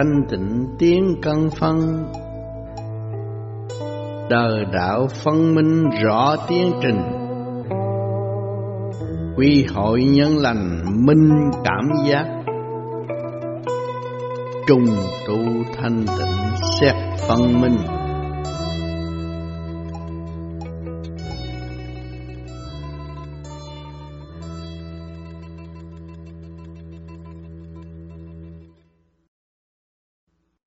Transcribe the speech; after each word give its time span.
thanh 0.00 0.22
tịnh 0.28 0.66
tiến 0.78 1.16
căn 1.22 1.48
phân 1.50 2.04
đời 4.30 4.64
đạo 4.72 5.06
phân 5.24 5.54
minh 5.54 5.90
rõ 6.04 6.36
tiến 6.48 6.72
trình. 6.82 7.00
Quy 9.36 9.66
hội 9.74 10.04
nhân 10.04 10.38
lành 10.38 10.80
minh 11.06 11.30
cảm 11.64 11.88
giác. 12.08 12.26
Trùng 14.66 14.86
tu 15.26 15.38
thanh 15.76 16.04
tịnh 16.18 16.36
xét 16.80 16.94
phân 17.28 17.60
minh. 17.60 17.99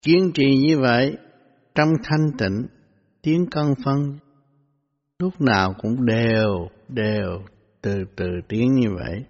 Kiên 0.04 0.32
trì 0.34 0.58
như 0.58 0.80
vậy, 0.80 1.18
trong 1.76 1.90
thanh 2.04 2.32
tịnh, 2.38 2.68
tiếng 3.22 3.46
cân 3.52 3.66
phân, 3.86 4.18
lúc 5.20 5.42
nào 5.42 5.74
cũng 5.82 6.06
đều 6.06 6.68
đều 6.88 7.42
từ 7.82 7.96
từ 8.16 8.26
tiếng 8.48 8.74
như 8.74 8.88
vậy. 8.96 9.26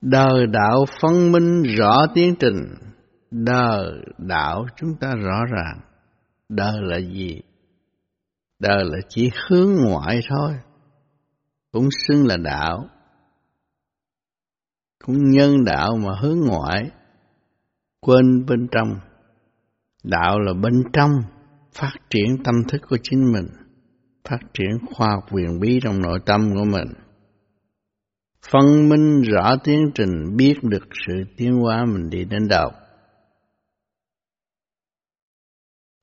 Đời 0.00 0.46
đạo 0.46 0.84
phân 1.00 1.32
minh 1.32 1.62
rõ 1.78 2.06
tiến 2.14 2.34
trình, 2.38 2.74
đời 3.30 3.92
đạo 4.18 4.66
chúng 4.76 4.90
ta 5.00 5.12
rõ 5.14 5.44
ràng. 5.44 5.80
Đời 6.48 6.76
là 6.80 6.98
gì? 6.98 7.40
Đời 8.58 8.84
là 8.84 8.98
chỉ 9.08 9.30
hướng 9.48 9.72
ngoại 9.86 10.20
thôi, 10.28 10.52
cũng 11.72 11.88
xưng 12.06 12.26
là 12.26 12.36
đạo. 12.36 12.88
Cũng 15.04 15.30
nhân 15.30 15.64
đạo 15.64 15.96
mà 15.96 16.12
hướng 16.20 16.40
ngoại 16.40 16.90
quên 18.06 18.46
bên 18.46 18.68
trong. 18.72 19.00
Đạo 20.04 20.40
là 20.40 20.52
bên 20.52 20.82
trong, 20.92 21.10
phát 21.74 21.92
triển 22.10 22.42
tâm 22.44 22.54
thức 22.68 22.80
của 22.88 22.98
chính 23.02 23.32
mình, 23.32 23.46
phát 24.28 24.40
triển 24.54 24.70
khoa 24.94 25.08
học 25.08 25.24
quyền 25.30 25.60
bí 25.60 25.80
trong 25.82 26.02
nội 26.02 26.18
tâm 26.26 26.40
của 26.54 26.64
mình. 26.64 26.88
Phân 28.50 28.88
minh 28.88 29.22
rõ 29.22 29.56
tiến 29.64 29.90
trình 29.94 30.36
biết 30.36 30.54
được 30.62 30.84
sự 31.06 31.24
tiến 31.36 31.52
hóa 31.52 31.84
mình 31.84 32.10
đi 32.10 32.24
đến 32.24 32.48
đâu. 32.48 32.70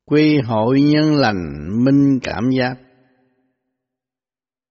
Quy 0.06 0.40
hội 0.42 0.82
nhân 0.82 1.16
lành 1.16 1.70
minh 1.86 2.20
cảm 2.24 2.50
giác. 2.50 2.76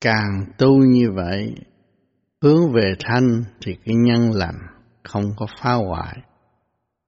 Càng 0.00 0.44
tu 0.58 0.76
như 0.76 1.10
vậy, 1.14 1.54
hướng 2.42 2.72
về 2.72 2.94
thanh 3.00 3.44
thì 3.60 3.76
cái 3.84 3.94
nhân 3.94 4.32
lành 4.32 4.58
không 5.02 5.24
có 5.36 5.46
phá 5.62 5.72
hoại 5.72 6.16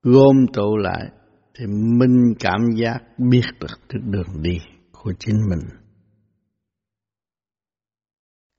gom 0.02 0.46
tụ 0.52 0.76
lại 0.76 1.10
thì 1.54 1.66
minh 1.66 2.34
cảm 2.40 2.60
giác 2.76 2.98
biết 3.18 3.42
được 3.60 3.80
cái 3.88 4.00
đường 4.04 4.42
đi 4.42 4.58
của 4.92 5.12
chính 5.18 5.36
mình. 5.50 5.68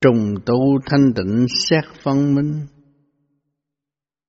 Trùng 0.00 0.34
tu 0.46 0.78
thanh 0.86 1.12
tịnh 1.16 1.46
xét 1.48 1.84
phân 2.02 2.34
minh. 2.34 2.66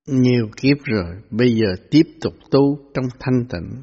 Nhiều 0.07 0.49
kiếp 0.61 0.77
rồi, 0.83 1.21
bây 1.29 1.55
giờ 1.55 1.83
tiếp 1.91 2.03
tục 2.21 2.33
tu 2.51 2.91
trong 2.93 3.05
thanh 3.19 3.45
tịnh. 3.49 3.81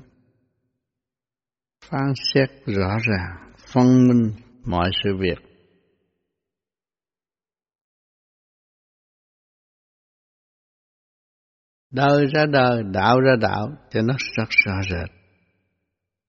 Phán 1.85 2.13
xét 2.35 2.51
rõ 2.67 2.99
ràng, 3.09 3.53
phân 3.73 4.09
minh 4.09 4.33
mọi 4.65 4.91
sự 5.05 5.11
việc. 5.21 5.50
Đời 11.91 12.27
ra 12.27 12.47
đời, 12.47 12.83
đạo 12.93 13.21
ra 13.21 13.37
đạo 13.41 13.69
cho 13.91 14.03
nó 14.03 14.15
rất 14.37 14.49
rõ 14.65 14.73
rệt. 14.91 15.11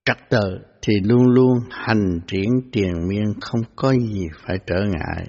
Trật 0.05 0.17
tự 0.29 0.59
thì 0.81 0.93
luôn 1.03 1.27
luôn 1.27 1.57
hành 1.69 2.19
triển 2.27 2.49
triền 2.71 3.07
miên 3.07 3.33
không 3.41 3.61
có 3.75 3.91
gì 3.93 4.27
phải 4.45 4.57
trở 4.67 4.85
ngại. 4.85 5.27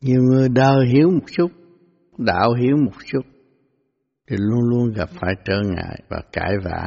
Nhiều 0.00 0.22
người 0.22 0.48
đời 0.48 0.86
hiểu 0.86 1.10
một 1.10 1.26
chút, 1.32 1.50
đạo 2.18 2.54
hiểu 2.54 2.76
một 2.84 2.96
chút, 3.04 3.22
thì 4.28 4.36
luôn 4.38 4.60
luôn 4.68 4.92
gặp 4.92 5.08
phải 5.20 5.34
trở 5.44 5.60
ngại 5.60 6.02
và 6.08 6.22
cãi 6.32 6.52
vã, 6.64 6.86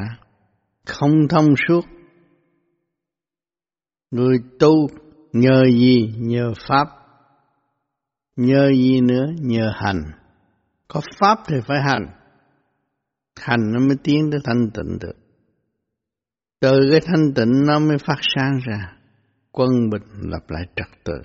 không 0.85 1.27
thông 1.29 1.47
suốt. 1.67 1.85
Người 4.11 4.37
tu 4.59 4.87
nhờ 5.33 5.65
gì? 5.65 6.13
Nhờ 6.17 6.53
Pháp. 6.67 6.87
Nhờ 8.35 8.71
gì 8.71 9.01
nữa? 9.01 9.25
Nhờ 9.41 9.71
hành 9.75 10.03
có 10.93 11.01
pháp 11.19 11.39
thì 11.47 11.55
phải 11.67 11.77
hành. 11.81 12.07
Hành 13.39 13.71
nó 13.73 13.79
mới 13.79 13.97
tiến 14.03 14.29
tới 14.31 14.39
thanh 14.43 14.69
tịnh 14.73 14.97
được. 14.99 15.15
Từ 16.59 16.71
cái 16.91 16.99
thanh 17.05 17.33
tịnh 17.35 17.51
nó 17.67 17.79
mới 17.79 17.97
phát 17.97 18.17
sáng 18.35 18.59
ra. 18.67 18.97
Quân 19.51 19.89
bình 19.91 20.01
lập 20.21 20.43
lại 20.47 20.63
trật 20.75 20.87
tự. 21.03 21.21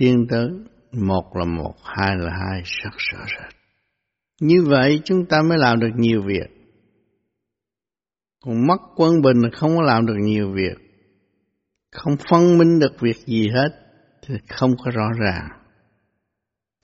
Tiến 0.00 0.26
tới 0.30 0.48
một 0.92 1.36
là 1.36 1.44
một, 1.44 1.74
hai 1.84 2.16
là 2.16 2.30
hai, 2.30 2.62
sắc 2.64 2.92
rõ 2.96 3.18
rệt. 3.18 3.54
Như 4.40 4.64
vậy 4.66 5.00
chúng 5.04 5.26
ta 5.26 5.42
mới 5.48 5.58
làm 5.58 5.80
được 5.80 5.90
nhiều 5.96 6.22
việc. 6.26 6.50
Còn 8.44 8.66
mất 8.66 8.78
quân 8.96 9.22
bình 9.22 9.40
là 9.40 9.48
không 9.52 9.76
có 9.76 9.82
làm 9.82 10.06
được 10.06 10.16
nhiều 10.20 10.52
việc. 10.52 10.78
Không 11.92 12.16
phân 12.30 12.58
minh 12.58 12.78
được 12.78 13.00
việc 13.00 13.16
gì 13.26 13.48
hết 13.48 13.68
thì 14.22 14.34
không 14.48 14.70
có 14.84 14.90
rõ 14.90 15.08
ràng 15.20 15.61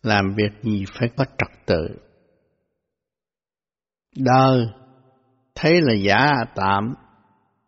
làm 0.02 0.34
việc 0.36 0.62
gì 0.62 0.84
phải 0.98 1.08
có 1.16 1.24
trật 1.24 1.66
tự. 1.66 1.88
Đời 4.16 4.66
thấy 5.54 5.80
là 5.80 5.94
giả 5.94 6.28
tạm, 6.54 6.94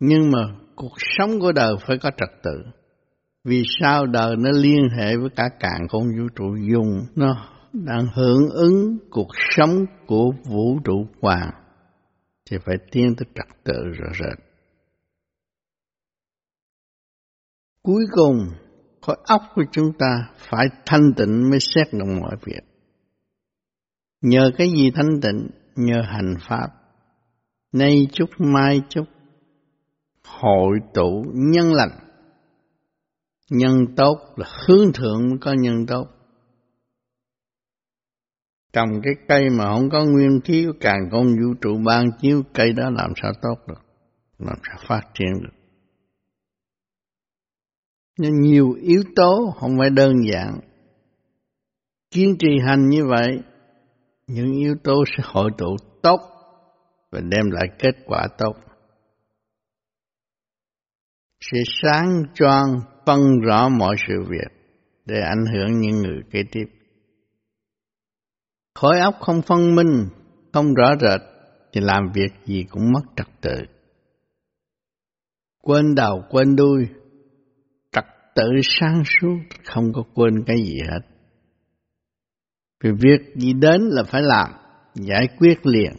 nhưng 0.00 0.30
mà 0.30 0.38
cuộc 0.76 0.94
sống 1.18 1.40
của 1.40 1.52
đời 1.52 1.74
phải 1.86 1.98
có 1.98 2.10
trật 2.10 2.42
tự. 2.42 2.62
Vì 3.44 3.62
sao 3.80 4.06
đời 4.06 4.36
nó 4.36 4.50
liên 4.50 4.88
hệ 4.98 5.16
với 5.16 5.30
cả 5.36 5.44
càng 5.60 5.88
không 5.88 6.02
vũ 6.18 6.28
trụ 6.36 6.56
dùng, 6.70 7.00
nó 7.16 7.48
đang 7.72 8.06
hưởng 8.14 8.48
ứng 8.50 8.98
cuộc 9.10 9.28
sống 9.56 9.84
của 10.06 10.30
vũ 10.44 10.78
trụ 10.84 11.06
hoàng, 11.20 11.50
thì 12.50 12.56
phải 12.66 12.76
tiến 12.90 13.14
tới 13.16 13.26
trật 13.34 13.64
tự 13.64 13.82
rõ 13.98 14.06
rệt. 14.20 14.38
Cuối 17.82 18.04
cùng, 18.12 18.36
khối 19.02 19.16
óc 19.24 19.42
của 19.54 19.64
chúng 19.72 19.92
ta 19.98 20.28
phải 20.36 20.66
thanh 20.86 21.12
tịnh 21.16 21.50
mới 21.50 21.58
xét 21.60 21.86
được 21.92 22.06
mọi 22.20 22.36
việc. 22.44 22.60
Nhờ 24.22 24.50
cái 24.58 24.70
gì 24.70 24.90
thanh 24.94 25.20
tịnh? 25.22 25.50
Nhờ 25.76 26.02
hành 26.02 26.34
pháp. 26.48 26.68
Nay 27.72 28.08
chút 28.12 28.30
mai 28.38 28.82
chút 28.88 29.04
hội 30.24 30.78
tụ 30.94 31.24
nhân 31.34 31.72
lành. 31.72 31.98
Nhân 33.50 33.86
tốt 33.96 34.18
là 34.36 34.46
hướng 34.66 34.92
thượng 34.92 35.28
mới 35.28 35.38
có 35.40 35.52
nhân 35.52 35.86
tốt. 35.86 36.06
Trồng 38.72 38.88
cái 39.02 39.12
cây 39.28 39.50
mà 39.50 39.64
không 39.64 39.90
có 39.90 40.04
nguyên 40.04 40.40
khí 40.44 40.66
càng 40.80 41.00
con 41.12 41.26
vũ 41.26 41.54
trụ 41.60 41.78
ban 41.86 42.10
chiếu 42.20 42.42
cây 42.54 42.72
đó 42.72 42.90
làm 42.90 43.12
sao 43.22 43.32
tốt 43.42 43.54
được, 43.68 43.80
làm 44.38 44.56
sao 44.68 44.78
phát 44.88 45.00
triển 45.14 45.42
được 45.42 45.59
nên 48.20 48.40
nhiều 48.40 48.72
yếu 48.82 49.02
tố 49.16 49.54
không 49.56 49.78
phải 49.78 49.90
đơn 49.90 50.14
giản. 50.32 50.60
Kiên 52.10 52.36
trì 52.38 52.48
hành 52.66 52.88
như 52.88 53.06
vậy, 53.06 53.38
những 54.26 54.52
yếu 54.52 54.74
tố 54.84 55.04
sẽ 55.06 55.24
hội 55.26 55.50
tụ 55.58 55.76
tốt 56.02 56.20
và 57.10 57.20
đem 57.20 57.50
lại 57.50 57.68
kết 57.78 57.96
quả 58.06 58.28
tốt. 58.38 58.52
Sẽ 61.40 61.58
sáng 61.82 62.22
choang 62.34 62.80
phân 63.06 63.20
rõ 63.40 63.68
mọi 63.68 63.96
sự 64.08 64.14
việc 64.28 64.60
để 65.06 65.20
ảnh 65.20 65.44
hưởng 65.54 65.80
những 65.80 65.96
người 65.96 66.20
kế 66.30 66.42
tiếp. 66.52 66.64
Khối 68.74 69.00
óc 69.00 69.14
không 69.20 69.42
phân 69.42 69.74
minh, 69.74 70.08
không 70.52 70.74
rõ 70.74 70.94
rệt 71.00 71.20
thì 71.72 71.80
làm 71.80 72.12
việc 72.14 72.32
gì 72.44 72.64
cũng 72.70 72.92
mất 72.92 73.02
trật 73.16 73.26
tự. 73.40 73.62
Quên 75.62 75.94
đầu 75.94 76.22
quên 76.30 76.56
đuôi, 76.56 76.86
tự 78.34 78.50
sáng 78.62 79.02
suốt, 79.04 79.38
không 79.64 79.92
có 79.92 80.02
quên 80.14 80.44
cái 80.46 80.56
gì 80.62 80.78
hết. 80.90 81.00
Vì 82.84 82.90
việc 82.90 83.20
gì 83.36 83.52
đến 83.52 83.82
là 83.82 84.02
phải 84.04 84.22
làm, 84.22 84.50
giải 84.94 85.28
quyết 85.38 85.66
liền. 85.66 85.92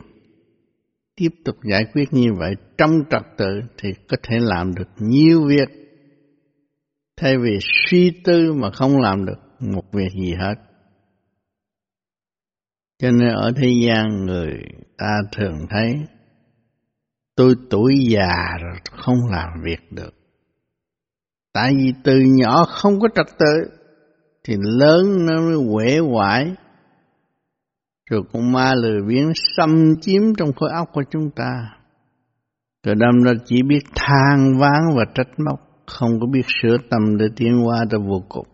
Tiếp 1.16 1.30
tục 1.46 1.56
giải 1.64 1.86
quyết 1.94 2.14
như 2.14 2.28
vậy 2.38 2.56
trong 2.78 2.92
trật 3.10 3.22
tự 3.38 3.62
thì 3.78 3.90
có 4.10 4.18
thể 4.24 4.38
làm 4.40 4.76
được 4.76 4.88
nhiều 4.98 5.48
việc. 5.48 5.70
Thay 7.18 7.38
vì 7.38 7.60
suy 7.62 8.22
tư 8.24 8.54
mà 8.54 8.72
không 8.72 9.02
làm 9.02 9.26
được 9.26 9.40
một 9.60 9.84
việc 9.92 10.12
gì 10.22 10.34
hết. 10.34 10.56
Cho 13.00 13.12
nên 13.12 13.30
ở 13.30 13.52
thế 13.56 13.68
gian 13.88 14.26
người 14.26 14.54
ta 14.98 15.20
thường 15.32 15.58
thấy 15.70 15.94
tôi 17.36 17.56
tuổi 17.70 17.94
già 18.10 18.58
rồi 18.64 18.80
không 18.92 19.18
làm 19.32 19.50
việc 19.64 19.92
được 19.92 20.21
Tại 21.54 21.72
vì 21.78 21.94
từ 22.04 22.20
nhỏ 22.20 22.66
không 22.66 23.00
có 23.00 23.08
trật 23.16 23.28
tự, 23.40 23.78
thì 24.44 24.56
lớn 24.60 25.26
nó 25.26 25.42
mới 25.42 25.58
quể 25.74 25.98
hoại 25.98 26.56
rồi 28.10 28.24
con 28.34 28.52
ma 28.52 28.74
lười 28.76 29.02
biếng 29.08 29.32
xâm 29.36 29.96
chiếm 30.02 30.22
trong 30.38 30.54
khối 30.54 30.70
óc 30.72 30.90
của 30.94 31.04
chúng 31.12 31.30
ta. 31.36 31.78
Rồi 32.84 32.96
đâm 32.96 33.24
ra 33.24 33.32
chỉ 33.46 33.56
biết 33.68 33.80
than 33.96 34.58
ván 34.60 34.82
và 34.98 35.06
trách 35.14 35.40
móc 35.46 35.60
không 35.88 36.20
có 36.20 36.28
biết 36.28 36.42
sửa 36.62 36.78
tâm 36.90 37.18
để 37.18 37.26
tiến 37.36 37.64
qua 37.66 37.86
tới 37.90 38.00
vô 38.00 38.24
cùng. 38.30 38.48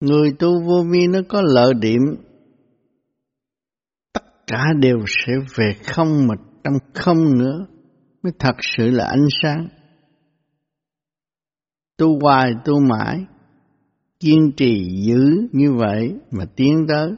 Người 0.00 0.32
tu 0.38 0.62
vô 0.66 0.84
vi 0.90 1.06
nó 1.06 1.18
có 1.28 1.42
lợi 1.44 1.74
điểm. 1.74 2.00
Tất 4.12 4.24
cả 4.46 4.64
đều 4.80 4.98
sẽ 5.06 5.32
về 5.56 5.72
không 5.86 6.26
mà 6.26 6.34
trong 6.64 6.74
không 6.94 7.38
nữa 7.38 7.66
mới 8.22 8.32
thật 8.38 8.54
sự 8.76 8.90
là 8.90 9.04
ánh 9.04 9.26
sáng 9.42 9.68
tu 12.00 12.18
hoài 12.20 12.52
tu 12.64 12.80
mãi, 12.80 13.24
kiên 14.20 14.52
trì 14.56 15.02
giữ 15.06 15.48
như 15.52 15.72
vậy 15.72 16.14
mà 16.30 16.44
tiến 16.56 16.86
tới, 16.88 17.12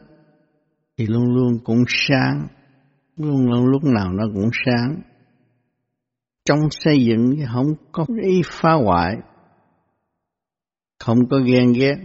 thì 0.98 1.06
luôn 1.06 1.34
luôn 1.34 1.58
cũng 1.64 1.84
sáng, 1.86 2.46
luôn 3.16 3.50
luôn 3.50 3.66
lúc 3.66 3.84
nào 3.84 4.12
nó 4.12 4.24
cũng 4.34 4.50
sáng. 4.66 5.02
Trong 6.44 6.58
xây 6.70 7.04
dựng 7.04 7.36
không 7.52 7.66
có 7.92 8.06
ý 8.22 8.42
phá 8.44 8.72
hoại, 8.72 9.16
không 11.04 11.28
có 11.30 11.38
ghen 11.46 11.72
ghét. 11.72 11.96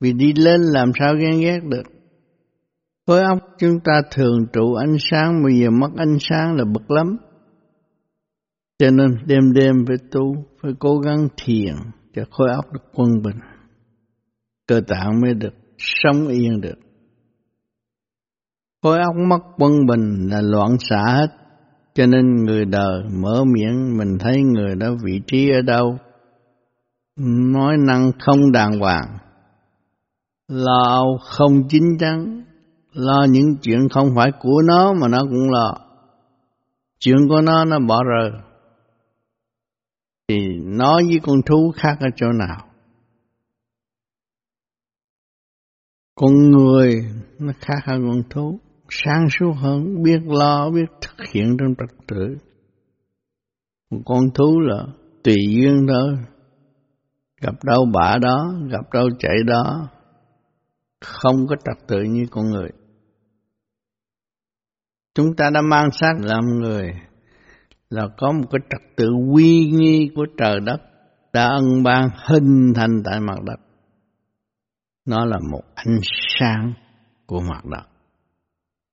Vì 0.00 0.12
đi 0.12 0.32
lên 0.36 0.60
làm 0.60 0.90
sao 1.00 1.14
ghen 1.14 1.40
ghét 1.40 1.60
được? 1.62 1.82
Khối 3.06 3.22
óc 3.22 3.38
chúng 3.58 3.80
ta 3.84 4.02
thường 4.10 4.46
trụ 4.52 4.74
ánh 4.74 4.96
sáng, 4.98 5.42
bây 5.44 5.58
giờ 5.58 5.70
mất 5.70 5.90
ánh 5.96 6.16
sáng 6.20 6.56
là 6.56 6.64
bực 6.64 6.90
lắm. 6.90 7.16
Cho 8.78 8.90
nên 8.90 9.18
đêm 9.26 9.52
đêm 9.52 9.84
phải 9.86 9.96
tu 10.10 10.34
phải 10.66 10.74
cố 10.78 10.98
gắng 10.98 11.28
thiền 11.36 11.74
cho 12.14 12.22
khối 12.30 12.48
óc 12.50 12.72
được 12.72 12.80
quân 12.94 13.08
bình. 13.22 13.36
Cơ 14.66 14.80
tạng 14.88 15.20
mới 15.22 15.34
được 15.34 15.54
sống 15.78 16.28
yên 16.28 16.60
được. 16.60 16.78
Khối 18.82 18.98
óc 18.98 19.14
mất 19.28 19.38
quân 19.58 19.86
bình 19.86 20.28
là 20.30 20.40
loạn 20.40 20.76
xạ 20.80 21.02
hết. 21.06 21.26
Cho 21.94 22.06
nên 22.06 22.34
người 22.34 22.64
đời 22.64 23.02
mở 23.22 23.44
miệng, 23.44 23.98
mình 23.98 24.18
thấy 24.18 24.42
người 24.42 24.74
đó 24.74 24.86
vị 25.04 25.20
trí 25.26 25.50
ở 25.50 25.62
đâu? 25.62 25.98
Nói 27.52 27.76
năng 27.78 28.10
không 28.18 28.52
đàng 28.52 28.78
hoàng. 28.78 29.18
Lo 30.48 31.04
không 31.22 31.68
chính 31.68 31.98
chắn. 31.98 32.44
Lo 32.92 33.24
những 33.30 33.56
chuyện 33.62 33.88
không 33.88 34.08
phải 34.16 34.32
của 34.40 34.62
nó 34.64 34.92
mà 34.92 35.08
nó 35.08 35.18
cũng 35.20 35.50
lo. 35.50 35.74
Chuyện 36.98 37.16
của 37.28 37.40
nó 37.40 37.64
nó 37.64 37.78
bỏ 37.78 38.02
rơi 38.04 38.30
thì 40.28 40.48
nó 40.62 41.00
với 41.08 41.20
con 41.22 41.36
thú 41.46 41.72
khác 41.76 41.96
ở 42.00 42.06
chỗ 42.16 42.26
nào? 42.32 42.66
Con 46.14 46.50
người 46.50 47.04
nó 47.38 47.52
khác 47.60 47.78
hơn 47.84 48.08
con 48.08 48.22
thú. 48.30 48.60
Sáng 48.88 49.26
suốt 49.30 49.52
hơn, 49.52 50.02
biết 50.02 50.20
lo, 50.24 50.70
biết 50.70 50.86
thực 51.00 51.26
hiện 51.32 51.56
trong 51.58 51.74
trật 51.78 52.06
tự. 52.06 52.36
Con 54.04 54.20
thú 54.34 54.60
là 54.60 54.86
tùy 55.24 55.34
duyên 55.48 55.86
thôi. 55.88 56.14
Gặp 57.40 57.54
đâu 57.64 57.86
bả 57.94 58.18
đó, 58.18 58.52
gặp 58.70 58.92
đâu 58.92 59.08
chạy 59.18 59.36
đó, 59.46 59.88
không 61.00 61.46
có 61.48 61.56
trật 61.64 61.88
tự 61.88 62.02
như 62.02 62.24
con 62.30 62.44
người. 62.44 62.70
Chúng 65.14 65.36
ta 65.36 65.50
đã 65.54 65.60
mang 65.62 65.88
xác 65.92 66.12
làm 66.20 66.44
người 66.44 66.92
là 67.90 68.08
có 68.16 68.32
một 68.32 68.48
cái 68.50 68.60
trật 68.70 68.96
tự 68.96 69.10
uy 69.34 69.70
nghi 69.70 70.10
của 70.14 70.26
trời 70.38 70.60
đất 70.60 70.82
đã 71.32 71.48
ân 71.48 71.82
ban 71.82 72.08
hình 72.28 72.72
thành 72.74 73.02
tại 73.04 73.20
mặt 73.20 73.42
đất. 73.42 73.60
Nó 75.04 75.24
là 75.24 75.38
một 75.50 75.62
ánh 75.74 75.98
sáng 76.38 76.72
của 77.26 77.40
mặt 77.40 77.64
đất. 77.64 77.86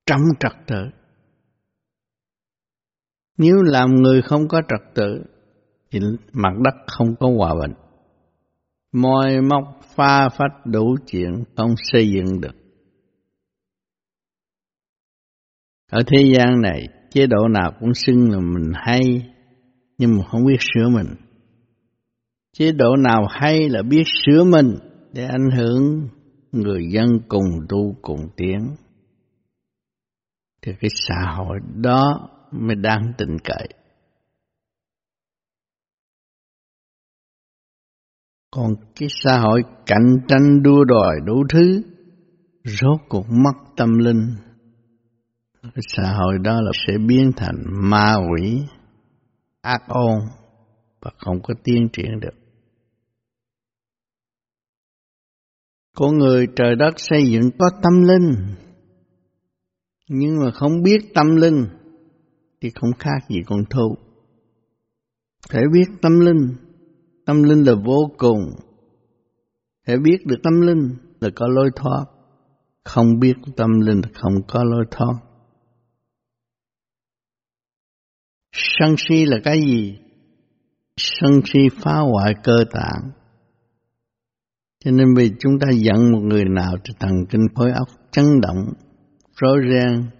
Trong 0.06 0.20
trật 0.40 0.52
tự. 0.66 0.82
Nếu 3.38 3.62
làm 3.62 3.90
người 3.90 4.22
không 4.22 4.48
có 4.48 4.60
trật 4.68 4.94
tự, 4.94 5.24
thì 5.90 6.00
mặt 6.32 6.52
đất 6.64 6.74
không 6.86 7.16
có 7.20 7.28
hòa 7.36 7.54
bình. 7.60 7.74
Môi 8.92 9.40
móc 9.40 9.80
pha 9.94 10.28
phách 10.28 10.66
đủ 10.66 10.96
chuyện 11.06 11.44
không 11.56 11.74
xây 11.76 12.10
dựng 12.10 12.40
được. 12.40 12.54
Ở 15.90 16.02
thế 16.06 16.32
gian 16.36 16.60
này, 16.62 16.86
chế 17.14 17.26
độ 17.26 17.48
nào 17.48 17.72
cũng 17.80 17.94
xưng 17.94 18.30
là 18.30 18.38
mình 18.40 18.72
hay, 18.74 19.00
nhưng 19.98 20.10
mà 20.16 20.24
không 20.30 20.44
biết 20.46 20.56
sửa 20.60 20.88
mình. 20.88 21.06
Chế 22.52 22.72
độ 22.72 22.96
nào 22.96 23.26
hay 23.30 23.68
là 23.68 23.82
biết 23.82 24.02
sửa 24.06 24.44
mình 24.44 24.74
để 25.12 25.24
ảnh 25.24 25.50
hưởng 25.56 26.08
người 26.52 26.88
dân 26.90 27.06
cùng 27.28 27.44
tu 27.68 27.96
cùng 28.02 28.28
tiến. 28.36 28.58
Thì 30.62 30.72
cái 30.80 30.90
xã 31.08 31.32
hội 31.36 31.58
đó 31.74 32.28
mới 32.50 32.76
đáng 32.76 33.12
tin 33.18 33.38
cậy. 33.44 33.68
Còn 38.50 38.74
cái 39.00 39.08
xã 39.24 39.38
hội 39.38 39.62
cạnh 39.86 40.18
tranh 40.28 40.62
đua 40.62 40.84
đòi 40.84 41.14
đủ 41.24 41.44
thứ, 41.52 41.82
rốt 42.64 43.00
cuộc 43.08 43.26
mất 43.30 43.54
tâm 43.76 43.98
linh 43.98 44.36
xã 45.76 46.12
hội 46.12 46.38
đó 46.38 46.60
là 46.60 46.70
sẽ 46.86 46.98
biến 46.98 47.32
thành 47.36 47.56
ma 47.66 48.14
quỷ, 48.14 48.62
ác 49.60 49.82
ôn 49.88 50.18
và 51.00 51.10
không 51.18 51.42
có 51.42 51.54
tiến 51.64 51.88
triển 51.92 52.20
được. 52.20 52.34
Con 55.96 56.18
người 56.18 56.46
trời 56.56 56.76
đất 56.76 56.92
xây 56.96 57.26
dựng 57.26 57.50
có 57.58 57.70
tâm 57.82 58.02
linh, 58.02 58.54
nhưng 60.08 60.36
mà 60.44 60.50
không 60.50 60.82
biết 60.82 61.14
tâm 61.14 61.36
linh 61.36 61.66
thì 62.60 62.70
không 62.74 62.90
khác 62.98 63.18
gì 63.28 63.36
con 63.46 63.64
thú. 63.70 63.96
Phải 65.50 65.62
biết 65.72 65.86
tâm 66.02 66.20
linh 66.20 66.56
tâm 67.26 67.42
linh 67.42 67.64
là 67.64 67.74
vô 67.84 68.10
cùng. 68.18 68.40
Phải 69.86 69.96
biết 69.98 70.26
được 70.26 70.36
tâm 70.42 70.60
linh 70.60 70.96
là 71.20 71.30
có 71.36 71.46
lối 71.48 71.70
thoát, 71.76 72.04
không 72.84 73.18
biết 73.20 73.34
tâm 73.56 73.80
linh 73.80 74.00
là 74.00 74.08
không 74.14 74.34
có 74.48 74.64
lối 74.64 74.84
thoát. 74.90 75.14
Sân 78.54 78.94
si 78.98 79.24
là 79.24 79.36
cái 79.44 79.60
gì? 79.60 79.98
Sân 80.96 81.40
si 81.44 81.60
phá 81.82 81.94
hoại 81.98 82.34
cơ 82.44 82.64
tạng. 82.72 83.10
Cho 84.84 84.90
nên 84.90 85.14
vì 85.16 85.30
chúng 85.40 85.52
ta 85.60 85.66
giận 85.72 86.12
một 86.12 86.20
người 86.20 86.44
nào 86.44 86.72
thì 86.84 86.94
thần 87.00 87.26
kinh 87.30 87.46
khối 87.54 87.72
óc 87.72 87.88
chấn 88.10 88.24
động, 88.42 88.72
rối 89.36 89.58
ren, 89.70 90.10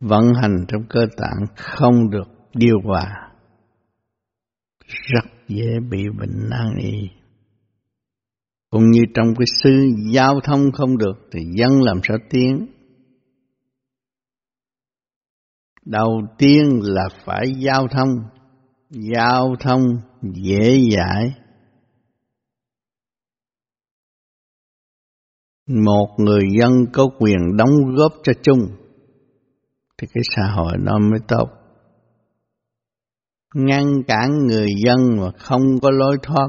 vận 0.00 0.24
hành 0.42 0.64
trong 0.68 0.82
cơ 0.88 1.00
tạng 1.16 1.46
không 1.56 2.10
được 2.10 2.28
điều 2.54 2.76
hòa. 2.84 3.30
Rất 4.86 5.24
dễ 5.48 5.66
bị 5.90 6.04
bệnh 6.18 6.48
nan 6.50 6.76
y. 6.78 7.08
Cũng 8.70 8.90
như 8.90 9.00
trong 9.14 9.34
cái 9.38 9.46
sư 9.62 9.88
giao 10.12 10.40
thông 10.40 10.72
không 10.72 10.98
được 10.98 11.28
thì 11.32 11.40
dân 11.58 11.82
làm 11.82 12.00
sao 12.02 12.16
tiến 12.30 12.66
đầu 15.84 16.22
tiên 16.38 16.80
là 16.82 17.08
phải 17.24 17.54
giao 17.58 17.88
thông. 17.88 18.08
Giao 18.90 19.56
thông 19.60 19.82
dễ 20.22 20.80
dãi. 20.96 21.34
Một 25.66 26.08
người 26.18 26.42
dân 26.60 26.72
có 26.92 27.08
quyền 27.18 27.56
đóng 27.56 27.94
góp 27.96 28.12
cho 28.22 28.32
chung. 28.42 28.58
Thì 29.98 30.06
cái 30.14 30.22
xã 30.36 30.42
hội 30.54 30.72
nó 30.78 30.98
mới 30.98 31.20
tốt. 31.28 31.48
Ngăn 33.54 34.02
cản 34.08 34.46
người 34.46 34.68
dân 34.86 35.16
mà 35.16 35.30
không 35.38 35.62
có 35.82 35.90
lối 35.90 36.16
thoát. 36.22 36.48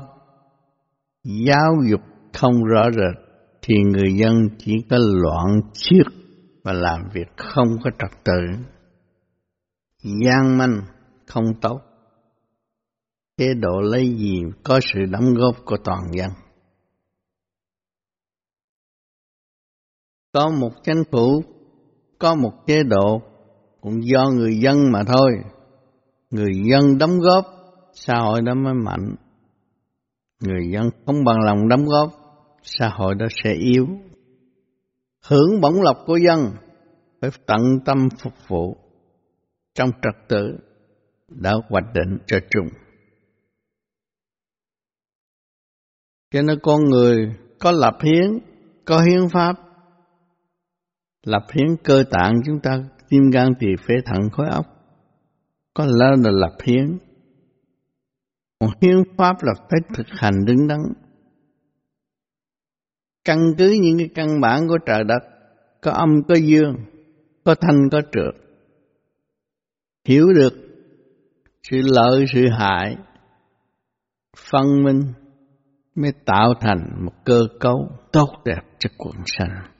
Giáo 1.24 1.74
dục 1.90 2.02
không 2.34 2.64
rõ 2.64 2.84
rệt 2.92 3.24
thì 3.62 3.76
người 3.76 4.14
dân 4.18 4.34
chỉ 4.58 4.74
có 4.90 4.98
loạn 5.00 5.62
chiếc 5.74 6.04
và 6.64 6.74
làm 6.74 7.02
việc 7.14 7.28
không 7.38 7.68
có 7.84 7.92
trật 8.00 8.24
tự 8.24 8.73
gian 10.04 10.58
manh 10.58 10.82
không 11.28 11.46
tốt. 11.62 11.82
Chế 13.38 13.54
độ 13.54 13.82
lấy 13.82 14.16
gì 14.18 14.42
có 14.64 14.80
sự 14.94 15.00
đóng 15.12 15.34
góp 15.34 15.56
của 15.66 15.78
toàn 15.84 16.02
dân. 16.12 16.30
Có 20.32 20.50
một 20.50 20.72
chính 20.84 21.04
phủ, 21.12 21.44
có 22.20 22.36
một 22.36 22.52
chế 22.68 22.84
độ, 22.84 23.22
cũng 23.82 24.06
do 24.06 24.30
người 24.30 24.60
dân 24.60 24.92
mà 24.92 25.04
thôi. 25.04 25.32
Người 26.30 26.52
dân 26.70 26.98
đóng 26.98 27.20
góp, 27.20 27.46
xã 27.94 28.14
hội 28.20 28.42
đó 28.42 28.54
mới 28.54 28.74
mạnh. 28.74 29.16
Người 30.40 30.72
dân 30.74 30.90
không 31.06 31.24
bằng 31.24 31.38
lòng 31.46 31.68
đóng 31.68 31.86
góp, 31.86 32.10
xã 32.64 32.90
hội 32.90 33.16
đó 33.16 33.26
sẽ 33.44 33.54
yếu. 33.54 33.88
Hưởng 35.26 35.62
bổng 35.62 35.82
lộc 35.82 35.98
của 36.06 36.18
dân, 36.18 36.52
phải 37.22 37.30
tận 37.46 37.62
tâm 37.86 37.98
phục 38.20 38.34
vụ 38.48 38.83
trong 39.74 39.90
trật 40.02 40.28
tự 40.28 40.58
đã 41.30 41.54
hoạch 41.70 41.94
định 41.94 42.18
cho 42.26 42.38
chúng. 42.50 42.68
cho 46.34 46.42
nên 46.42 46.60
con 46.64 46.84
người 46.84 47.36
có 47.60 47.72
lập 47.72 47.98
hiến, 48.04 48.40
có 48.86 49.02
hiến 49.02 49.30
pháp. 49.30 49.56
Lập 51.26 51.46
hiến 51.54 51.68
cơ 51.84 52.04
tạng 52.12 52.34
chúng 52.46 52.60
ta 52.64 52.84
tim 53.10 53.22
gan 53.34 53.54
tỳ 53.60 53.68
phế 53.88 53.94
thận 54.06 54.30
khối 54.32 54.48
óc. 54.50 54.66
Có 55.74 55.86
lẽ 55.86 56.06
là 56.24 56.32
lập 56.32 56.58
hiến. 56.64 56.98
Còn 58.60 58.70
hiến 58.82 58.98
pháp 59.18 59.36
là 59.44 59.54
phải 59.70 59.80
thực 59.96 60.08
hành 60.10 60.46
đứng 60.46 60.68
đắn. 60.68 60.80
Căn 63.26 63.40
cứ 63.58 63.76
những 63.82 63.98
cái 63.98 64.10
căn 64.16 64.42
bản 64.42 64.68
của 64.68 64.78
trời 64.86 65.04
đất, 65.04 65.24
có 65.82 65.92
âm 65.92 66.10
có 66.28 66.36
dương, 66.36 66.76
có 67.44 67.56
thanh 67.56 67.90
có 67.92 68.02
trượt. 68.12 68.43
Hiểu 70.06 70.34
được 70.34 70.54
sự 71.64 71.78
lợi 71.84 72.26
sự 72.34 72.42
hại, 72.60 72.98
phân 74.52 74.84
minh 74.84 75.14
mới 75.96 76.12
tạo 76.26 76.54
thành 76.62 77.06
một 77.06 77.14
cơ 77.26 77.48
cấu 77.60 77.90
tốt 78.12 78.30
đẹp 78.46 78.62
cho 78.80 78.90
quần 78.98 79.16
sanh. 79.26 79.74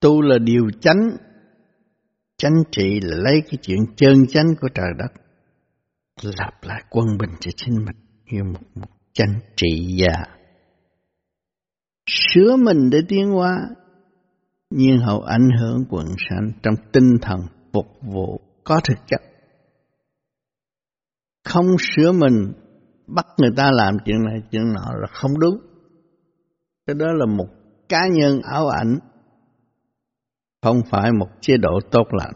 Tu 0.00 0.22
là 0.22 0.38
điều 0.38 0.70
chánh, 0.80 1.16
chánh 2.36 2.62
trị 2.70 3.00
là 3.02 3.16
lấy 3.16 3.40
cái 3.44 3.58
chuyện 3.62 3.78
chân 3.96 4.26
chánh 4.28 4.54
của 4.60 4.68
trời 4.74 4.90
đất, 4.98 5.22
lặp 6.22 6.62
lại 6.62 6.82
quân 6.90 7.06
bình 7.18 7.30
cho 7.40 7.50
chính 7.56 7.74
mình 7.74 7.96
như 8.24 8.44
một, 8.44 8.60
một 8.74 8.88
chánh 9.12 9.40
trị 9.56 9.96
gia. 9.98 10.24
Sửa 12.06 12.56
mình 12.56 12.90
để 12.90 12.98
tiến 13.08 13.30
hóa, 13.30 13.56
nhiên 14.76 14.98
hậu 14.98 15.22
ảnh 15.22 15.48
hưởng 15.60 15.84
quần 15.90 16.06
sanh 16.28 16.52
trong 16.62 16.74
tinh 16.92 17.16
thần 17.22 17.40
phục 17.72 17.86
vụ 18.02 18.40
có 18.64 18.80
thực 18.88 18.98
chất. 19.06 19.20
Không 21.44 21.66
sửa 21.78 22.12
mình, 22.12 22.52
bắt 23.06 23.26
người 23.38 23.50
ta 23.56 23.70
làm 23.72 23.96
chuyện 24.04 24.24
này, 24.24 24.42
chuyện 24.50 24.72
nọ 24.72 24.92
là 25.00 25.06
không 25.12 25.40
đúng. 25.40 25.60
Cái 26.86 26.94
đó 26.94 27.06
là 27.12 27.26
một 27.26 27.48
cá 27.88 28.00
nhân 28.12 28.40
ảo 28.42 28.68
ảnh, 28.68 28.98
không 30.62 30.80
phải 30.90 31.12
một 31.12 31.28
chế 31.40 31.56
độ 31.56 31.80
tốt 31.90 32.06
lành. 32.10 32.32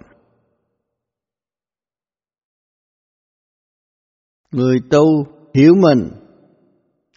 Người 4.53 4.81
tu 4.91 5.27
hiểu 5.55 5.75
mình, 5.75 6.11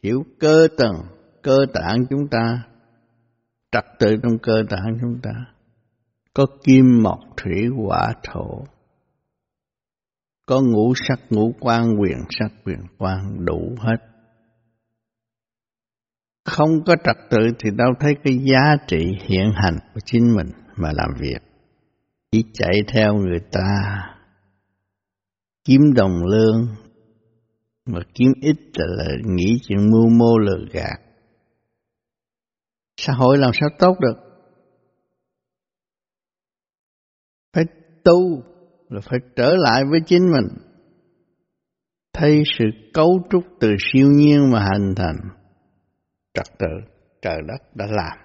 hiểu 0.04 0.24
cơ 0.40 0.68
tầng, 0.78 0.96
cơ 1.42 1.58
tạng 1.74 2.06
chúng 2.10 2.28
ta 2.32 2.63
trật 3.72 3.86
tự 4.00 4.16
trong 4.24 4.38
cơ 4.44 4.63
tạng 4.70 4.98
chúng 5.01 5.20
ta. 5.24 5.32
Có 6.34 6.46
kim 6.63 7.04
mộc 7.04 7.20
thủy 7.38 7.68
hỏa 7.78 8.13
thổ. 8.24 8.63
Có 10.46 10.62
ngũ 10.62 10.94
sắc 10.96 11.20
ngũ 11.30 11.54
quan 11.60 12.00
quyền 12.00 12.18
sắc 12.30 12.51
quyền 12.66 12.80
quan 12.98 13.46
đủ 13.46 13.75
hết. 13.80 13.98
Không 16.46 16.84
có 16.86 16.96
trật 17.04 17.16
tự 17.30 17.38
thì 17.60 17.70
đâu 17.75 17.90
thấy 18.00 18.13
cái 18.24 18.38
giá 18.38 18.75
trị 18.88 19.18
hiện 19.22 19.51
hành 19.56 19.78
của 19.94 20.00
chính 20.06 20.36
mình 20.36 20.48
mà 20.75 20.92
làm 20.94 21.10
việc. 21.20 21.40
Chỉ 22.32 22.44
chạy 22.54 22.82
theo 22.94 23.13
người 23.13 23.40
ta. 23.51 23.98
Kiếm 25.66 25.82
đồng 25.96 26.25
lương. 26.25 26.68
Mà 27.86 28.00
kiếm 28.13 28.32
ít 28.42 28.56
là, 28.74 28.86
là 28.98 29.16
nghĩ 29.25 29.58
chuyện 29.63 29.92
mưu 29.92 30.10
mô 30.10 30.38
lừa 30.38 30.66
gạt 30.72 31.11
xã 33.01 33.13
hội 33.13 33.38
làm 33.38 33.51
sao 33.60 33.70
tốt 33.79 33.98
được? 34.00 34.15
Phải 37.53 37.63
tu 38.03 38.43
là 38.89 39.01
phải 39.01 39.20
trở 39.36 39.55
lại 39.58 39.84
với 39.91 40.00
chính 40.05 40.31
mình. 40.31 40.48
Thấy 42.13 42.43
sự 42.58 42.65
cấu 42.93 43.20
trúc 43.31 43.43
từ 43.60 43.70
siêu 43.79 44.08
nhiên 44.12 44.51
mà 44.51 44.60
hình 44.60 44.96
thành, 44.96 45.15
trật 46.34 46.46
tự 46.60 46.67
trời 47.22 47.38
đất 47.48 47.75
đã 47.75 47.86
làm. 47.89 48.17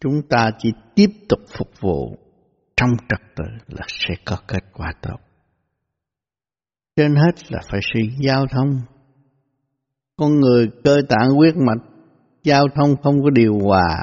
Chúng 0.00 0.22
ta 0.28 0.50
chỉ 0.58 0.72
tiếp 0.94 1.10
tục 1.28 1.40
phục 1.58 1.70
vụ 1.80 2.16
trong 2.76 2.90
trật 3.08 3.20
tự 3.36 3.44
là 3.66 3.86
sẽ 3.88 4.14
có 4.24 4.36
kết 4.48 4.64
quả 4.72 4.92
tốt. 5.02 5.16
Trên 6.96 7.14
hết 7.14 7.52
là 7.52 7.60
phải 7.70 7.80
sự 7.94 8.00
giao 8.20 8.46
thông. 8.46 8.80
Con 10.16 10.40
người 10.40 10.70
cơ 10.84 11.00
tạng 11.08 11.30
huyết 11.30 11.54
mạch 11.56 11.91
giao 12.44 12.64
thông 12.74 12.96
không 13.02 13.22
có 13.22 13.30
điều 13.30 13.58
hòa, 13.58 13.96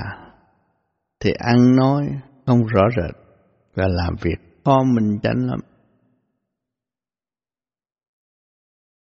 thì 1.20 1.32
ăn 1.38 1.76
nói 1.76 2.08
không 2.46 2.66
rõ 2.66 2.82
rệt 2.98 3.16
và 3.76 3.88
làm 3.88 4.16
việc 4.22 4.50
khó 4.66 4.84
mình 4.84 5.20
tránh 5.24 5.48
lắm. 5.48 5.60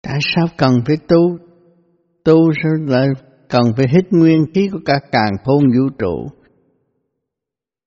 Tại 0.02 0.20
sao 0.36 0.46
cần 0.58 0.74
phải 0.86 0.96
tu? 1.08 1.38
Tu 2.24 2.36
sao 2.64 2.72
lại 2.88 3.08
cần 3.50 3.64
phải 3.78 3.86
hít 3.90 4.12
nguyên 4.12 4.46
khí 4.54 4.70
của 4.72 4.80
cả 4.86 5.00
càng 5.12 5.32
khôn 5.44 5.64
vũ 5.64 5.90
trụ. 6.00 6.28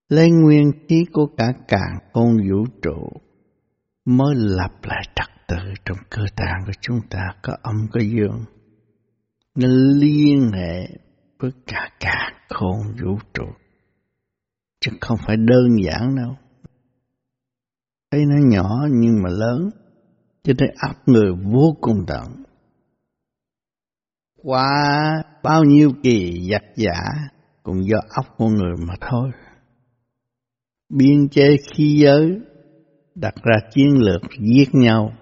Lấy 0.08 0.30
nguyên 0.30 0.70
khí 0.88 1.04
của 1.12 1.26
cả 1.36 1.52
càng 1.68 1.98
khôn 2.12 2.36
vũ 2.50 2.64
trụ 2.82 3.08
mới 4.04 4.34
lập 4.34 4.72
lại 4.82 5.02
trật 5.16 5.28
tự 5.48 5.72
trong 5.84 5.96
cơ 6.10 6.22
tạng 6.36 6.62
của 6.66 6.72
chúng 6.80 7.00
ta 7.10 7.20
có 7.42 7.56
âm, 7.62 7.74
có 7.92 8.00
dương. 8.00 8.44
Nó 9.58 9.68
liên 10.00 10.50
hệ 10.52 10.88
với 11.38 11.50
cả 11.66 11.90
cả 12.00 12.32
khôn 12.48 12.76
vũ 13.02 13.18
trụ. 13.34 13.44
Chứ 14.80 14.90
không 15.00 15.18
phải 15.26 15.36
đơn 15.36 15.68
giản 15.84 16.16
đâu. 16.16 16.36
Thấy 18.10 18.24
nó 18.26 18.36
nhỏ 18.48 18.86
nhưng 18.90 19.22
mà 19.22 19.30
lớn 19.30 19.70
cho 20.42 20.52
thấy 20.58 20.68
áp 20.76 20.94
người 21.06 21.32
vô 21.52 21.76
cùng 21.80 22.04
tận 22.06 22.46
qua 24.46 25.22
bao 25.42 25.64
nhiêu 25.64 25.92
kỳ 26.02 26.48
giặc 26.50 26.62
giả 26.76 27.02
cũng 27.62 27.88
do 27.88 27.98
óc 28.08 28.26
con 28.38 28.54
người 28.54 28.74
mà 28.88 28.94
thôi. 29.00 29.30
Biên 30.88 31.28
chế 31.28 31.56
khí 31.56 31.98
giới, 32.02 32.40
đặt 33.14 33.34
ra 33.42 33.68
chiến 33.70 33.88
lược 33.98 34.22
giết 34.40 34.74
nhau. 34.74 35.12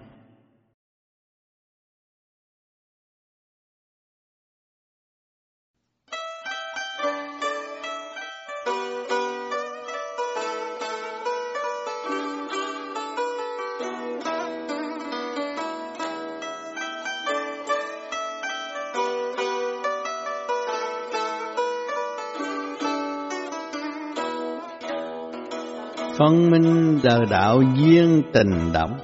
Phân 26.17 26.51
minh 26.51 26.99
đời 27.03 27.25
đạo 27.29 27.61
duyên 27.75 28.21
tình 28.33 28.73
động. 28.73 28.97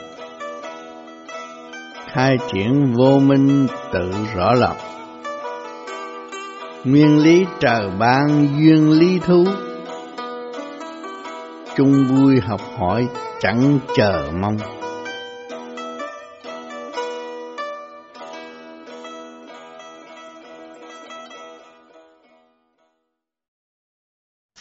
Khai 2.08 2.38
triển 2.54 2.94
vô 2.94 3.20
minh 3.20 3.68
tự 3.94 4.12
rõ 4.36 4.54
lòng 4.54 4.78
nguyên 6.84 7.18
lý 7.24 7.46
trời 7.60 7.90
ban 8.00 8.48
duyên 8.60 8.92
lý 8.92 9.20
thú. 9.20 9.46
Chung 11.76 12.06
vui 12.10 12.40
học 12.40 12.62
hỏi 12.78 13.08
chẳng 13.40 13.80
chờ 13.96 14.32
mong. 14.42 14.58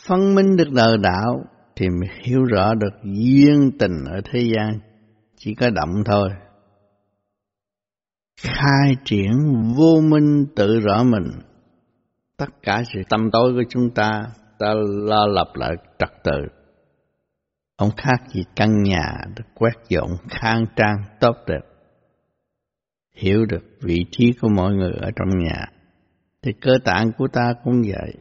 Phân 0.06 0.34
minh 0.34 0.56
được 0.56 0.68
đời 0.72 0.96
đạo 1.02 1.44
thì 1.80 1.88
mình 1.88 2.10
hiểu 2.22 2.44
rõ 2.44 2.74
được 2.74 3.02
duyên 3.02 3.70
tình 3.78 4.04
ở 4.10 4.20
thế 4.24 4.40
gian, 4.40 4.80
chỉ 5.36 5.54
có 5.54 5.70
động 5.70 6.02
thôi. 6.04 6.30
Khai 8.40 8.96
triển 9.04 9.32
vô 9.76 10.00
minh 10.00 10.46
tự 10.56 10.80
rõ 10.80 11.02
mình. 11.02 11.30
Tất 12.36 12.48
cả 12.62 12.82
sự 12.92 13.00
tâm 13.08 13.30
tối 13.32 13.52
của 13.52 13.62
chúng 13.68 13.90
ta 13.94 14.22
ta 14.58 14.74
lo 15.06 15.26
lập 15.26 15.48
lại 15.54 15.76
trật 15.98 16.10
tự. 16.24 16.38
Không 17.78 17.90
khác 17.96 18.30
gì 18.34 18.42
căn 18.56 18.82
nhà 18.82 19.12
được 19.36 19.44
quét 19.54 19.74
dọn, 19.88 20.10
khang 20.28 20.66
trang, 20.76 20.96
tốt 21.20 21.36
đẹp. 21.46 21.62
Hiểu 23.14 23.46
được 23.46 23.64
vị 23.80 24.06
trí 24.10 24.32
của 24.40 24.48
mọi 24.48 24.74
người 24.74 24.92
ở 25.00 25.10
trong 25.16 25.28
nhà, 25.38 25.66
thì 26.42 26.52
cơ 26.60 26.72
tạng 26.84 27.12
của 27.18 27.28
ta 27.32 27.54
cũng 27.64 27.82
vậy. 27.82 28.14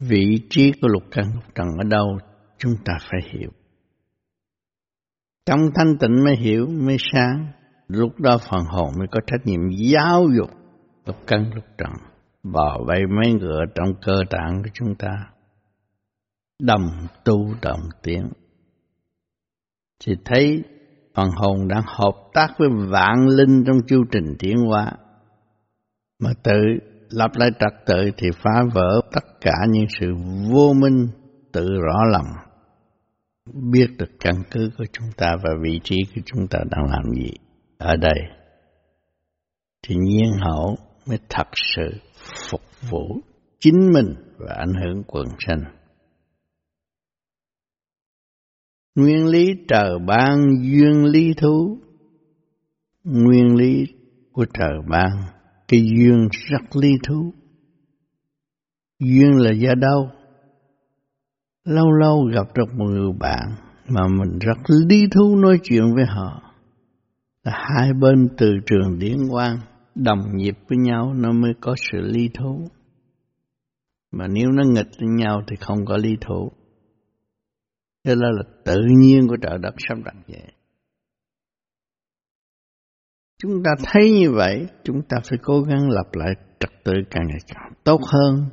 Vị 0.00 0.46
trí 0.50 0.72
của 0.80 0.88
lục 0.88 1.04
căn, 1.10 1.24
lục 1.34 1.54
trần 1.54 1.66
ở 1.78 1.84
đâu 1.90 2.18
chúng 2.58 2.76
ta 2.84 2.98
phải 3.10 3.20
hiểu. 3.32 3.50
Trong 5.46 5.60
thanh 5.74 5.98
tịnh 6.00 6.24
mới 6.24 6.36
hiểu, 6.36 6.66
mới 6.66 6.96
sáng, 7.12 7.46
lúc 7.88 8.20
đó 8.20 8.38
phần 8.50 8.64
hồn 8.64 8.92
mới 8.98 9.06
có 9.10 9.20
trách 9.26 9.46
nhiệm 9.46 9.60
giáo 9.70 10.26
dục 10.38 10.50
lúc 11.06 11.16
căn 11.26 11.50
lúc 11.54 11.64
trần, 11.78 11.92
bảo 12.42 12.84
vệ 12.88 12.98
mấy 13.06 13.32
ngựa 13.32 13.60
trong 13.74 13.88
cơ 14.02 14.14
tạng 14.30 14.62
của 14.62 14.70
chúng 14.74 14.94
ta. 14.94 15.12
Đồng 16.62 16.88
tu 17.24 17.54
đồng 17.62 17.80
tiến. 18.02 18.28
Thì 20.04 20.12
thấy 20.24 20.62
phần 21.14 21.28
hồn 21.36 21.68
đang 21.68 21.82
hợp 21.86 22.14
tác 22.34 22.48
với 22.58 22.68
vạn 22.88 23.26
linh 23.28 23.64
trong 23.66 23.76
chu 23.86 24.04
trình 24.10 24.34
tiến 24.38 24.56
hóa 24.56 24.92
mà 26.18 26.30
tự 26.42 26.60
lập 27.10 27.30
lại 27.34 27.50
trật 27.58 27.86
tự 27.86 28.10
thì 28.16 28.28
phá 28.42 28.62
vỡ 28.74 29.00
tất 29.12 29.24
cả 29.40 29.52
những 29.68 29.86
sự 30.00 30.14
vô 30.52 30.72
minh 30.72 31.08
tự 31.52 31.68
rõ 31.68 32.04
lòng 32.12 32.45
biết 33.54 33.86
được 33.98 34.10
căn 34.20 34.34
cứ 34.50 34.70
của 34.78 34.84
chúng 34.92 35.06
ta 35.16 35.36
và 35.42 35.50
vị 35.62 35.80
trí 35.84 35.96
của 36.14 36.20
chúng 36.24 36.48
ta 36.50 36.58
đang 36.70 36.84
làm 36.90 37.14
gì 37.14 37.30
ở 37.78 37.96
đây 37.96 38.18
thì 39.82 39.94
nhiên 39.96 40.30
hậu 40.40 40.76
mới 41.06 41.18
thật 41.28 41.48
sự 41.74 41.90
phục 42.50 42.62
vụ 42.90 43.20
chính 43.60 43.92
mình 43.92 44.14
và 44.38 44.54
ảnh 44.54 44.72
hưởng 44.82 45.02
quần 45.06 45.26
sanh. 45.38 45.62
Nguyên 48.94 49.26
lý 49.26 49.46
trời 49.68 49.98
ban 50.06 50.38
duyên 50.62 51.04
lý 51.04 51.34
thú 51.34 51.78
Nguyên 53.04 53.56
lý 53.56 53.86
của 54.32 54.46
trời 54.54 54.78
ban, 54.88 55.10
Cái 55.68 55.80
duyên 55.80 56.28
rất 56.30 56.76
lý 56.76 56.92
thú 57.08 57.32
Duyên 58.98 59.30
là 59.36 59.52
do 59.52 59.74
đâu? 59.74 60.10
Lâu 61.66 61.92
lâu 61.92 62.24
gặp 62.34 62.46
được 62.54 62.74
một 62.74 62.84
người 62.84 63.12
bạn 63.20 63.54
Mà 63.88 64.08
mình 64.08 64.38
rất 64.38 64.58
lý 64.88 65.06
thú 65.14 65.36
nói 65.36 65.58
chuyện 65.62 65.94
với 65.94 66.04
họ 66.04 66.42
Là 67.44 67.52
hai 67.54 67.92
bên 68.00 68.28
từ 68.38 68.52
trường 68.66 68.98
điển 68.98 69.18
quang 69.30 69.58
Đồng 69.94 70.36
nhịp 70.36 70.54
với 70.68 70.78
nhau 70.78 71.14
nó 71.14 71.32
mới 71.32 71.52
có 71.60 71.74
sự 71.90 72.00
lý 72.00 72.28
thú 72.38 72.68
Mà 74.12 74.26
nếu 74.28 74.50
nó 74.50 74.62
nghịch 74.64 74.90
với 75.00 75.08
nhau 75.08 75.42
thì 75.46 75.56
không 75.60 75.84
có 75.86 75.96
lý 75.96 76.16
thú 76.20 76.52
Thế 78.06 78.14
đó 78.14 78.30
là 78.30 78.42
tự 78.64 78.80
nhiên 78.98 79.28
của 79.28 79.36
trời 79.42 79.58
đất 79.58 79.74
sắp 79.88 79.98
đặt 80.04 80.14
vậy. 80.28 80.52
Chúng 83.42 83.62
ta 83.64 83.70
thấy 83.84 84.10
như 84.10 84.30
vậy, 84.30 84.66
chúng 84.84 85.02
ta 85.08 85.16
phải 85.28 85.38
cố 85.42 85.60
gắng 85.60 85.90
lập 85.90 86.06
lại 86.12 86.34
trật 86.60 86.70
tự 86.84 86.92
càng 87.10 87.26
ngày 87.28 87.38
càng 87.46 87.72
tốt 87.84 88.00
hơn. 88.12 88.48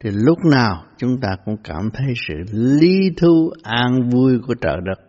Thì 0.00 0.10
lúc 0.12 0.38
nào 0.52 0.84
chúng 0.96 1.20
ta 1.20 1.36
cũng 1.44 1.56
cảm 1.64 1.90
thấy 1.94 2.06
sự 2.28 2.34
lý 2.52 3.10
thú 3.16 3.50
an 3.62 4.10
vui 4.10 4.38
của 4.46 4.54
trời 4.60 4.76
đất. 4.84 5.04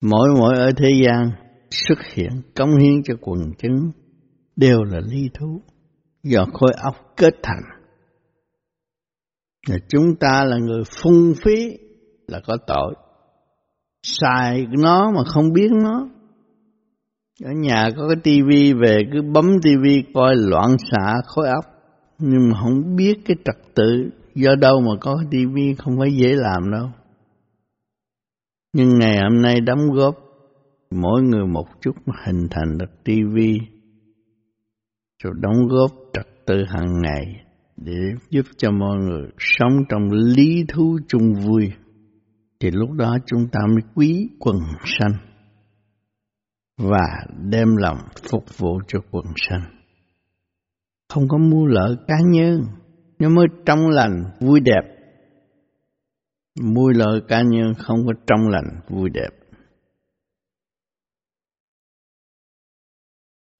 Mỗi 0.00 0.28
mỗi 0.40 0.56
ở 0.56 0.70
thế 0.76 0.90
gian 1.04 1.30
xuất 1.70 1.98
hiện 2.14 2.30
công 2.56 2.76
hiến 2.78 3.02
cho 3.04 3.14
quần 3.20 3.40
chúng 3.58 3.90
đều 4.56 4.82
là 4.82 5.00
lý 5.10 5.30
thú 5.34 5.62
do 6.22 6.44
khối 6.52 6.72
óc 6.82 6.94
kết 7.16 7.34
thành. 7.42 7.62
Chúng 9.88 10.16
ta 10.20 10.44
là 10.44 10.56
người 10.56 10.82
phung 11.02 11.32
phí 11.44 11.78
là 12.28 12.40
có 12.46 12.56
tội. 12.66 12.94
Xài 14.02 14.66
nó 14.78 15.10
mà 15.10 15.24
không 15.26 15.52
biết 15.52 15.70
nó. 15.82 16.08
Ở 17.44 17.50
nhà 17.56 17.88
có 17.96 18.08
cái 18.08 18.16
tivi 18.22 18.72
về, 18.72 18.98
cứ 19.12 19.22
bấm 19.22 19.46
tivi 19.62 20.04
coi 20.14 20.36
loạn 20.36 20.76
xạ 20.90 21.14
khối 21.26 21.48
óc 21.48 21.64
nhưng 22.18 22.48
mà 22.48 22.60
không 22.60 22.96
biết 22.96 23.14
cái 23.24 23.36
trật 23.44 23.74
tự 23.74 24.10
do 24.34 24.54
đâu 24.60 24.80
mà 24.80 24.92
có 25.00 25.24
tivi 25.30 25.74
không 25.78 25.98
phải 25.98 26.16
dễ 26.16 26.34
làm 26.36 26.70
đâu. 26.70 26.90
Nhưng 28.72 28.98
ngày 28.98 29.18
hôm 29.22 29.42
nay 29.42 29.60
đóng 29.60 29.92
góp, 29.92 30.14
mỗi 30.90 31.22
người 31.22 31.46
một 31.46 31.66
chút 31.80 31.92
mà 32.06 32.14
hình 32.26 32.48
thành 32.50 32.78
được 32.78 33.04
tivi 33.04 33.58
rồi 35.22 35.32
đóng 35.40 35.66
góp 35.68 35.90
trật 36.12 36.26
tự 36.46 36.64
hàng 36.68 37.02
ngày 37.02 37.24
để 37.76 37.96
giúp 38.30 38.46
cho 38.56 38.70
mọi 38.70 38.96
người 38.96 39.28
sống 39.38 39.72
trong 39.88 40.10
lý 40.10 40.64
thú 40.68 40.98
chung 41.08 41.34
vui. 41.46 41.72
Thì 42.60 42.70
lúc 42.70 42.90
đó 42.92 43.16
chúng 43.26 43.48
ta 43.52 43.60
mới 43.66 43.82
quý 43.94 44.28
quần 44.38 44.56
sanh 44.84 45.12
và 46.78 47.06
đem 47.50 47.76
lòng 47.76 47.98
phục 48.30 48.58
vụ 48.58 48.80
cho 48.88 48.98
quần 49.10 49.24
sanh. 49.36 49.77
Không 51.08 51.28
có 51.28 51.38
mua 51.38 51.66
lợi 51.66 51.96
cá 52.08 52.14
nhân, 52.24 52.66
nó 53.18 53.28
mới 53.28 53.46
trong 53.66 53.88
lành, 53.88 54.24
vui 54.40 54.60
đẹp. 54.60 54.82
Mua 56.60 56.88
lợi 56.88 57.20
cá 57.28 57.42
nhân 57.42 57.74
không 57.78 58.06
có 58.06 58.12
trong 58.26 58.48
lành, 58.48 58.80
vui 58.88 59.10
đẹp. 59.10 59.30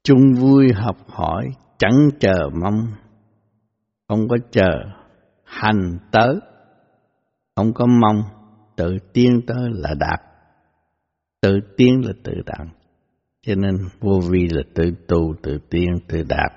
Chung 0.03 0.35
vui 0.35 0.73
học 0.73 0.97
hỏi, 1.07 1.49
chẳng 1.79 2.09
chờ 2.21 2.51
mong. 2.63 2.87
Không 4.09 4.29
có 4.29 4.37
chờ 4.51 4.71
hành 5.45 5.99
tới 6.13 6.41
không 7.57 7.73
có 7.75 7.87
mong 7.87 8.23
tự 8.77 8.99
tiên 9.13 9.41
tới 9.47 9.71
là 9.71 9.95
đạt. 9.95 10.21
Tự 11.41 11.61
tiên 11.77 12.03
là 12.05 12.13
tự 12.25 12.33
đạt 12.47 12.69
cho 13.47 13.55
nên 13.55 13.77
vô 14.01 14.21
vi 14.31 14.49
là 14.49 14.63
tự 14.75 14.85
tu 15.09 15.35
tự 15.43 15.59
tiên 15.71 15.89
tự 16.09 16.23
đạt 16.29 16.53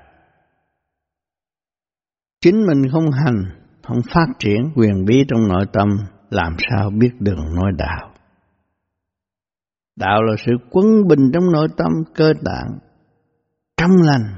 chính 2.42 2.66
mình 2.68 2.92
không 2.92 3.12
hành 3.12 3.44
không 3.84 3.98
phát 4.14 4.28
triển 4.40 4.72
quyền 4.76 5.06
bí 5.06 5.16
trong 5.28 5.48
nội 5.48 5.66
tâm 5.74 5.88
làm 6.30 6.56
sao 6.70 6.90
biết 6.90 7.12
đường 7.20 7.56
nói 7.56 7.72
đạo 7.78 8.14
đạo 9.96 10.24
là 10.24 10.36
sự 10.46 10.52
quân 10.72 10.86
bình 11.08 11.32
trong 11.34 11.52
nội 11.52 11.68
tâm 11.78 11.92
cơ 12.16 12.34
tạng 12.46 12.80
trong 13.78 13.92
lành 14.02 14.36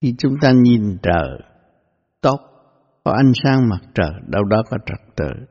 khi 0.00 0.14
chúng 0.18 0.34
ta 0.40 0.52
nhìn 0.52 0.96
trời 1.02 1.48
tốt, 2.20 2.38
có 3.04 3.12
ánh 3.12 3.32
sáng 3.44 3.68
mặt 3.68 3.80
trời, 3.94 4.12
đâu 4.26 4.44
đó 4.44 4.62
có 4.70 4.76
trật 4.86 5.16
tự. 5.16 5.46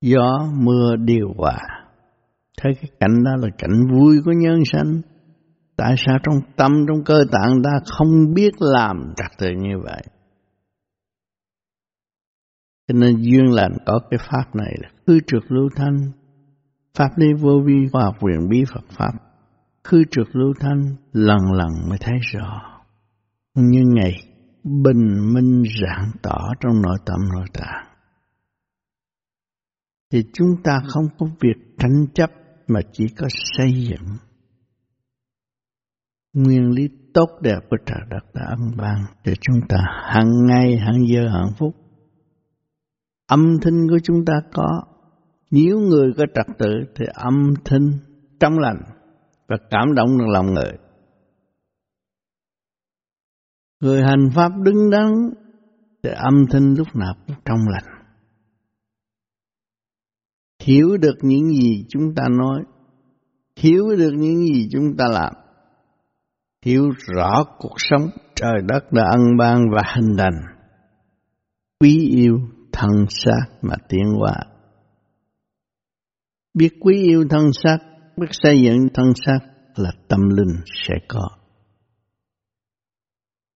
Gió, 0.00 0.48
mưa 0.54 0.96
điều 0.96 1.28
hòa. 1.36 1.58
Thấy 2.58 2.72
cái 2.80 2.90
cảnh 3.00 3.24
đó 3.24 3.30
là 3.36 3.48
cảnh 3.58 3.86
vui 3.92 4.16
của 4.24 4.32
nhân 4.32 4.58
sinh. 4.72 5.00
Tại 5.76 5.94
sao 6.06 6.18
trong 6.22 6.34
tâm, 6.56 6.72
trong 6.88 7.04
cơ 7.04 7.24
tạng 7.32 7.62
ta 7.64 7.70
không 7.86 8.34
biết 8.34 8.52
làm 8.58 9.12
trật 9.16 9.38
tự 9.38 9.46
như 9.58 9.78
vậy? 9.84 10.02
Cho 12.88 12.94
nên 12.94 13.16
duyên 13.16 13.52
lành 13.52 13.72
có 13.86 14.00
cái 14.10 14.18
pháp 14.30 14.54
này 14.54 14.72
là 14.82 14.88
khư 15.06 15.18
trượt 15.26 15.42
lưu 15.48 15.68
thanh, 15.76 16.10
pháp 16.94 17.08
lý 17.16 17.26
vô 17.40 17.62
vi 17.66 17.88
khoa 17.92 18.02
học 18.04 18.14
quyền 18.20 18.48
bí 18.48 18.64
Phật 18.74 18.84
pháp. 18.90 19.12
Khư 19.84 20.04
trượt 20.10 20.26
lưu 20.32 20.54
thanh 20.60 20.96
lần 21.12 21.52
lần 21.52 21.88
mới 21.88 21.98
thấy 22.00 22.14
rõ. 22.32 22.80
Như 23.54 23.82
ngày 23.94 24.12
bình 24.64 25.34
minh 25.34 25.62
rạng 25.82 26.10
tỏ 26.22 26.38
trong 26.60 26.82
nội 26.82 26.98
tâm 27.06 27.20
nội 27.34 27.46
tạng. 27.52 27.86
Thì 30.12 30.24
chúng 30.32 30.62
ta 30.64 30.80
không 30.88 31.04
có 31.18 31.26
việc 31.40 31.76
tranh 31.78 32.06
chấp 32.14 32.30
mà 32.68 32.80
chỉ 32.92 33.06
có 33.18 33.26
xây 33.30 33.72
dựng 33.88 34.16
nguyên 36.34 36.70
lý 36.70 36.88
tốt 37.14 37.30
đẹp 37.40 37.58
của 37.70 37.76
trời 37.86 38.00
đất 38.10 38.34
đã 38.34 38.42
ân 38.48 38.76
ban 38.76 39.04
để 39.24 39.34
chúng 39.40 39.60
ta 39.68 39.76
hàng 40.12 40.46
ngày 40.46 40.76
hàng 40.76 41.06
giờ 41.06 41.28
hạnh 41.28 41.52
phúc 41.58 41.74
âm 43.26 43.56
thanh 43.62 43.88
của 43.88 43.98
chúng 44.02 44.24
ta 44.24 44.32
có 44.52 44.82
nếu 45.50 45.78
người 45.78 46.12
có 46.16 46.24
trật 46.34 46.46
tự 46.58 46.70
thì 46.96 47.04
âm 47.14 47.54
thanh 47.64 47.90
trong 48.40 48.58
lành 48.58 48.82
và 49.48 49.56
cảm 49.70 49.94
động 49.94 50.18
được 50.18 50.26
lòng 50.28 50.46
người. 50.54 50.72
Người 53.80 54.02
hành 54.02 54.30
pháp 54.34 54.52
đứng 54.62 54.90
đắn 54.90 55.12
thì 56.02 56.10
âm 56.10 56.46
thanh 56.50 56.74
lúc 56.74 56.86
nào 56.94 57.14
cũng 57.26 57.36
trong 57.44 57.58
lành. 57.68 58.04
Hiểu 60.62 60.96
được 60.96 61.14
những 61.22 61.48
gì 61.48 61.86
chúng 61.88 62.14
ta 62.14 62.22
nói, 62.28 62.64
hiểu 63.56 63.84
được 63.98 64.12
những 64.12 64.46
gì 64.46 64.68
chúng 64.72 64.96
ta 64.98 65.04
làm, 65.08 65.32
hiểu 66.64 66.90
rõ 67.14 67.44
cuộc 67.58 67.74
sống 67.76 68.02
trời 68.36 68.54
đất 68.68 68.92
đã 68.92 69.02
ân 69.10 69.36
ban 69.38 69.58
và 69.74 69.82
hình 69.94 70.16
thành, 70.18 70.40
quý 71.80 72.08
yêu 72.16 72.38
thân 72.72 72.90
xác 73.08 73.46
mà 73.62 73.74
tiến 73.88 74.04
hóa. 74.18 74.34
Biết 76.54 76.70
quý 76.80 77.02
yêu 77.02 77.24
thân 77.30 77.52
xác 77.52 77.78
biết 78.16 78.26
xây 78.30 78.62
dựng 78.62 78.88
thân 78.94 79.06
xác 79.26 79.38
là 79.76 79.90
tâm 80.08 80.20
linh 80.20 80.60
sẽ 80.88 80.94
có. 81.08 81.28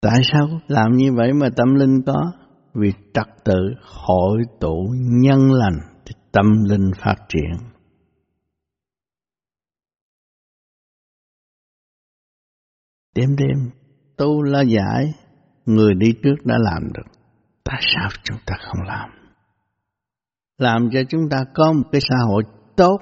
Tại 0.00 0.18
sao 0.32 0.60
làm 0.66 0.92
như 0.92 1.12
vậy 1.16 1.32
mà 1.32 1.48
tâm 1.56 1.74
linh 1.74 2.02
có? 2.06 2.32
Vì 2.74 2.92
trật 3.14 3.26
tự 3.44 3.58
hội 3.82 4.38
tụ 4.60 4.94
nhân 4.98 5.52
lành 5.52 5.78
thì 6.06 6.14
tâm 6.32 6.46
linh 6.68 6.90
phát 7.04 7.16
triển. 7.28 7.77
Đêm 13.18 13.36
đêm 13.36 13.70
tu 14.16 14.42
la 14.42 14.60
giải, 14.60 15.14
người 15.66 15.94
đi 15.94 16.12
trước 16.22 16.36
đã 16.44 16.56
làm 16.58 16.92
được. 16.92 17.10
Tại 17.64 17.80
sao 17.94 18.08
chúng 18.24 18.36
ta 18.46 18.54
không 18.60 18.86
làm? 18.86 19.10
Làm 20.58 20.88
cho 20.92 21.00
chúng 21.08 21.28
ta 21.30 21.44
có 21.54 21.72
một 21.72 21.88
cái 21.92 22.00
xã 22.08 22.16
hội 22.28 22.42
tốt 22.76 22.98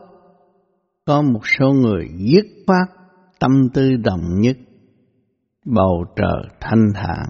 có 1.05 1.23
một 1.23 1.41
số 1.59 1.73
người 1.73 2.09
dứt 2.17 2.47
khoát 2.67 2.89
tâm 3.41 3.51
tư 3.75 3.97
đồng 4.05 4.41
nhất, 4.41 4.57
bầu 5.65 6.05
trời 6.17 6.57
thanh 6.61 6.85
thản, 6.95 7.27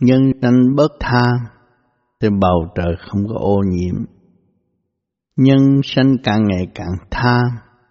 nhân 0.00 0.32
sanh 0.42 0.76
bớt 0.76 0.92
tham, 1.00 1.36
thì 2.20 2.28
bầu 2.40 2.68
trời 2.74 2.96
không 2.98 3.28
có 3.28 3.34
ô 3.38 3.62
nhiễm, 3.70 3.94
Nhân 5.36 5.80
sanh 5.84 6.16
càng 6.24 6.46
ngày 6.46 6.66
càng 6.74 6.96
tham 7.10 7.42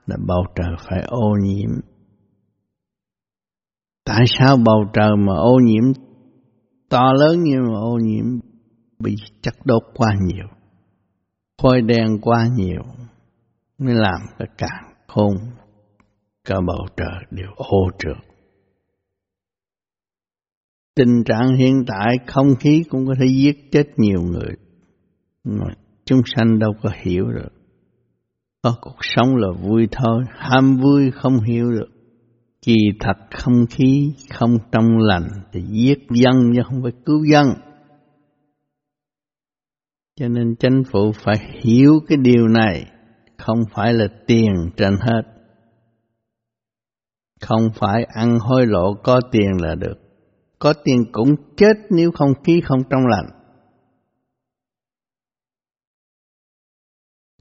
là 0.05 0.17
bầu 0.27 0.45
trời 0.55 0.75
phải 0.89 1.01
ô 1.07 1.37
nhiễm. 1.41 1.69
Tại 4.05 4.23
sao 4.39 4.57
bầu 4.65 4.85
trời 4.93 5.11
mà 5.27 5.33
ô 5.33 5.59
nhiễm 5.63 5.93
to 6.89 7.13
lớn 7.13 7.43
như 7.43 7.55
mà 7.71 7.79
ô 7.79 7.97
nhiễm 8.01 8.25
bị 8.99 9.15
chất 9.41 9.53
đốt 9.65 9.83
quá 9.93 10.15
nhiều, 10.21 10.47
khói 11.61 11.81
đen 11.81 12.21
quá 12.21 12.47
nhiều 12.55 12.81
mới 13.77 13.93
làm 13.95 14.21
cái 14.39 14.47
càng 14.57 14.93
khôn 15.07 15.33
cả 16.47 16.55
bầu 16.67 16.87
trời 16.97 17.23
đều 17.31 17.49
ô 17.55 17.89
trượt. 17.99 18.17
Tình 20.95 21.23
trạng 21.25 21.55
hiện 21.55 21.83
tại 21.87 22.17
không 22.27 22.55
khí 22.59 22.83
cũng 22.89 23.07
có 23.07 23.13
thể 23.19 23.25
giết 23.27 23.71
chết 23.71 23.83
nhiều 23.97 24.21
người. 24.21 24.55
Mà 25.43 25.65
chúng 26.05 26.21
sanh 26.25 26.59
đâu 26.59 26.71
có 26.83 26.89
hiểu 27.03 27.25
được. 27.25 27.49
Có 28.61 28.75
cuộc 28.81 28.97
sống 29.01 29.35
là 29.35 29.47
vui 29.61 29.87
thôi, 29.91 30.23
ham 30.37 30.77
vui 30.77 31.11
không 31.11 31.39
hiểu 31.39 31.71
được. 31.71 31.89
Kỳ 32.65 32.75
thật 32.99 33.17
không 33.31 33.65
khí 33.69 34.13
không 34.29 34.57
trong 34.71 34.97
lành 34.97 35.27
thì 35.51 35.61
giết 35.61 35.99
dân 36.09 36.51
chứ 36.55 36.61
không 36.65 36.81
phải 36.83 36.91
cứu 37.05 37.25
dân. 37.31 37.47
Cho 40.15 40.27
nên 40.27 40.55
chính 40.55 40.83
phủ 40.91 41.11
phải 41.11 41.35
hiểu 41.61 41.99
cái 42.07 42.17
điều 42.17 42.47
này, 42.47 42.85
không 43.37 43.59
phải 43.73 43.93
là 43.93 44.07
tiền 44.27 44.51
trên 44.77 44.93
hết. 45.01 45.21
Không 47.41 47.61
phải 47.75 48.03
ăn 48.03 48.39
hối 48.39 48.65
lộ 48.67 48.93
có 49.03 49.21
tiền 49.31 49.51
là 49.61 49.75
được. 49.75 49.95
Có 50.59 50.73
tiền 50.83 51.05
cũng 51.11 51.35
chết 51.57 51.73
nếu 51.89 52.11
không 52.11 52.33
khí 52.43 52.61
không 52.65 52.79
trong 52.89 53.01
lành. 53.07 53.25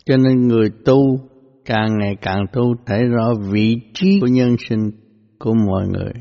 Cho 0.05 0.17
nên 0.17 0.49
người 0.49 0.71
tu 0.85 1.19
càng 1.65 1.99
ngày 1.99 2.17
càng 2.21 2.47
tu 2.53 2.75
thấy 2.87 3.05
rõ 3.05 3.35
vị 3.53 3.81
trí 3.95 4.21
của 4.21 4.27
nhân 4.27 4.57
sinh 4.69 4.91
của 5.43 5.55
mọi 5.55 5.89
người. 5.89 6.13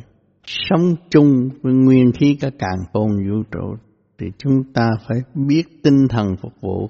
Sống 0.46 0.96
chung 1.10 1.50
với 1.62 1.74
nguyên 1.74 2.12
khí 2.12 2.38
cả 2.42 2.50
càng 2.60 2.80
khôn 2.94 3.10
vũ 3.30 3.44
trụ 3.52 3.76
thì 4.18 4.28
chúng 4.38 4.74
ta 4.74 4.90
phải 5.08 5.18
biết 5.48 5.64
tinh 5.84 6.08
thần 6.10 6.36
phục 6.42 6.54
vụ, 6.62 6.88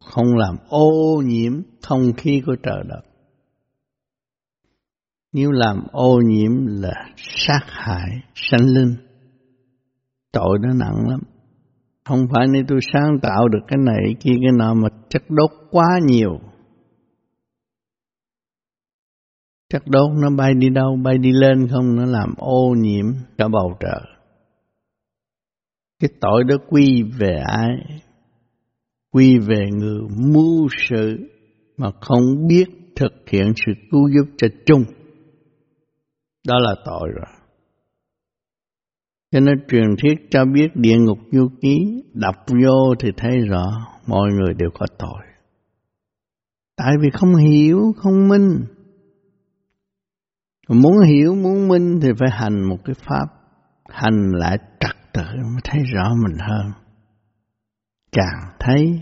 không 0.00 0.36
làm 0.36 0.56
ô 0.68 1.22
nhiễm 1.24 1.52
không 1.82 2.12
khí 2.16 2.42
của 2.46 2.56
trời 2.62 2.82
đất. 2.88 3.00
Nếu 5.32 5.50
làm 5.50 5.86
ô 5.92 6.20
nhiễm 6.24 6.66
là 6.66 6.94
sát 7.16 7.60
hại 7.66 8.08
sanh 8.34 8.66
linh, 8.66 8.94
tội 10.32 10.58
nó 10.60 10.68
nặng 10.74 11.08
lắm. 11.08 11.20
Không 12.04 12.26
phải 12.34 12.46
nên 12.48 12.66
tôi 12.66 12.78
sáng 12.92 13.18
tạo 13.22 13.48
được 13.48 13.60
cái 13.68 13.78
này 13.78 14.14
kia 14.20 14.34
cái 14.42 14.52
nọ 14.58 14.74
mà 14.74 14.88
chất 15.08 15.22
đốt 15.28 15.50
quá 15.70 15.98
nhiều. 16.06 16.40
Chất 19.72 19.82
đốt 19.86 20.10
nó 20.22 20.30
bay 20.30 20.54
đi 20.54 20.68
đâu, 20.68 20.96
bay 21.04 21.18
đi 21.18 21.32
lên 21.32 21.68
không, 21.68 21.96
nó 21.96 22.04
làm 22.04 22.34
ô 22.36 22.74
nhiễm 22.78 23.06
cả 23.38 23.48
bầu 23.48 23.76
trời. 23.80 24.00
Cái 26.00 26.10
tội 26.20 26.44
đó 26.44 26.56
quy 26.68 27.02
về 27.02 27.36
ai? 27.46 27.70
Quy 29.12 29.38
về 29.38 29.70
người 29.70 30.00
mưu 30.32 30.68
sự 30.88 31.16
mà 31.76 31.90
không 32.00 32.46
biết 32.48 32.64
thực 32.96 33.12
hiện 33.28 33.52
sự 33.66 33.72
cứu 33.90 34.08
giúp 34.08 34.34
cho 34.36 34.48
chung. 34.66 34.84
Đó 36.46 36.58
là 36.58 36.74
tội 36.84 37.08
rồi. 37.14 37.36
Cho 39.30 39.40
nên 39.40 39.54
truyền 39.68 39.96
thuyết 40.02 40.30
cho 40.30 40.44
biết 40.44 40.68
địa 40.74 40.96
ngục 40.98 41.18
du 41.32 41.48
ký, 41.60 42.02
đọc 42.14 42.36
vô 42.64 42.94
thì 43.00 43.08
thấy 43.16 43.38
rõ 43.48 43.66
mọi 44.06 44.30
người 44.32 44.54
đều 44.54 44.70
có 44.74 44.86
tội. 44.98 45.22
Tại 46.76 46.92
vì 47.02 47.10
không 47.12 47.34
hiểu, 47.34 47.92
không 47.96 48.28
minh. 48.28 48.64
Muốn 50.74 51.00
hiểu, 51.06 51.34
muốn 51.34 51.68
minh 51.68 52.00
thì 52.02 52.08
phải 52.18 52.28
hành 52.32 52.68
một 52.68 52.76
cái 52.84 52.94
pháp, 53.08 53.26
hành 53.88 54.30
lại 54.32 54.58
trật 54.80 54.96
tự 55.12 55.22
mới 55.22 55.60
thấy 55.64 55.82
rõ 55.94 56.14
mình 56.14 56.38
hơn. 56.48 56.72
Càng 58.12 58.56
thấy 58.58 59.00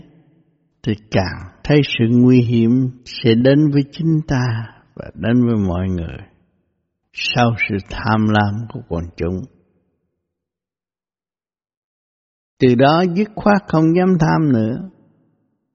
thì 0.83 0.93
càng 1.11 1.59
thấy 1.63 1.81
sự 1.83 2.05
nguy 2.09 2.41
hiểm 2.41 2.69
sẽ 3.05 3.33
đến 3.35 3.71
với 3.73 3.81
chính 3.91 4.19
ta 4.27 4.45
và 4.95 5.05
đến 5.15 5.45
với 5.45 5.55
mọi 5.67 5.87
người 5.89 6.17
sau 7.13 7.51
sự 7.69 7.75
tham 7.89 8.27
lam 8.29 8.53
của 8.73 8.79
quần 8.89 9.03
chúng. 9.15 9.41
Từ 12.59 12.75
đó 12.75 13.03
dứt 13.15 13.29
khoát 13.35 13.61
không 13.67 13.95
dám 13.97 14.17
tham 14.19 14.51
nữa, 14.53 14.89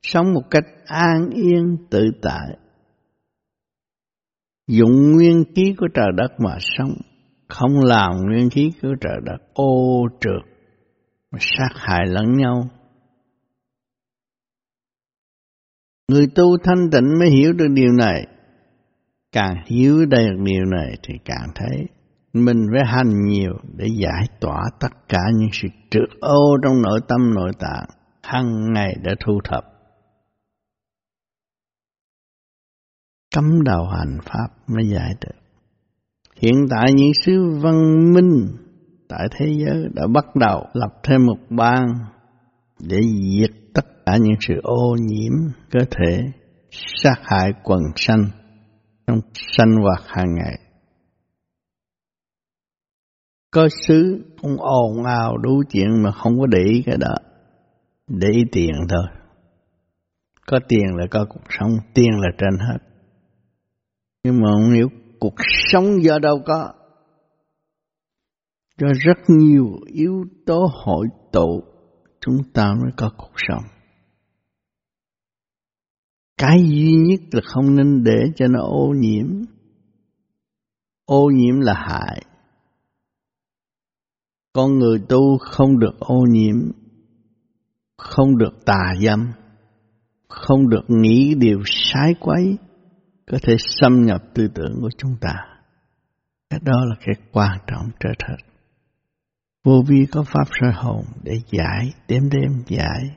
sống 0.02 0.34
một 0.34 0.42
cách 0.50 0.64
an 0.86 1.30
yên 1.34 1.76
tự 1.90 2.10
tại. 2.22 2.56
Dụng 4.68 5.12
nguyên 5.12 5.44
khí 5.56 5.74
của 5.78 5.88
trời 5.94 6.08
đất 6.16 6.40
mà 6.40 6.56
sống, 6.60 6.94
không 7.48 7.72
làm 7.84 8.10
nguyên 8.26 8.50
khí 8.50 8.72
của 8.82 8.94
trời 9.00 9.16
đất 9.24 9.38
ô 9.54 10.06
trượt, 10.20 10.42
mà 11.32 11.38
sát 11.40 11.70
hại 11.74 12.06
lẫn 12.06 12.36
nhau. 12.36 12.68
Người 16.12 16.26
tu 16.34 16.56
thanh 16.64 16.90
tịnh 16.92 17.18
mới 17.18 17.30
hiểu 17.30 17.52
được 17.52 17.68
điều 17.74 17.92
này. 17.92 18.26
Càng 19.32 19.54
hiểu 19.66 20.06
được 20.06 20.36
điều 20.44 20.64
này 20.64 20.96
thì 21.02 21.14
càng 21.24 21.48
thấy 21.54 21.86
mình 22.32 22.66
phải 22.72 22.84
hành 22.86 23.24
nhiều 23.24 23.52
để 23.76 23.86
giải 24.02 24.26
tỏa 24.40 24.62
tất 24.80 25.08
cả 25.08 25.20
những 25.34 25.48
sự 25.52 25.68
trượt 25.90 26.08
ô 26.20 26.56
trong 26.62 26.82
nội 26.82 27.00
tâm 27.08 27.34
nội 27.34 27.52
tạng 27.58 27.86
hàng 28.22 28.72
ngày 28.72 28.94
để 29.02 29.12
thu 29.20 29.40
thập. 29.44 29.64
Cấm 33.36 33.62
đầu 33.64 33.86
hành 33.86 34.18
pháp 34.24 34.48
mới 34.66 34.88
giải 34.88 35.14
được. 35.20 35.36
Hiện 36.36 36.54
tại 36.70 36.92
những 36.94 37.12
sứ 37.22 37.58
văn 37.62 37.74
minh 38.14 38.56
tại 39.08 39.28
thế 39.30 39.46
giới 39.46 39.88
đã 39.94 40.06
bắt 40.14 40.24
đầu 40.34 40.66
lập 40.72 40.94
thêm 41.02 41.26
một 41.26 41.38
bang 41.50 41.86
để 42.80 43.00
diệt 43.02 43.50
tất 43.74 43.84
cả 44.06 44.16
những 44.16 44.34
sự 44.40 44.54
ô 44.62 44.96
nhiễm 45.00 45.32
cơ 45.70 45.80
thể, 45.90 46.22
sát 46.70 47.14
hại 47.22 47.52
quần 47.62 47.80
sanh 47.96 48.24
trong 49.06 49.20
sanh 49.34 49.74
hoạt 49.82 50.02
hàng 50.06 50.34
ngày. 50.34 50.58
Có 53.50 53.68
xứ 53.86 54.24
cũng 54.42 54.56
ồn 54.58 55.04
ào 55.04 55.36
đủ 55.36 55.62
chuyện 55.70 56.02
mà 56.02 56.12
không 56.12 56.40
có 56.40 56.46
để 56.46 56.58
ý 56.72 56.82
cái 56.86 56.96
đó 56.96 57.14
để 58.08 58.28
ý 58.28 58.42
tiền 58.52 58.72
thôi. 58.88 59.06
Có 60.46 60.58
tiền 60.68 60.86
là 60.94 61.06
có 61.10 61.26
cuộc 61.28 61.44
sống 61.58 61.70
tiền 61.94 62.10
là 62.10 62.28
trên 62.38 62.58
hết 62.58 62.95
nhưng 64.26 64.40
mà 64.40 64.48
không 64.52 64.72
hiểu 64.74 64.88
cuộc 65.18 65.34
sống 65.72 66.02
do 66.02 66.18
đâu 66.18 66.42
có. 66.46 66.72
Cho 68.78 68.86
rất 69.04 69.18
nhiều 69.28 69.66
yếu 69.86 70.24
tố 70.46 70.66
hội 70.84 71.06
tụ 71.32 71.62
chúng 72.20 72.36
ta 72.54 72.74
mới 72.82 72.92
có 72.96 73.10
cuộc 73.16 73.32
sống. 73.48 73.62
Cái 76.38 76.58
duy 76.68 76.92
nhất 76.92 77.20
là 77.30 77.40
không 77.44 77.76
nên 77.76 78.04
để 78.04 78.24
cho 78.36 78.46
nó 78.46 78.60
ô 78.62 78.94
nhiễm. 78.96 79.26
Ô 81.04 81.30
nhiễm 81.34 81.60
là 81.60 81.74
hại. 81.74 82.22
Con 84.52 84.78
người 84.78 84.98
tu 85.08 85.38
không 85.38 85.78
được 85.78 85.98
ô 85.98 86.24
nhiễm, 86.28 86.56
không 87.96 88.38
được 88.38 88.64
tà 88.64 88.94
dâm, 89.00 89.32
không 90.28 90.68
được 90.68 90.84
nghĩ 90.88 91.34
điều 91.34 91.62
sai 91.66 92.14
quấy, 92.20 92.56
có 93.30 93.38
thể 93.42 93.56
xâm 93.58 94.06
nhập 94.06 94.22
tư 94.34 94.48
tưởng 94.54 94.74
của 94.80 94.90
chúng 94.98 95.16
ta. 95.20 95.34
Cái 96.50 96.60
đó 96.62 96.84
là 96.84 96.96
cái 97.00 97.14
quan 97.32 97.58
trọng 97.66 97.90
trở 98.00 98.10
thật. 98.18 98.36
Vô 99.64 99.82
vi 99.88 100.06
có 100.12 100.22
pháp 100.22 100.44
sơ 100.60 100.66
hồn 100.74 101.04
để 101.22 101.40
giải, 101.50 101.94
đêm 102.08 102.22
đêm 102.30 102.62
giải. 102.66 103.16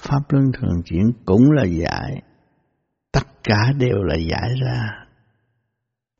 Pháp 0.00 0.20
luân 0.28 0.44
thường 0.52 0.82
chuyển 0.84 1.12
cũng 1.24 1.50
là 1.50 1.64
giải. 1.64 2.22
Tất 3.12 3.26
cả 3.42 3.72
đều 3.78 4.02
là 4.02 4.14
giải 4.14 4.50
ra. 4.62 4.88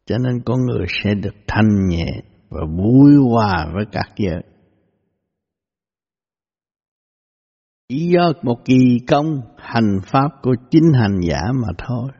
Cho 0.06 0.18
nên 0.18 0.42
con 0.44 0.60
người 0.60 0.86
sẽ 1.04 1.14
được 1.14 1.34
thanh 1.46 1.86
nhẹ, 1.88 2.06
và 2.52 2.60
vui 2.76 3.16
hòa 3.30 3.66
với 3.74 3.84
các 3.92 4.10
giới. 4.16 4.42
Chỉ 7.88 8.10
do 8.14 8.32
một 8.42 8.64
kỳ 8.64 8.98
công 9.08 9.40
hành 9.56 9.98
pháp 10.06 10.28
của 10.42 10.54
chính 10.70 10.92
hành 10.94 11.20
giả 11.28 11.40
mà 11.54 11.68
thôi. 11.78 12.10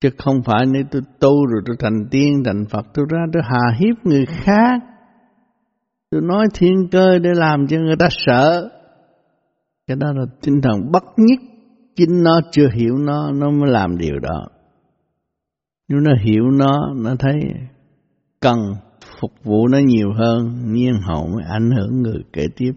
Chứ 0.00 0.10
không 0.18 0.42
phải 0.42 0.66
nếu 0.66 0.82
tôi 0.90 1.02
tu 1.20 1.46
rồi 1.46 1.62
tôi 1.66 1.76
thành 1.78 2.08
tiên, 2.10 2.42
thành 2.44 2.64
Phật, 2.70 2.86
tôi 2.94 3.06
ra 3.10 3.18
tôi 3.32 3.42
hà 3.44 3.78
hiếp 3.78 4.06
người 4.06 4.26
khác. 4.26 4.82
Tôi 6.10 6.20
nói 6.20 6.46
thiên 6.54 6.88
cơ 6.90 7.18
để 7.18 7.30
làm 7.34 7.66
cho 7.66 7.76
người 7.78 7.96
ta 7.98 8.08
sợ. 8.10 8.70
Cái 9.86 9.96
đó 9.96 10.12
là 10.12 10.24
tinh 10.42 10.60
thần 10.62 10.92
bất 10.92 11.04
nhất. 11.16 11.38
Chính 11.96 12.22
nó 12.22 12.40
chưa 12.50 12.68
hiểu 12.72 12.98
nó, 12.98 13.32
nó 13.32 13.50
mới 13.50 13.70
làm 13.70 13.98
điều 13.98 14.18
đó. 14.18 14.46
Nếu 15.88 16.00
nó 16.00 16.10
hiểu 16.24 16.44
nó, 16.50 16.94
nó 16.96 17.14
thấy 17.18 17.40
cần 18.40 18.58
phục 19.20 19.30
vụ 19.44 19.68
nó 19.68 19.78
nhiều 19.78 20.12
hơn, 20.18 20.72
nhiên 20.72 20.94
hậu 21.02 21.26
mới 21.26 21.44
ảnh 21.50 21.70
hưởng 21.70 22.02
người 22.02 22.22
kế 22.32 22.46
tiếp. 22.56 22.72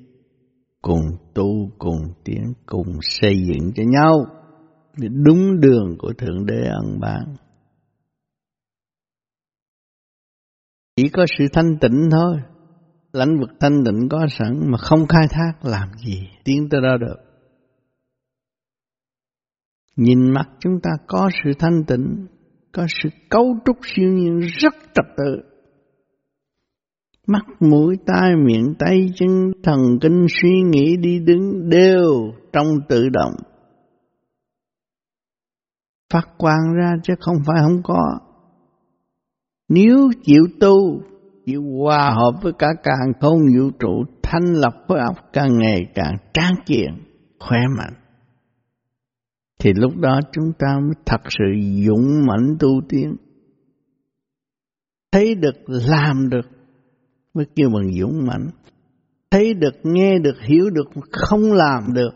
cùng 0.81 1.01
tu, 1.33 1.69
cùng 1.77 2.01
tiến, 2.23 2.53
cùng 2.65 2.97
xây 3.01 3.33
dựng 3.45 3.71
cho 3.75 3.83
nhau 3.83 4.25
thì 4.97 5.07
đúng 5.25 5.59
đường 5.59 5.95
của 5.99 6.13
Thượng 6.13 6.45
Đế 6.45 6.63
ân 6.63 6.99
bán 6.99 7.35
Chỉ 10.95 11.09
có 11.09 11.25
sự 11.37 11.45
thanh 11.53 11.77
tịnh 11.81 12.09
thôi, 12.11 12.37
lãnh 13.13 13.39
vực 13.39 13.49
thanh 13.59 13.83
tịnh 13.85 14.09
có 14.09 14.27
sẵn 14.29 14.71
mà 14.71 14.77
không 14.77 15.07
khai 15.07 15.27
thác 15.29 15.53
làm 15.65 15.89
gì 16.05 16.27
tiến 16.43 16.67
tới 16.69 16.81
đó 16.81 16.97
được. 16.97 17.15
Nhìn 19.95 20.33
mặt 20.33 20.49
chúng 20.59 20.73
ta 20.83 20.89
có 21.07 21.29
sự 21.43 21.51
thanh 21.59 21.83
tịnh, 21.87 22.27
có 22.71 22.85
sự 23.03 23.09
cấu 23.29 23.55
trúc 23.65 23.77
siêu 23.95 24.09
nhiên 24.09 24.39
rất 24.39 24.73
trật 24.93 25.05
tự. 25.17 25.41
Mắt 27.27 27.45
mũi 27.59 27.95
tai 28.05 28.35
miệng 28.45 28.73
tay 28.79 29.09
chân 29.15 29.51
thần 29.63 29.79
kinh 30.01 30.25
suy 30.41 30.61
nghĩ 30.61 30.97
đi 30.97 31.19
đứng 31.19 31.69
đều 31.69 32.33
trong 32.53 32.67
tự 32.89 33.09
động 33.09 33.33
phát 36.13 36.27
quang 36.37 36.73
ra 36.73 36.93
chứ 37.03 37.13
không 37.19 37.37
phải 37.45 37.57
không 37.63 37.83
có. 37.83 38.19
Nếu 39.69 40.09
chịu 40.23 40.43
tu, 40.59 41.01
chịu 41.45 41.63
hòa 41.79 42.09
hợp 42.09 42.31
với 42.41 42.53
cả 42.59 42.67
càng 42.83 43.13
không 43.19 43.39
vũ 43.57 43.69
trụ, 43.79 44.03
thanh 44.23 44.53
lập 44.53 44.73
với 44.87 44.99
óc 44.99 45.15
càng 45.33 45.57
ngày 45.57 45.81
càng 45.95 46.13
tráng 46.33 46.55
kiện 46.65 46.91
khỏe 47.39 47.59
mạnh, 47.77 47.93
thì 49.59 49.73
lúc 49.73 49.97
đó 49.97 50.19
chúng 50.31 50.51
ta 50.59 50.67
mới 50.81 50.93
thật 51.05 51.21
sự 51.29 51.45
dũng 51.87 52.25
mãnh 52.27 52.55
tu 52.59 52.69
tiến. 52.89 53.15
Thấy 55.11 55.35
được, 55.35 55.55
làm 55.67 56.29
được, 56.29 56.45
mới 57.33 57.45
kêu 57.55 57.69
bằng 57.69 57.93
dũng 57.99 58.25
mãnh. 58.27 58.47
Thấy 59.31 59.53
được, 59.53 59.75
nghe 59.83 60.19
được, 60.19 60.35
hiểu 60.41 60.69
được 60.69 61.01
không 61.11 61.53
làm 61.53 61.93
được 61.93 62.11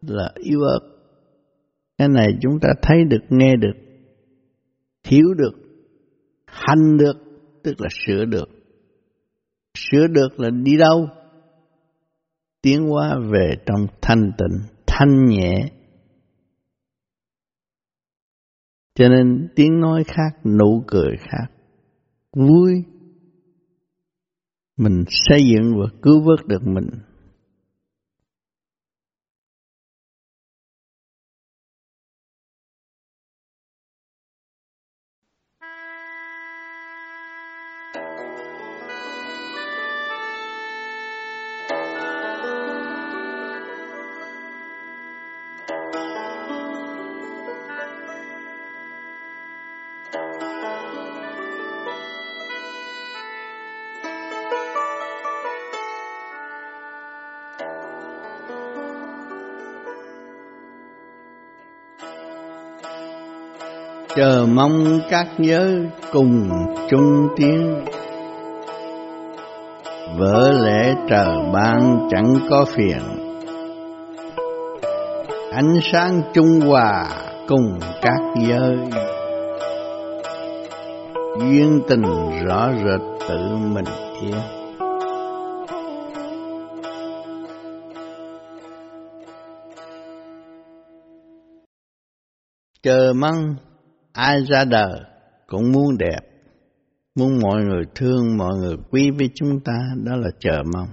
là 0.00 0.32
yếu 0.34 0.60
ớt 0.60 0.91
cái 1.98 2.08
này 2.08 2.28
chúng 2.40 2.60
ta 2.60 2.68
thấy 2.82 3.04
được, 3.04 3.22
nghe 3.28 3.56
được, 3.56 3.74
hiểu 5.04 5.34
được, 5.34 5.52
hành 6.46 6.96
được, 6.98 7.16
tức 7.62 7.80
là 7.80 7.88
sửa 8.06 8.24
được. 8.24 8.48
Sửa 9.74 10.06
được 10.06 10.40
là 10.40 10.50
đi 10.50 10.76
đâu? 10.76 11.08
Tiến 12.62 12.88
hóa 12.88 13.18
về 13.32 13.54
trong 13.66 13.86
thanh 14.02 14.30
tịnh, 14.38 14.58
thanh 14.86 15.26
nhẹ. 15.26 15.68
Cho 18.94 19.08
nên 19.08 19.48
tiếng 19.54 19.80
nói 19.80 20.04
khác, 20.06 20.46
nụ 20.46 20.84
cười 20.86 21.16
khác. 21.18 21.46
Vui. 22.32 22.84
Mình 24.76 25.04
xây 25.08 25.40
dựng 25.46 25.72
và 25.80 25.86
cứu 26.02 26.22
vớt 26.24 26.46
được 26.46 26.66
mình. 26.66 26.88
Chờ 64.22 64.46
mong 64.48 65.00
các 65.10 65.26
nhớ 65.38 65.80
cùng 66.12 66.48
chung 66.90 67.28
tiếng. 67.36 67.84
Vỡ 70.18 70.52
lẽ 70.64 70.94
trời 71.08 71.36
ban 71.52 72.08
chẳng 72.10 72.34
có 72.50 72.64
phiền. 72.64 73.00
Ánh 75.52 75.74
sáng 75.92 76.22
trung 76.34 76.60
hòa 76.60 77.04
cùng 77.48 77.78
các 78.02 78.20
giới. 78.48 78.76
Duyên 81.40 81.80
tình 81.88 82.02
rõ 82.46 82.68
rệt 82.84 83.00
tự 83.28 83.56
mình 83.74 83.84
yên 84.22 84.40
chờ 92.82 93.12
mong 93.16 93.56
ai 94.12 94.44
ra 94.44 94.64
đời 94.64 95.00
cũng 95.46 95.72
muốn 95.72 95.98
đẹp, 95.98 96.20
muốn 97.14 97.38
mọi 97.42 97.62
người 97.64 97.84
thương, 97.94 98.36
mọi 98.36 98.54
người 98.58 98.76
quý 98.90 99.10
với 99.10 99.30
chúng 99.34 99.60
ta, 99.64 99.78
đó 100.04 100.16
là 100.16 100.30
chờ 100.38 100.62
mong. 100.74 100.88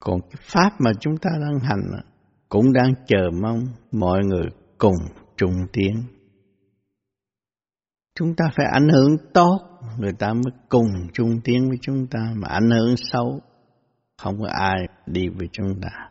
Còn 0.00 0.20
cái 0.20 0.42
pháp 0.42 0.70
mà 0.78 0.92
chúng 1.00 1.16
ta 1.16 1.30
đang 1.40 1.58
hành 1.60 2.00
cũng 2.48 2.72
đang 2.72 2.94
chờ 3.06 3.30
mong 3.42 3.66
mọi 3.92 4.20
người 4.24 4.46
cùng 4.78 4.96
chung 5.36 5.54
tiến. 5.72 6.02
Chúng 8.14 8.36
ta 8.36 8.44
phải 8.56 8.66
ảnh 8.72 8.88
hưởng 8.88 9.16
tốt, 9.34 9.58
người 9.98 10.12
ta 10.18 10.32
mới 10.32 10.52
cùng 10.68 10.86
chung 11.12 11.40
tiến 11.44 11.68
với 11.68 11.78
chúng 11.82 12.06
ta, 12.06 12.32
mà 12.36 12.48
ảnh 12.48 12.70
hưởng 12.70 12.94
xấu, 12.96 13.40
không 14.22 14.40
có 14.40 14.48
ai 14.48 14.88
đi 15.06 15.28
với 15.28 15.48
chúng 15.52 15.80
ta. 15.82 16.10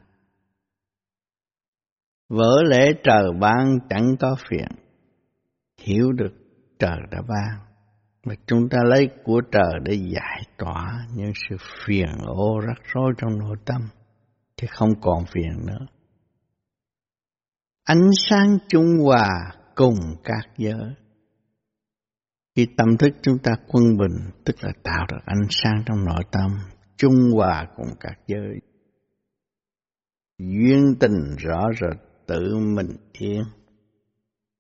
Vỡ 2.30 2.63
lễ 2.68 2.94
trời 3.04 3.32
ban 3.39 3.80
chẳng 3.89 4.15
có 4.20 4.36
phiền, 4.50 4.68
hiểu 5.82 6.12
được 6.12 6.34
trời 6.80 6.98
đã 7.12 7.22
ban. 7.22 7.60
Và 8.24 8.36
chúng 8.46 8.70
ta 8.70 8.78
lấy 8.86 9.10
của 9.24 9.42
trời 9.52 9.74
để 9.84 9.94
giải 9.94 10.42
tỏa 10.58 11.08
những 11.15 11.32
sự 11.50 11.56
phiền 11.86 12.10
ô 12.26 12.60
rắc 12.68 12.78
rối 12.94 13.13
trong 13.18 13.39
nội 13.39 13.58
tâm, 13.65 13.82
thì 14.58 14.68
không 14.68 14.89
còn 15.02 15.26
phiền 15.34 15.65
nữa. 15.65 15.86
Ánh 17.84 18.10
sáng 18.30 18.58
trung 18.68 18.88
hòa 19.04 19.52
cùng 19.76 20.00
các 20.24 20.50
giới. 20.58 20.94
Khi 22.56 22.68
tâm 22.78 22.98
thức 23.00 23.10
chúng 23.22 23.38
ta 23.44 23.52
quân 23.68 23.98
bình, 23.98 24.32
tức 24.46 24.56
là 24.62 24.72
tạo 24.84 25.06
được 25.12 25.22
ánh 25.26 25.48
sáng 25.50 25.84
trong 25.86 26.06
nội 26.06 26.24
tâm, 26.32 26.52
trung 26.98 27.15
hòa 27.36 27.68
cùng 27.76 27.89
các 28.00 28.20
giới. 28.28 28.60
Duyên 30.38 30.96
tình 31.00 31.36
rõ 31.38 31.68
rệt 31.82 32.09
tự 32.30 32.58
mình 32.58 32.88
yên. 33.13 33.44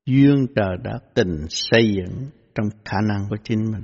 Duyên 0.05 0.47
trời 0.55 0.77
đã 0.83 0.99
tình 1.13 1.45
xây 1.49 1.93
dựng 1.95 2.25
trong 2.55 2.65
khả 2.85 2.97
năng 3.07 3.29
của 3.29 3.37
chính 3.43 3.71
mình. 3.71 3.83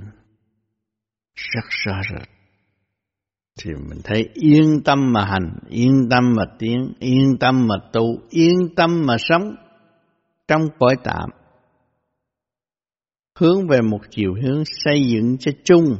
Rất 1.34 1.64
rõ 1.68 2.00
rệt. 2.10 2.28
Thì 3.62 3.70
mình 3.88 3.98
thấy 4.04 4.28
yên 4.34 4.80
tâm 4.84 5.12
mà 5.12 5.24
hành, 5.24 5.58
yên 5.68 6.08
tâm 6.10 6.24
mà 6.36 6.44
tiến, 6.58 6.92
yên 6.98 7.36
tâm 7.40 7.66
mà 7.66 7.74
tu, 7.92 8.18
yên 8.30 8.74
tâm 8.76 9.06
mà 9.06 9.16
sống 9.18 9.54
trong 10.48 10.62
cõi 10.78 10.96
tạm. 11.04 11.30
Hướng 13.38 13.68
về 13.68 13.80
một 13.80 14.00
chiều 14.10 14.34
hướng 14.42 14.62
xây 14.64 15.02
dựng 15.08 15.36
cho 15.38 15.52
chung. 15.64 15.96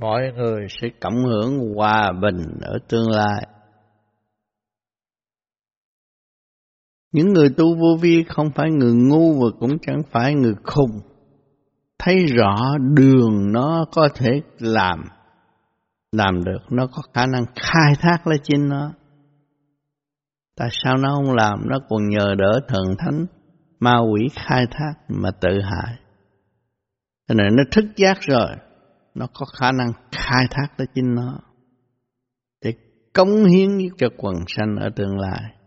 Mọi 0.00 0.22
người 0.36 0.66
sẽ 0.68 0.88
cộng 1.00 1.24
hưởng 1.24 1.74
hòa 1.74 2.12
bình 2.22 2.38
ở 2.60 2.78
tương 2.88 3.10
lai. 3.10 3.46
Những 7.12 7.32
người 7.32 7.48
tu 7.56 7.76
vô 7.76 7.96
vi 8.00 8.24
không 8.28 8.50
phải 8.54 8.70
người 8.70 8.92
ngu 8.94 9.32
và 9.32 9.46
cũng 9.60 9.78
chẳng 9.82 10.02
phải 10.10 10.34
người 10.34 10.54
khùng. 10.64 11.00
Thấy 11.98 12.26
rõ 12.26 12.56
đường 12.94 13.52
nó 13.52 13.84
có 13.92 14.08
thể 14.14 14.30
làm, 14.58 15.04
làm 16.12 16.44
được, 16.44 16.58
nó 16.70 16.86
có 16.86 17.02
khả 17.14 17.26
năng 17.26 17.44
khai 17.56 17.92
thác 18.00 18.26
lấy 18.26 18.38
chính 18.42 18.68
nó. 18.68 18.92
Tại 20.56 20.68
sao 20.72 20.96
nó 20.96 21.14
không 21.14 21.34
làm, 21.34 21.58
nó 21.68 21.78
còn 21.88 22.08
nhờ 22.08 22.34
đỡ 22.38 22.60
thần 22.68 22.84
thánh, 22.98 23.26
ma 23.80 23.98
quỷ 23.98 24.28
khai 24.34 24.66
thác 24.70 24.92
mà 25.08 25.30
tự 25.40 25.60
hại. 25.62 25.94
Cho 27.28 27.34
nên 27.34 27.56
nó 27.56 27.62
thức 27.70 27.84
giác 27.96 28.18
rồi, 28.20 28.50
nó 29.14 29.26
có 29.34 29.46
khả 29.60 29.72
năng 29.72 29.92
khai 30.12 30.44
thác 30.50 30.66
lấy 30.76 30.88
chính 30.94 31.14
nó. 31.14 31.38
Để 32.64 32.74
cống 33.12 33.44
hiến 33.44 33.68
cho 33.98 34.08
quần 34.16 34.34
sanh 34.46 34.76
ở 34.76 34.88
tương 34.96 35.18
lai 35.18 35.59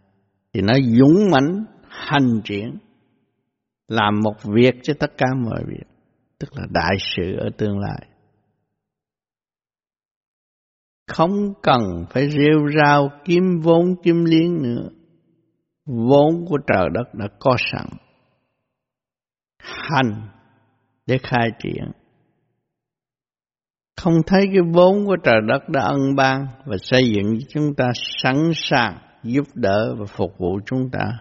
thì 0.53 0.61
nó 0.61 0.73
dũng 0.73 1.31
mãnh, 1.31 1.65
hành 1.87 2.41
triển, 2.43 2.77
làm 3.87 4.19
một 4.23 4.35
việc 4.43 4.75
cho 4.83 4.93
tất 4.99 5.11
cả 5.17 5.27
mọi 5.45 5.63
việc, 5.67 5.87
tức 6.39 6.49
là 6.55 6.63
đại 6.69 6.97
sự 7.15 7.35
ở 7.37 7.49
tương 7.57 7.79
lai. 7.79 8.07
Không 11.07 11.53
cần 11.61 11.81
phải 12.09 12.29
rêu 12.29 12.69
rao 12.77 13.09
kiếm 13.25 13.43
vốn, 13.63 13.95
kiếm 14.03 14.25
liếng 14.25 14.61
nữa. 14.61 14.89
Vốn 15.85 16.45
của 16.49 16.57
trời 16.67 16.87
đất 16.93 17.13
đã 17.13 17.27
có 17.39 17.55
sẵn, 17.71 17.87
hành 19.59 20.27
để 21.05 21.17
khai 21.23 21.49
triển. 21.63 21.91
Không 24.01 24.13
thấy 24.27 24.45
cái 24.45 24.61
vốn 24.73 25.05
của 25.05 25.17
trời 25.23 25.39
đất 25.47 25.69
đã 25.69 25.81
ân 25.81 26.15
ban 26.15 26.45
và 26.65 26.77
xây 26.81 27.11
dựng 27.15 27.37
chúng 27.49 27.75
ta 27.77 27.91
sẵn 27.95 28.51
sàng 28.55 28.97
giúp 29.23 29.47
đỡ 29.53 29.95
và 29.99 30.05
phục 30.05 30.37
vụ 30.37 30.59
chúng 30.65 30.89
ta. 30.91 31.11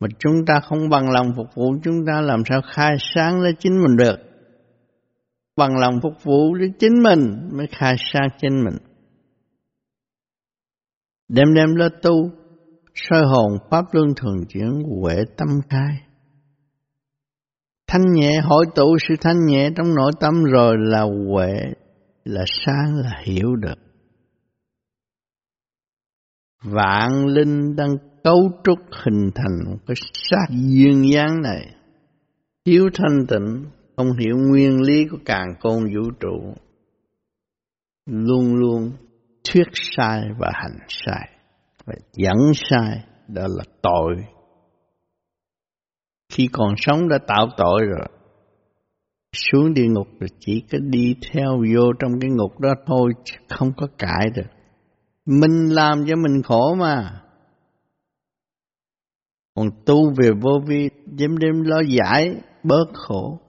Mà 0.00 0.08
chúng 0.18 0.46
ta 0.46 0.60
không 0.60 0.88
bằng 0.88 1.10
lòng 1.10 1.32
phục 1.36 1.46
vụ 1.54 1.74
chúng 1.82 2.06
ta 2.06 2.20
làm 2.20 2.42
sao 2.48 2.60
khai 2.74 2.96
sáng 3.14 3.40
lấy 3.40 3.52
chính 3.58 3.82
mình 3.82 3.96
được. 3.96 4.16
Bằng 5.56 5.76
lòng 5.76 6.00
phục 6.02 6.24
vụ 6.24 6.54
lấy 6.54 6.68
chính 6.78 7.02
mình 7.02 7.48
mới 7.52 7.66
khai 7.66 7.94
sáng 8.12 8.28
chính 8.38 8.64
mình. 8.64 8.76
Đêm 11.28 11.54
đêm 11.54 11.74
lo 11.74 11.88
tu, 12.02 12.30
soi 12.94 13.22
hồn 13.26 13.58
pháp 13.70 13.84
luân 13.92 14.14
thường 14.16 14.44
chuyển 14.48 14.82
huệ 15.00 15.16
tâm 15.36 15.48
khai. 15.68 16.00
Thanh 17.86 18.12
nhẹ 18.12 18.40
hội 18.40 18.64
tụ 18.74 18.96
sự 19.08 19.14
thanh 19.20 19.46
nhẹ 19.46 19.70
trong 19.76 19.94
nội 19.94 20.10
tâm 20.20 20.44
rồi 20.44 20.74
là 20.78 21.02
huệ, 21.02 21.54
là 22.24 22.44
sáng, 22.46 22.94
là 22.94 23.22
hiểu 23.24 23.56
được. 23.56 23.89
Vạn 26.64 27.26
linh 27.26 27.76
đang 27.76 27.90
cấu 28.24 28.50
trúc 28.64 28.78
hình 29.04 29.30
thành 29.34 29.70
một 29.70 29.78
cái 29.86 29.94
sát 30.12 30.46
duyên 30.50 31.12
dáng 31.12 31.42
này. 31.42 31.74
Thiếu 32.64 32.88
thanh 32.94 33.26
tịnh, 33.28 33.64
không 33.96 34.12
hiểu 34.18 34.36
nguyên 34.36 34.80
lý 34.80 35.04
của 35.10 35.18
càng 35.24 35.54
côn 35.60 35.84
vũ 35.84 36.10
trụ. 36.20 36.54
Luôn 38.06 38.54
luôn 38.54 38.92
thuyết 39.44 39.68
sai 39.72 40.22
và 40.38 40.50
hành 40.54 40.78
sai. 40.88 41.30
Và 41.84 41.94
dẫn 42.12 42.52
sai, 42.54 43.04
đó 43.28 43.46
là 43.48 43.64
tội 43.82 44.16
khi 46.30 46.48
còn 46.52 46.74
sống 46.76 47.08
đã 47.08 47.18
tạo 47.26 47.46
tội 47.56 47.80
rồi 47.86 48.06
xuống 49.32 49.74
địa 49.74 49.86
ngục 49.86 50.08
rồi 50.20 50.28
chỉ 50.40 50.62
có 50.72 50.78
đi 50.78 51.14
theo 51.32 51.56
vô 51.74 51.92
trong 51.98 52.12
cái 52.20 52.30
ngục 52.30 52.60
đó 52.60 52.74
thôi 52.86 53.12
không 53.48 53.72
có 53.76 53.86
cãi 53.98 54.30
được 54.34 54.50
mình 55.26 55.68
làm 55.68 56.04
cho 56.08 56.16
mình 56.16 56.42
khổ 56.42 56.74
mà. 56.74 57.22
Còn 59.54 59.70
tu 59.86 60.10
về 60.16 60.30
vô 60.42 60.60
vi 60.66 60.90
đêm 61.06 61.38
đêm 61.38 61.62
lo 61.62 61.80
giải 61.80 62.36
bớt 62.62 62.86
khổ. 62.94 63.40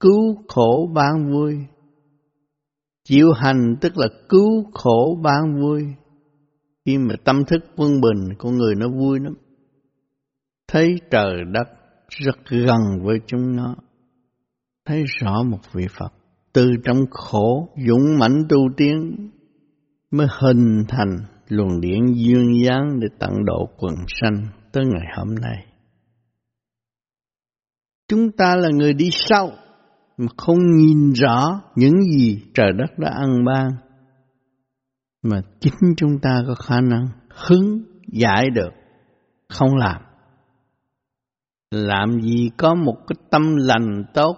Cứu 0.00 0.36
khổ 0.48 0.90
ban 0.94 1.32
vui. 1.32 1.56
Chịu 3.04 3.32
hành 3.32 3.76
tức 3.80 3.96
là 3.96 4.08
cứu 4.28 4.70
khổ 4.74 5.18
ban 5.22 5.60
vui. 5.60 5.84
Khi 6.84 6.98
mà 6.98 7.14
tâm 7.24 7.44
thức 7.44 7.58
quân 7.76 8.00
bình 8.00 8.34
con 8.38 8.56
người 8.56 8.74
nó 8.74 8.88
vui 8.88 9.20
lắm. 9.20 9.34
Thấy 10.68 11.00
trời 11.10 11.44
đất 11.52 11.68
rất 12.08 12.36
gần 12.50 12.80
với 13.02 13.18
chúng 13.26 13.56
nó, 13.56 13.76
thấy 14.84 15.04
rõ 15.20 15.42
một 15.42 15.58
vị 15.72 15.86
Phật 15.98 16.12
từ 16.52 16.70
trong 16.84 16.98
khổ 17.10 17.68
dũng 17.88 18.18
mãnh 18.18 18.42
tu 18.48 18.58
tiến 18.76 19.30
mới 20.10 20.26
hình 20.40 20.84
thành 20.88 21.16
luồng 21.48 21.80
điện 21.80 22.14
dương 22.16 22.64
dáng 22.64 23.00
để 23.00 23.08
tận 23.18 23.44
độ 23.44 23.68
quần 23.78 23.94
sanh 24.08 24.46
tới 24.72 24.84
ngày 24.86 25.16
hôm 25.16 25.34
nay. 25.34 25.66
Chúng 28.08 28.32
ta 28.32 28.56
là 28.56 28.68
người 28.72 28.92
đi 28.92 29.08
sau, 29.12 29.50
mà 30.16 30.26
không 30.36 30.58
nhìn 30.76 31.12
rõ 31.12 31.60
những 31.76 32.02
gì 32.02 32.42
trời 32.54 32.72
đất 32.72 32.98
đã 32.98 33.10
ăn 33.10 33.44
ban 33.46 33.70
mà 35.22 35.40
chính 35.60 35.94
chúng 35.96 36.18
ta 36.22 36.42
có 36.46 36.54
khả 36.54 36.80
năng 36.80 37.06
hứng 37.28 37.82
giải 38.12 38.50
được, 38.50 38.70
không 39.48 39.76
làm 39.76 40.02
làm 41.70 42.20
gì 42.22 42.50
có 42.56 42.74
một 42.74 42.96
cái 43.06 43.16
tâm 43.30 43.56
lành 43.56 44.04
tốt 44.14 44.36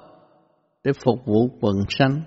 để 0.84 0.92
phục 1.04 1.18
vụ 1.26 1.48
quần 1.60 1.76
sanh. 1.88 2.22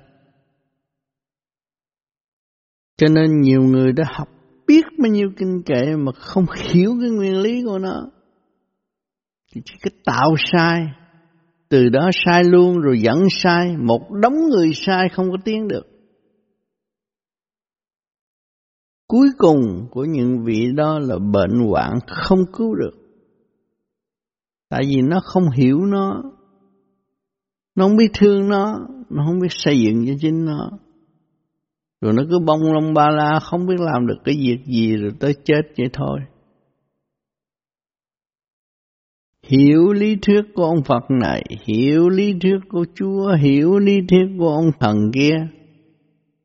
Cho 2.97 3.07
nên 3.07 3.41
nhiều 3.41 3.61
người 3.61 3.91
đã 3.91 4.03
học 4.07 4.27
biết 4.67 4.85
bao 4.97 5.11
nhiêu 5.11 5.29
kinh 5.37 5.61
kệ 5.65 5.95
mà 5.95 6.11
không 6.11 6.45
hiểu 6.71 6.95
cái 7.01 7.09
nguyên 7.09 7.41
lý 7.41 7.63
của 7.65 7.79
nó. 7.79 8.09
Thì 9.53 9.61
chỉ 9.65 9.75
cái 9.81 9.91
tạo 10.05 10.35
sai, 10.51 10.87
từ 11.69 11.89
đó 11.89 12.09
sai 12.25 12.43
luôn 12.43 12.79
rồi 12.79 12.99
dẫn 12.99 13.17
sai, 13.29 13.77
một 13.77 14.11
đống 14.21 14.35
người 14.49 14.71
sai 14.73 15.09
không 15.09 15.31
có 15.31 15.37
tiến 15.45 15.67
được. 15.67 15.87
Cuối 19.07 19.27
cùng 19.37 19.87
của 19.91 20.05
những 20.05 20.43
vị 20.45 20.65
đó 20.75 20.99
là 20.99 21.17
bệnh 21.17 21.59
hoạn 21.69 21.93
không 22.07 22.39
cứu 22.53 22.75
được. 22.75 22.91
Tại 24.69 24.81
vì 24.87 25.01
nó 25.01 25.19
không 25.23 25.43
hiểu 25.49 25.79
nó, 25.85 26.23
nó 27.75 27.87
không 27.87 27.97
biết 27.97 28.11
thương 28.19 28.49
nó, 28.49 28.87
nó 29.09 29.23
không 29.27 29.39
biết 29.39 29.47
xây 29.51 29.79
dựng 29.79 30.05
cho 30.07 30.13
chính 30.21 30.45
nó. 30.45 30.69
Rồi 32.03 32.13
nó 32.13 32.23
cứ 32.29 32.39
bông 32.39 32.73
lông 32.73 32.93
ba 32.93 33.09
la 33.09 33.39
không 33.39 33.65
biết 33.65 33.79
làm 33.79 34.07
được 34.07 34.17
cái 34.23 34.35
việc 34.35 34.57
gì 34.65 34.97
rồi 34.97 35.11
tới 35.19 35.35
chết 35.43 35.61
vậy 35.77 35.87
thôi. 35.93 36.19
Hiểu 39.43 39.93
lý 39.93 40.15
thuyết 40.21 40.41
của 40.55 40.63
ông 40.63 40.83
Phật 40.83 41.03
này, 41.09 41.43
hiểu 41.67 42.09
lý 42.09 42.33
thuyết 42.41 42.59
của 42.69 42.85
Chúa, 42.95 43.35
hiểu 43.39 43.79
lý 43.79 44.01
thuyết 44.09 44.25
của 44.39 44.49
ông 44.49 44.71
thần 44.79 45.11
kia, 45.13 45.47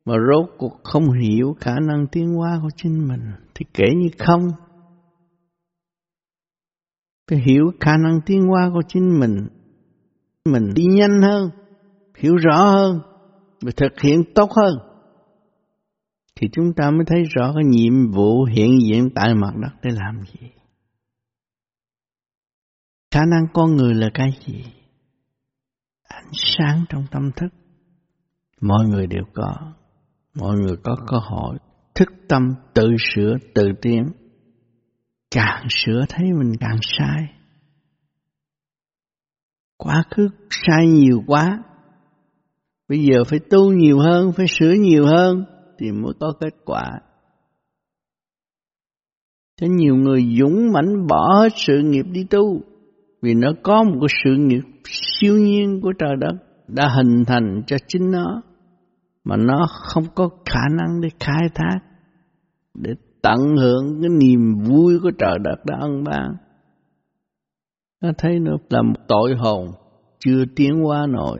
mà 0.05 0.15
rốt 0.29 0.49
cuộc 0.57 0.79
không 0.83 1.11
hiểu 1.11 1.55
khả 1.59 1.73
năng 1.87 2.07
tiến 2.11 2.33
hóa 2.33 2.59
của 2.61 2.69
chính 2.75 3.07
mình, 3.07 3.21
thì 3.55 3.65
kể 3.73 3.85
như 3.95 4.09
không 4.19 4.41
phải 7.31 7.39
hiểu 7.45 7.71
khả 7.79 7.97
năng 7.97 8.19
tiến 8.25 8.41
hóa 8.41 8.69
của 8.73 8.81
chính 8.87 9.19
mình 9.19 9.47
mình 10.45 10.73
đi 10.75 10.83
nhanh 10.83 11.21
hơn 11.21 11.49
hiểu 12.17 12.35
rõ 12.35 12.65
hơn 12.65 12.99
và 13.61 13.71
thực 13.77 13.99
hiện 14.01 14.23
tốt 14.35 14.51
hơn 14.51 14.88
thì 16.41 16.47
chúng 16.51 16.73
ta 16.73 16.91
mới 16.91 17.05
thấy 17.07 17.23
rõ 17.35 17.53
cái 17.53 17.63
nhiệm 17.65 18.11
vụ 18.11 18.43
hiện 18.43 18.79
diện 18.81 19.09
tại 19.15 19.35
mặt 19.35 19.51
đất 19.55 19.71
để 19.83 19.89
làm 19.93 20.21
gì. 20.21 20.47
Khả 23.11 23.25
năng 23.25 23.43
con 23.53 23.75
người 23.75 23.93
là 23.93 24.09
cái 24.13 24.31
gì? 24.45 24.63
Ánh 26.03 26.29
sáng 26.33 26.83
trong 26.89 27.05
tâm 27.11 27.31
thức. 27.35 27.47
Mọi 28.61 28.85
người 28.87 29.07
đều 29.07 29.23
có. 29.33 29.55
Mọi 30.35 30.57
người 30.57 30.75
có 30.83 30.95
cơ 31.07 31.17
hội 31.17 31.57
thức 31.95 32.09
tâm 32.29 32.43
tự 32.73 32.89
sửa 33.15 33.37
tự 33.55 33.71
tiến. 33.81 34.03
Càng 35.31 35.67
sửa 35.69 36.05
thấy 36.09 36.25
mình 36.39 36.53
càng 36.59 36.77
sai. 36.81 37.23
Quá 39.77 40.03
khứ 40.11 40.29
sai 40.49 40.87
nhiều 40.87 41.23
quá, 41.27 41.63
bây 42.87 43.05
giờ 43.05 43.23
phải 43.23 43.39
tu 43.49 43.71
nhiều 43.71 43.99
hơn, 43.99 44.31
phải 44.31 44.45
sửa 44.47 44.71
nhiều 44.71 45.05
hơn 45.05 45.45
thì 45.79 45.91
mới 45.91 46.13
có 46.19 46.33
kết 46.39 46.53
quả. 46.65 46.99
Thế 49.61 49.67
nhiều 49.69 49.95
người 49.95 50.35
dũng 50.39 50.71
mãnh 50.73 51.07
bỏ 51.07 51.39
hết 51.41 51.49
sự 51.55 51.81
nghiệp 51.83 52.05
đi 52.11 52.23
tu, 52.29 52.61
vì 53.21 53.33
nó 53.33 53.51
có 53.63 53.83
một 53.83 53.97
cái 54.01 54.17
sự 54.23 54.35
nghiệp 54.37 54.61
siêu 54.85 55.33
nhiên 55.33 55.79
của 55.81 55.93
trời 55.99 56.15
đất 56.19 56.35
đã 56.67 56.87
hình 56.95 57.25
thành 57.27 57.61
cho 57.67 57.77
chính 57.87 58.11
nó, 58.11 58.41
mà 59.23 59.37
nó 59.37 59.67
không 59.69 60.03
có 60.15 60.29
khả 60.45 60.61
năng 60.77 61.01
để 61.01 61.09
khai 61.19 61.49
thác, 61.55 61.79
để 62.73 62.91
tận 63.21 63.39
hưởng 63.57 64.01
cái 64.01 64.09
niềm 64.09 64.59
vui 64.63 64.99
của 65.03 65.11
trời 65.19 65.37
đất 65.43 65.65
đã 65.65 65.77
ân 65.79 66.03
ban. 66.03 66.35
Nó 68.01 68.11
thấy 68.17 68.39
nó 68.39 68.51
là 68.69 68.81
một 68.81 68.99
tội 69.07 69.35
hồn 69.35 69.67
chưa 70.19 70.45
tiến 70.55 70.71
hóa 70.83 71.07
nổi. 71.07 71.39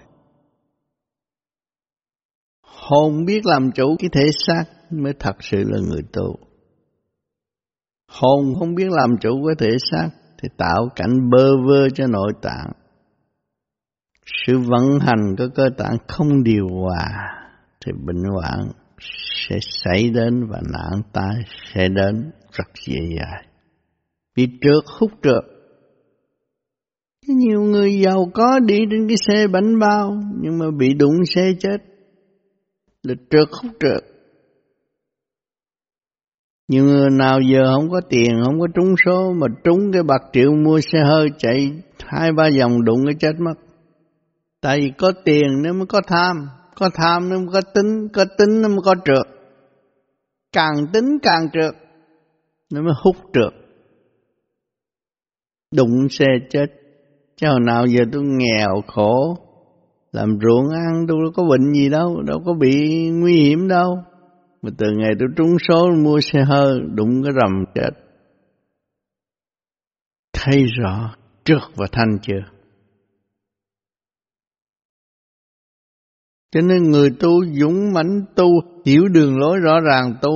Hồn 2.89 3.25
biết 3.25 3.45
làm 3.45 3.71
chủ 3.71 3.95
cái 3.99 4.09
thể 4.13 4.27
xác 4.47 4.63
mới 4.89 5.13
thật 5.19 5.35
sự 5.39 5.57
là 5.57 5.79
người 5.89 6.01
tu. 6.13 6.35
Hồn 8.11 8.55
không 8.59 8.75
biết 8.75 8.87
làm 8.89 9.17
chủ 9.21 9.45
cái 9.47 9.55
thể 9.59 9.77
xác 9.91 10.09
thì 10.41 10.49
tạo 10.57 10.89
cảnh 10.95 11.29
bơ 11.29 11.57
vơ 11.67 11.89
cho 11.89 12.07
nội 12.07 12.33
tạng. 12.41 12.71
Sự 14.25 14.59
vận 14.59 14.99
hành 14.99 15.35
của 15.37 15.47
cơ 15.55 15.69
tạng 15.77 15.97
không 16.07 16.43
điều 16.43 16.67
hòa 16.67 17.07
thì 17.85 17.91
bệnh 18.05 18.23
hoạn 18.23 18.71
sẽ 19.47 19.57
xảy 19.61 20.09
đến 20.09 20.47
và 20.47 20.61
nạn 20.73 21.01
tai 21.13 21.35
sẽ 21.73 21.87
đến 21.87 22.31
rất 22.51 22.67
dễ 22.87 22.99
dàng. 23.17 23.45
Bị 24.35 24.47
trượt 24.61 24.83
hút 24.99 25.11
trượt. 25.23 25.43
Nhiều 27.27 27.61
người 27.61 28.01
giàu 28.01 28.31
có 28.33 28.59
đi 28.59 28.77
trên 28.91 29.07
cái 29.07 29.17
xe 29.27 29.47
bánh 29.47 29.79
bao 29.79 30.21
nhưng 30.41 30.57
mà 30.59 30.65
bị 30.79 30.93
đụng 30.93 31.25
xe 31.35 31.51
chết 31.59 31.88
là 33.03 33.13
trượt 33.29 33.47
không 33.51 33.71
trượt. 33.79 34.03
Nhiều 36.67 36.83
người 36.83 37.09
nào 37.09 37.39
giờ 37.41 37.75
không 37.75 37.89
có 37.89 38.01
tiền, 38.09 38.41
không 38.45 38.59
có 38.59 38.67
trúng 38.75 38.95
số 39.05 39.33
mà 39.33 39.47
trúng 39.63 39.91
cái 39.93 40.03
bạc 40.03 40.21
triệu 40.33 40.51
mua 40.51 40.79
xe 40.81 40.99
hơi 41.03 41.29
chạy 41.37 41.71
hai 41.99 42.31
ba 42.31 42.49
vòng 42.59 42.83
đụng 42.83 42.99
cái 43.05 43.15
chết 43.19 43.33
mất. 43.39 43.53
Tại 44.61 44.79
vì 44.79 44.91
có 44.97 45.11
tiền 45.25 45.47
nó 45.63 45.73
mới 45.73 45.85
có 45.85 46.01
tham, 46.07 46.47
có 46.75 46.89
tham 46.93 47.29
nó 47.29 47.37
mới 47.37 47.47
có 47.53 47.61
tính, 47.73 48.07
có 48.13 48.25
tính 48.37 48.61
nó 48.61 48.67
mới 48.67 48.79
có 48.83 48.95
trượt 49.05 49.39
càng 50.51 50.87
tính 50.93 51.17
càng 51.21 51.47
trượt 51.53 51.75
nó 52.73 52.81
mới 52.81 52.93
hút 53.03 53.15
trượt 53.33 53.53
đụng 55.71 56.09
xe 56.09 56.25
chết 56.49 56.65
chứ 57.35 57.47
hồi 57.47 57.59
nào 57.59 57.85
giờ 57.85 58.03
tôi 58.11 58.23
nghèo 58.25 58.81
khổ 58.87 59.37
làm 60.11 60.37
ruộng 60.41 60.69
ăn 60.69 61.05
tôi 61.07 61.17
đâu 61.23 61.31
có 61.35 61.43
bệnh 61.43 61.73
gì 61.73 61.89
đâu, 61.89 62.21
đâu 62.21 62.39
có 62.45 62.53
bị 62.53 63.09
nguy 63.09 63.33
hiểm 63.33 63.67
đâu. 63.67 63.97
Mà 64.61 64.69
từ 64.77 64.87
ngày 64.97 65.11
tôi 65.19 65.27
trúng 65.35 65.57
số 65.67 65.91
mua 66.03 66.19
xe 66.21 66.43
hơi, 66.43 66.79
đụng 66.95 67.23
cái 67.23 67.33
rầm 67.41 67.65
chết. 67.75 67.89
Thấy 70.33 70.65
rõ 70.79 71.15
trước 71.45 71.59
và 71.75 71.87
thanh 71.91 72.17
chưa? 72.21 72.41
Cho 76.51 76.61
nên 76.61 76.83
người 76.83 77.09
tu 77.19 77.45
dũng 77.45 77.93
mãnh 77.93 78.25
tu, 78.35 78.47
hiểu 78.85 79.07
đường 79.07 79.37
lối 79.37 79.57
rõ 79.59 79.79
ràng 79.79 80.13
tu, 80.21 80.31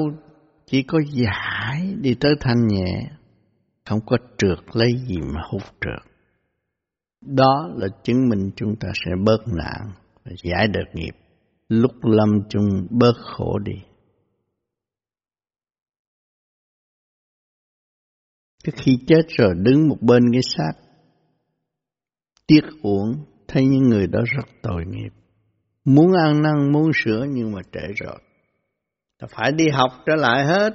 chỉ 0.65 0.84
có 0.84 0.99
giải 1.11 1.95
đi 2.01 2.15
tới 2.19 2.32
thanh 2.39 2.67
nhẹ, 2.67 3.09
không 3.86 3.99
có 4.05 4.17
trượt 4.38 4.59
lấy 4.74 4.91
gì 5.07 5.17
mà 5.17 5.41
hút 5.51 5.61
trượt. 5.82 6.12
Đó 7.26 7.69
là 7.76 7.88
chứng 8.03 8.30
minh 8.30 8.51
chúng 8.55 8.76
ta 8.80 8.89
sẽ 9.05 9.11
bớt 9.26 9.47
nạn 9.47 9.91
và 10.24 10.32
giải 10.43 10.67
được 10.67 10.86
nghiệp, 10.93 11.13
lúc 11.69 11.91
lâm 12.01 12.30
chung 12.49 12.88
bớt 12.89 13.13
khổ 13.15 13.59
đi. 13.59 13.76
Cái 18.63 18.74
khi 18.78 18.97
chết 19.07 19.21
rồi 19.28 19.53
đứng 19.55 19.88
một 19.88 19.97
bên 20.01 20.24
cái 20.32 20.41
xác, 20.57 20.74
tiếc 22.47 22.61
uổng, 22.82 23.26
thấy 23.47 23.65
những 23.65 23.84
người 23.89 24.07
đó 24.07 24.19
rất 24.26 24.45
tội 24.61 24.84
nghiệp. 24.88 25.09
Muốn 25.86 26.13
ăn 26.13 26.41
năn, 26.41 26.71
muốn 26.71 26.91
sửa 26.95 27.26
nhưng 27.30 27.51
mà 27.51 27.61
trễ 27.71 27.93
rồi. 28.05 28.19
Ta 29.19 29.28
phải 29.32 29.51
đi 29.51 29.69
học 29.69 29.91
trở 30.05 30.15
lại 30.15 30.45
hết. 30.45 30.74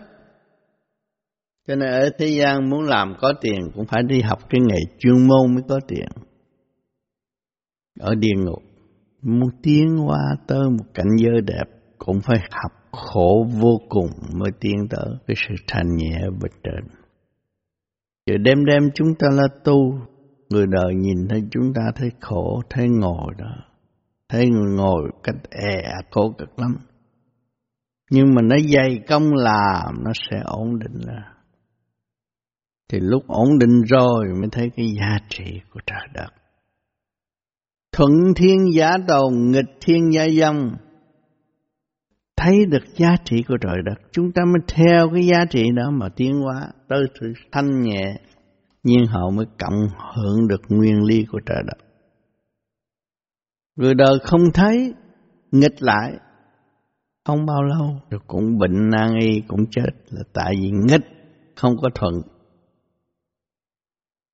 Cho 1.67 1.75
nên 1.75 1.91
ở 1.91 2.11
thế 2.19 2.27
gian 2.27 2.71
muốn 2.71 2.83
làm 2.83 3.15
có 3.21 3.33
tiền 3.41 3.59
cũng 3.75 3.87
phải 3.87 4.03
đi 4.03 4.21
học 4.21 4.39
cái 4.51 4.61
nghề 4.69 4.79
chuyên 4.99 5.27
môn 5.27 5.55
mới 5.55 5.63
có 5.69 5.81
tiền. 5.89 6.09
Ở 7.99 8.15
địa 8.15 8.35
ngục, 8.37 8.63
muốn 9.23 9.51
tiến 9.63 10.07
qua 10.07 10.37
tới 10.47 10.71
một 10.71 10.85
cảnh 10.95 11.17
giới 11.19 11.41
đẹp 11.41 11.65
cũng 11.99 12.21
phải 12.21 12.39
học 12.51 12.73
khổ 12.93 13.47
vô 13.61 13.81
cùng 13.89 14.11
mới 14.33 14.51
tiến 14.61 14.89
tới 14.91 15.15
cái 15.27 15.37
sự 15.49 15.55
thanh 15.67 15.97
nhẹ 15.97 16.19
bề 16.43 16.49
trên. 16.63 16.85
Giờ 18.27 18.37
đêm 18.39 18.65
đêm 18.65 18.91
chúng 18.95 19.15
ta 19.19 19.29
là 19.33 19.49
tu, 19.65 20.01
người 20.49 20.67
đời 20.67 20.95
nhìn 20.95 21.29
thấy 21.29 21.43
chúng 21.51 21.73
ta 21.75 21.83
thấy 21.95 22.11
khổ, 22.21 22.63
thấy 22.71 22.89
ngồi 22.89 23.35
đó, 23.39 23.57
thấy 24.29 24.49
người 24.49 24.73
ngồi 24.77 25.11
cách 25.23 25.37
e 25.51 25.93
khổ 26.11 26.35
cực 26.39 26.59
lắm. 26.59 26.77
Nhưng 28.11 28.35
mà 28.35 28.43
nó 28.43 28.57
dày 28.59 29.01
công 29.09 29.35
làm 29.35 30.05
nó 30.05 30.11
sẽ 30.31 30.41
ổn 30.45 30.79
định 30.79 31.01
là. 31.07 31.33
Thì 32.89 32.99
lúc 33.01 33.23
ổn 33.27 33.59
định 33.59 33.83
rồi 33.83 34.25
mới 34.41 34.49
thấy 34.53 34.71
cái 34.77 34.87
giá 35.01 35.19
trị 35.29 35.61
của 35.73 35.81
trời 35.87 36.09
đất. 36.15 36.29
Thuận 37.99 38.35
thiên 38.37 38.73
giả 38.75 38.91
tồn, 39.09 39.33
nghịch 39.51 39.79
thiên 39.81 40.13
gia 40.13 40.29
dâm. 40.29 40.77
Thấy 42.37 42.57
được 42.71 42.85
giá 42.97 43.17
trị 43.25 43.43
của 43.49 43.57
trời 43.61 43.77
đất, 43.85 43.95
chúng 44.13 44.33
ta 44.33 44.43
mới 44.45 44.61
theo 44.69 45.11
cái 45.15 45.27
giá 45.27 45.45
trị 45.51 45.65
đó 45.77 45.91
mà 45.91 46.09
tiến 46.17 46.41
hóa 46.41 46.69
tới 46.89 46.99
sự 47.21 47.33
thanh 47.53 47.83
nhẹ, 47.83 48.15
nhiên 48.83 49.07
hậu 49.07 49.31
mới 49.31 49.47
cộng 49.59 49.89
hưởng 50.15 50.49
được 50.49 50.61
nguyên 50.69 51.05
lý 51.05 51.25
của 51.33 51.41
trời 51.47 51.63
đất. 51.67 51.85
Người 53.77 53.95
đời 53.95 54.19
không 54.23 54.43
thấy, 54.55 54.95
nghịch 55.53 55.83
lại, 55.83 56.13
không 57.25 57.47
bao 57.47 57.63
lâu 57.63 58.01
rồi 58.11 58.21
cũng 58.27 58.59
bệnh 58.59 58.91
nan 58.91 59.11
y 59.21 59.41
cũng 59.49 59.67
chết 59.71 59.91
là 60.11 60.23
tại 60.33 60.55
vì 60.61 60.71
nghịch 60.71 61.07
không 61.57 61.77
có 61.83 61.89
thuận. 61.95 62.15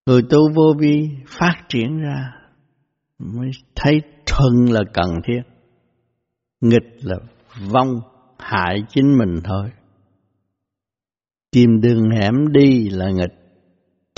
Người 0.06 0.22
tu 0.30 0.38
vô 0.54 0.74
vi 0.78 1.08
phát 1.26 1.54
triển 1.68 1.98
ra 1.98 2.43
mới 3.18 3.50
thấy 3.76 4.00
thuận 4.26 4.72
là 4.72 4.80
cần 4.92 5.08
thiết. 5.26 5.42
Nghịch 6.60 7.04
là 7.04 7.16
vong 7.70 8.00
hại 8.38 8.76
chính 8.88 9.18
mình 9.18 9.40
thôi. 9.44 9.70
Tìm 11.52 11.80
đường 11.80 12.10
hẻm 12.20 12.52
đi 12.52 12.90
là 12.90 13.10
nghịch. 13.10 13.34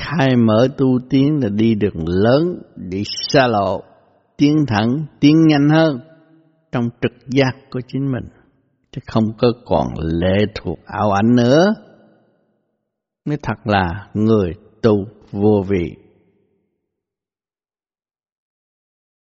Khai 0.00 0.36
mở 0.36 0.68
tu 0.78 0.86
tiến 1.10 1.38
là 1.42 1.48
đi 1.48 1.74
đường 1.74 2.04
lớn, 2.06 2.62
đi 2.76 3.02
xa 3.04 3.46
lộ, 3.46 3.82
tiến 4.36 4.56
thẳng, 4.68 5.06
tiến 5.20 5.36
nhanh 5.48 5.68
hơn 5.68 6.00
trong 6.72 6.88
trực 7.02 7.12
giác 7.26 7.52
của 7.70 7.80
chính 7.88 8.12
mình. 8.12 8.24
Chứ 8.90 9.00
không 9.06 9.24
có 9.38 9.48
còn 9.64 9.86
lệ 9.98 10.44
thuộc 10.54 10.78
ảo 10.86 11.10
ảnh 11.10 11.34
nữa. 11.36 11.74
Mới 13.24 13.38
thật 13.42 13.56
là 13.64 14.08
người 14.14 14.52
tu 14.82 15.04
vô 15.32 15.64
vị 15.68 16.05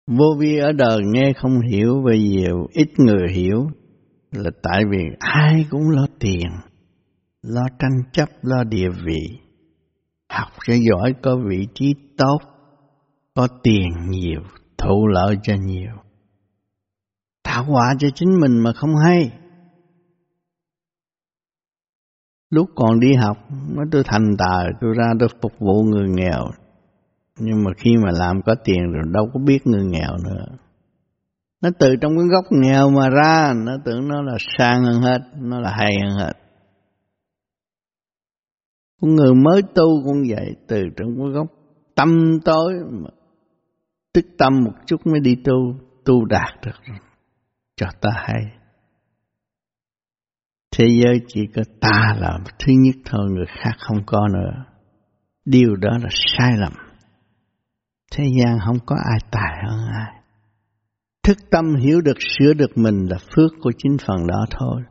Vô 0.08 0.26
vi 0.40 0.58
ở 0.58 0.72
đời 0.72 1.00
nghe 1.06 1.34
không 1.36 1.60
hiểu 1.60 2.02
về 2.02 2.20
nhiều, 2.20 2.68
ít 2.74 2.90
người 2.98 3.32
hiểu 3.34 3.68
là 4.32 4.50
tại 4.64 4.84
vì 4.92 5.04
ai 5.20 5.66
cũng 5.70 5.90
lo 5.90 6.08
tiền, 6.20 6.48
lo 7.42 7.62
tranh 7.80 8.04
chấp, 8.12 8.30
lo 8.42 8.64
địa 8.64 8.90
vị. 9.06 9.40
Học 10.30 10.48
cho 10.68 10.74
giỏi 10.74 11.14
có 11.22 11.38
vị 11.50 11.68
trí 11.74 11.94
tốt, 12.18 12.38
có 13.34 13.48
tiền 13.64 13.90
nhiều, 14.10 14.42
thụ 14.78 15.08
lợi 15.08 15.36
cho 15.44 15.54
nhiều. 15.56 15.92
Tạo 17.44 17.64
họa 17.64 17.94
cho 18.00 18.08
chính 18.16 18.40
mình 18.40 18.60
mà 18.60 18.74
không 18.74 18.96
hay. 19.06 19.32
Lúc 22.50 22.70
còn 22.76 23.00
đi 23.00 23.14
học, 23.14 23.38
nói 23.70 23.86
tôi 23.92 24.04
thành 24.06 24.36
tài, 24.38 24.66
tôi 24.82 24.94
ra 24.98 25.14
tôi 25.20 25.30
phục 25.42 25.52
vụ 25.60 25.84
người 25.84 26.10
nghèo, 26.10 26.46
nhưng 27.42 27.64
mà 27.64 27.72
khi 27.78 27.96
mà 28.04 28.12
làm 28.12 28.42
có 28.46 28.56
tiền 28.64 28.92
rồi 28.92 29.04
đâu 29.14 29.30
có 29.34 29.40
biết 29.46 29.68
người 29.68 29.86
nghèo 29.86 30.12
nữa. 30.24 30.46
Nó 31.62 31.70
từ 31.80 31.96
trong 32.02 32.18
cái 32.18 32.26
góc 32.28 32.46
nghèo 32.50 32.90
mà 32.90 33.10
ra, 33.10 33.54
nó 33.66 33.78
tưởng 33.86 34.08
nó 34.08 34.22
là 34.22 34.38
sang 34.58 34.84
hơn 34.84 35.02
hết, 35.02 35.20
nó 35.38 35.60
là 35.60 35.72
hay 35.72 35.92
hơn 36.02 36.18
hết. 36.18 36.34
Con 39.02 39.16
người 39.16 39.34
mới 39.34 39.62
tu 39.76 40.04
cũng 40.06 40.22
vậy, 40.30 40.56
từ 40.68 40.84
trong 40.98 41.08
cái 41.18 41.28
góc 41.34 41.48
tâm 41.96 42.40
tối 42.46 42.74
mà 42.92 43.10
tức 44.14 44.26
tâm 44.38 44.54
một 44.66 44.74
chút 44.86 45.08
mới 45.08 45.20
đi 45.20 45.36
tu 45.44 45.76
tu 46.06 46.26
đạt 46.26 46.66
được 46.66 46.96
cho 47.76 47.88
ta 48.02 48.10
hay. 48.16 48.42
Thế 50.78 50.86
giới 51.04 51.22
chỉ 51.28 51.42
có 51.56 51.62
ta 51.82 52.16
là 52.18 52.40
thứ 52.46 52.74
nhất 52.80 52.96
thôi, 53.06 53.30
người 53.32 53.46
khác 53.48 53.72
không 53.80 53.98
có 54.06 54.28
nữa. 54.34 54.66
Điều 55.46 55.76
đó 55.76 55.90
là 56.02 56.10
sai 56.12 56.52
lầm. 56.58 56.91
Thế 58.12 58.24
gian 58.40 58.60
không 58.66 58.78
có 58.86 58.96
ai 58.96 59.20
tài 59.32 59.64
hơn 59.68 59.88
ai. 59.94 60.22
Thức 61.24 61.38
tâm 61.52 61.76
hiểu 61.76 62.02
được 62.02 62.18
sửa 62.20 62.54
được 62.54 62.78
mình 62.78 63.08
là 63.10 63.18
phước 63.18 63.52
của 63.62 63.72
chính 63.78 63.98
phần 64.08 64.28
đó 64.28 64.46
thôi. 64.60 64.82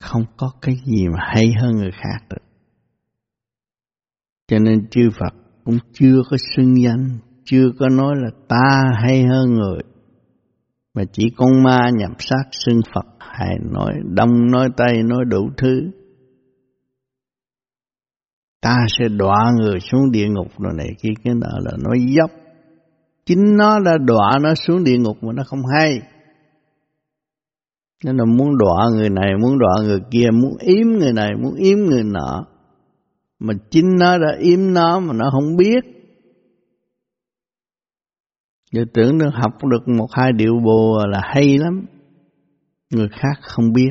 Không 0.00 0.24
có 0.36 0.52
cái 0.62 0.76
gì 0.84 1.08
mà 1.08 1.18
hay 1.34 1.52
hơn 1.60 1.76
người 1.76 1.92
khác 1.92 2.26
được. 2.30 2.42
Cho 4.48 4.58
nên 4.58 4.88
chư 4.90 5.10
Phật 5.18 5.34
cũng 5.64 5.78
chưa 5.92 6.22
có 6.30 6.36
xưng 6.56 6.82
danh, 6.82 7.18
chưa 7.44 7.70
có 7.78 7.88
nói 7.88 8.14
là 8.16 8.30
ta 8.48 8.82
hay 9.02 9.22
hơn 9.22 9.54
người. 9.54 9.78
Mà 10.94 11.02
chỉ 11.12 11.30
con 11.36 11.62
ma 11.62 11.90
nhập 11.94 12.10
sát 12.18 12.44
xưng 12.52 12.80
Phật 12.94 13.06
hay 13.18 13.56
nói 13.62 13.92
đông 14.04 14.50
nói 14.50 14.68
tây 14.76 15.02
nói 15.02 15.24
đủ 15.28 15.50
thứ 15.56 15.90
ta 18.60 18.76
sẽ 18.98 19.08
đọa 19.08 19.52
người 19.60 19.80
xuống 19.80 20.10
địa 20.10 20.28
ngục 20.28 20.46
rồi 20.58 20.72
này 20.76 20.88
kia, 21.02 21.12
cái 21.24 21.34
nợ 21.34 21.58
là 21.64 21.72
nói 21.84 21.98
dốc. 22.16 22.30
Chính 23.26 23.56
nó 23.56 23.80
đã 23.80 23.92
đọa 24.06 24.38
nó 24.42 24.54
xuống 24.54 24.84
địa 24.84 24.98
ngục 24.98 25.16
mà 25.22 25.32
nó 25.32 25.42
không 25.46 25.62
hay. 25.74 26.00
Nên 28.04 28.16
là 28.16 28.24
muốn 28.24 28.58
đọa 28.58 28.88
người 28.94 29.10
này, 29.10 29.32
muốn 29.42 29.58
đọa 29.58 29.86
người 29.86 30.00
kia, 30.10 30.26
muốn 30.32 30.56
yếm 30.58 30.86
người 30.86 31.12
này, 31.12 31.30
muốn 31.42 31.54
yếm 31.54 31.78
người 31.78 32.04
nọ. 32.04 32.46
Mà 33.38 33.54
chính 33.70 33.96
nó 33.98 34.18
đã 34.18 34.36
yếm 34.38 34.72
nó 34.72 35.00
mà 35.00 35.12
nó 35.12 35.30
không 35.32 35.56
biết. 35.56 35.84
Giờ 38.72 38.84
tưởng 38.94 39.18
được 39.18 39.30
học 39.32 39.52
được 39.70 39.88
một 39.88 40.06
hai 40.12 40.32
điệu 40.32 40.54
bồ 40.64 41.06
là 41.06 41.20
hay 41.24 41.58
lắm. 41.58 41.86
Người 42.90 43.08
khác 43.08 43.38
không 43.42 43.72
biết. 43.72 43.90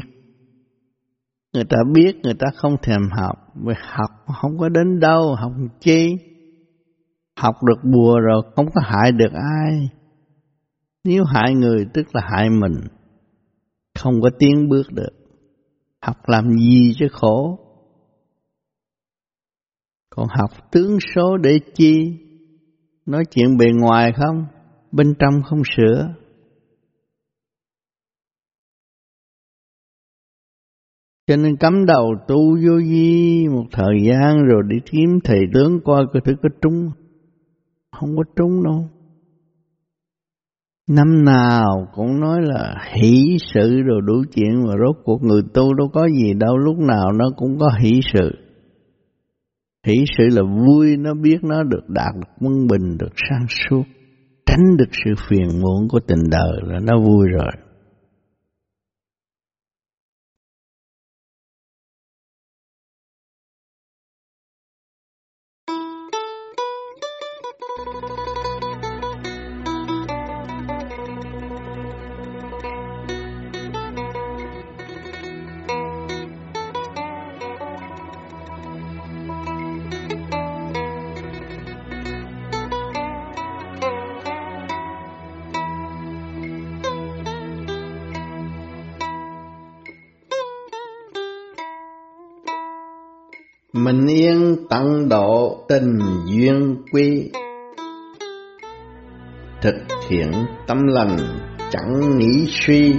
Người 1.53 1.63
ta 1.69 1.77
biết, 1.93 2.15
người 2.23 2.33
ta 2.33 2.47
không 2.55 2.75
thèm 2.81 3.01
học 3.11 3.48
vì 3.65 3.73
học, 3.81 4.09
không 4.41 4.57
có 4.57 4.69
đến 4.69 4.99
đâu, 4.99 5.35
học 5.35 5.51
chi? 5.79 6.17
Học 7.39 7.55
được 7.63 7.89
bùa 7.93 8.19
rồi, 8.19 8.41
không 8.55 8.65
có 8.75 8.81
hại 8.83 9.11
được 9.11 9.31
ai. 9.33 9.89
Nếu 11.03 11.23
hại 11.23 11.53
người, 11.53 11.85
tức 11.93 12.15
là 12.15 12.21
hại 12.31 12.49
mình. 12.49 12.75
Không 13.99 14.21
có 14.21 14.29
tiến 14.39 14.69
bước 14.69 14.91
được. 14.91 15.11
Học 16.01 16.17
làm 16.27 16.51
gì 16.51 16.93
chứ 16.99 17.07
khổ? 17.11 17.59
Còn 20.09 20.27
học 20.29 20.51
tướng 20.71 20.97
số 21.15 21.37
để 21.37 21.59
chi? 21.73 22.17
Nói 23.05 23.23
chuyện 23.31 23.57
bề 23.57 23.65
ngoài 23.81 24.13
không? 24.17 24.45
Bên 24.91 25.13
trong 25.19 25.43
không 25.43 25.61
sửa. 25.77 26.13
Cho 31.29 31.35
nên 31.35 31.55
cắm 31.55 31.85
đầu 31.85 32.15
tu 32.27 32.57
vô 32.65 32.77
vi 32.77 33.47
một 33.47 33.65
thời 33.71 33.95
gian 34.07 34.45
rồi 34.45 34.63
đi 34.67 34.75
kiếm 34.91 35.19
thầy 35.23 35.39
tướng 35.53 35.79
coi 35.85 36.05
coi 36.13 36.21
thứ 36.25 36.33
có 36.43 36.49
trúng. 36.61 36.89
Không 37.99 38.09
có 38.17 38.23
trúng 38.35 38.63
đâu. 38.63 38.89
Năm 40.89 41.25
nào 41.25 41.87
cũng 41.93 42.19
nói 42.19 42.39
là 42.41 42.75
hỷ 42.95 43.37
sự 43.53 43.81
rồi 43.81 44.01
đủ 44.05 44.13
chuyện 44.35 44.67
mà 44.67 44.73
rốt 44.85 44.95
cuộc 45.03 45.23
người 45.23 45.41
tu 45.53 45.73
đâu 45.73 45.87
có 45.93 46.07
gì 46.07 46.33
đâu, 46.33 46.57
lúc 46.57 46.77
nào 46.77 47.11
nó 47.11 47.25
cũng 47.37 47.57
có 47.59 47.69
hỷ 47.79 47.99
sự. 48.13 48.31
Hỷ 49.87 49.95
sự 50.17 50.23
là 50.31 50.41
vui, 50.67 50.97
nó 50.97 51.13
biết 51.13 51.37
nó 51.43 51.63
được 51.63 51.89
đạt 51.89 52.15
được 52.15 52.29
quân 52.41 52.67
bình, 52.67 52.97
được 52.99 53.13
sang 53.29 53.45
suốt, 53.49 53.83
tránh 54.45 54.77
được 54.77 54.89
sự 54.91 55.11
phiền 55.29 55.61
muộn 55.61 55.87
của 55.89 55.99
tình 56.07 56.23
đời 56.31 56.61
là 56.63 56.79
nó 56.83 56.99
vui 56.99 57.27
rồi. 57.31 57.68
Tận 94.69 95.09
độ 95.09 95.65
tình 95.67 95.99
duyên 96.25 96.83
quy. 96.91 97.31
Thực 99.61 99.75
hiện 100.09 100.31
tâm 100.67 100.87
lành 100.87 101.17
chẳng 101.71 102.17
nghĩ 102.17 102.47
suy. 102.49 102.95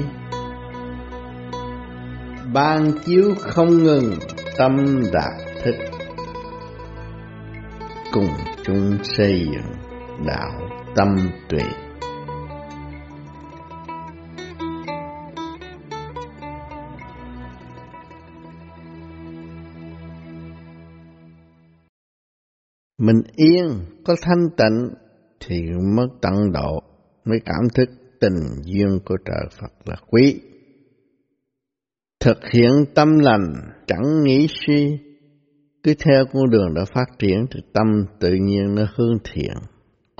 Ban 2.55 2.93
chiếu 3.05 3.35
không 3.41 3.83
ngừng, 3.83 4.15
tâm 4.59 5.03
đạt 5.13 5.63
thức 5.65 5.75
Cùng 8.13 8.29
chung 8.65 8.99
xây 9.03 9.47
dựng 9.53 9.73
đạo 10.27 10.51
tâm 10.97 11.31
tuệ. 11.49 11.65
Mình 23.01 23.23
yên, 23.37 23.69
có 24.05 24.17
thanh 24.23 24.49
tịnh 24.57 24.95
thì 25.41 25.63
mất 25.97 26.09
tận 26.21 26.53
độ, 26.53 26.83
mới 27.25 27.41
cảm 27.45 27.69
thức 27.75 27.89
tình 28.21 28.63
duyên 28.65 28.99
của 29.05 29.17
trời 29.25 29.49
Phật 29.61 29.73
là 29.85 29.97
quý. 30.11 30.41
Thực 32.25 32.39
hiện 32.53 32.71
tâm 32.95 33.19
lành, 33.19 33.53
chẳng 33.87 34.23
nghĩ 34.25 34.47
suy, 34.51 34.99
cứ 35.83 35.95
theo 36.05 36.25
con 36.33 36.51
đường 36.51 36.75
đã 36.75 36.85
phát 36.95 37.07
triển 37.19 37.47
thì 37.51 37.61
tâm 37.73 37.87
tự 38.21 38.35
nhiên 38.35 38.75
nó 38.75 38.83
hướng 38.95 39.19
thiện, 39.33 39.55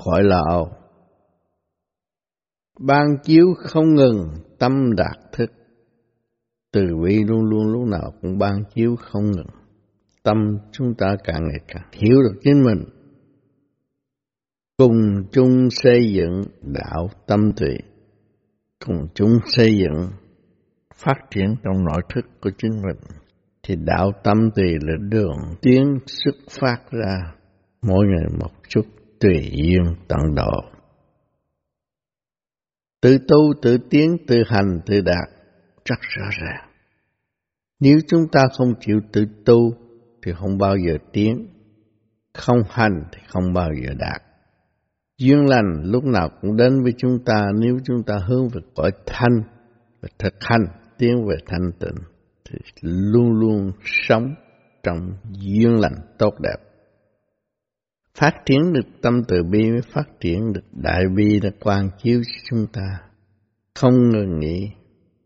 khỏi 0.05 0.25
là 0.25 0.41
âu. 0.51 0.69
Ban 2.81 3.07
chiếu 3.25 3.47
không 3.59 3.95
ngừng, 3.95 4.29
tâm 4.59 4.97
đạt 4.97 5.33
thức, 5.33 5.53
từ 6.73 6.83
bi 7.05 7.25
luôn 7.25 7.45
luôn 7.45 7.73
lúc 7.73 7.89
nào 7.89 8.13
cũng 8.23 8.39
ban 8.39 8.65
chiếu 8.75 8.97
không 8.97 9.31
ngừng 9.31 9.60
tâm 10.23 10.59
chúng 10.73 10.95
ta 10.95 11.17
càng 11.25 11.43
ngày 11.43 11.61
càng 11.69 11.89
hiểu 11.93 12.23
được 12.23 12.41
chính 12.43 12.63
mình. 12.65 12.85
Cùng 14.77 15.01
chung 15.33 15.71
xây 15.71 16.13
dựng 16.13 16.43
đạo 16.63 17.11
tâm 17.27 17.53
tuệ 17.57 17.77
cùng 18.87 19.07
chung 19.15 19.39
xây 19.47 19.79
dựng 19.79 20.11
phát 20.95 21.17
triển 21.31 21.55
trong 21.65 21.85
nội 21.85 22.03
thức 22.15 22.25
của 22.41 22.51
chính 22.59 22.73
mình, 22.73 22.97
thì 23.63 23.77
đạo 23.77 24.13
tâm 24.25 24.51
tùy 24.57 24.73
là 24.81 24.95
đường 25.09 25.37
tiến 25.63 25.99
xuất 26.07 26.35
phát 26.61 26.79
ra 26.91 27.35
mỗi 27.83 28.07
ngày 28.07 28.39
một 28.41 28.51
chút 28.69 28.87
tùy 29.21 29.51
duyên 29.53 29.95
tận 30.09 30.35
độ. 30.35 30.61
Tự 33.01 33.19
tu 33.29 33.53
tự 33.63 33.79
tiến 33.91 34.17
tự 34.27 34.37
hành 34.47 34.81
tự 34.87 35.01
đạt, 35.01 35.29
rất 35.85 35.99
rõ 36.01 36.25
ràng. 36.41 36.71
Nếu 37.81 37.99
chúng 38.09 38.29
ta 38.33 38.41
không 38.59 38.75
chịu 38.81 39.01
tự 39.13 39.27
tu 39.45 39.73
thì 40.23 40.33
không 40.33 40.59
bao 40.59 40.77
giờ 40.77 40.99
tiến, 41.13 41.47
không 42.35 42.63
hành 42.71 43.05
thì 43.13 43.19
không 43.29 43.53
bao 43.53 43.69
giờ 43.83 43.95
đạt. 43.99 44.23
Duyên 45.19 45.47
lành 45.47 45.83
lúc 45.85 46.05
nào 46.05 46.29
cũng 46.41 46.57
đến 46.57 46.83
với 46.83 46.93
chúng 46.99 47.19
ta 47.25 47.47
nếu 47.61 47.79
chúng 47.85 48.03
ta 48.03 48.19
hướng 48.29 48.49
về 48.49 48.61
cõi 48.75 48.91
thanh 49.07 49.43
và 50.01 50.09
thực 50.19 50.35
hành 50.41 50.65
tiến 50.99 51.27
về 51.29 51.37
thanh 51.47 51.73
tịnh 51.79 52.05
thì 52.45 52.59
luôn 52.83 53.33
luôn 53.33 53.73
sống 53.85 54.35
trong 54.83 55.13
duyên 55.31 55.81
lành 55.81 55.97
tốt 56.19 56.35
đẹp. 56.41 56.57
Phát 58.19 58.35
triển 58.47 58.73
được 58.73 58.87
tâm 59.03 59.23
từ 59.29 59.43
bi 59.43 59.71
mới 59.71 59.81
phát 59.95 60.09
triển 60.21 60.53
được 60.53 60.65
đại 60.73 61.05
bi 61.17 61.41
đã 61.43 61.51
quan 61.61 61.91
chiếu 62.03 62.23
cho 62.25 62.41
chúng 62.51 62.67
ta. 62.73 63.01
Không 63.75 64.11
ngừng 64.11 64.39
nghĩ 64.39 64.71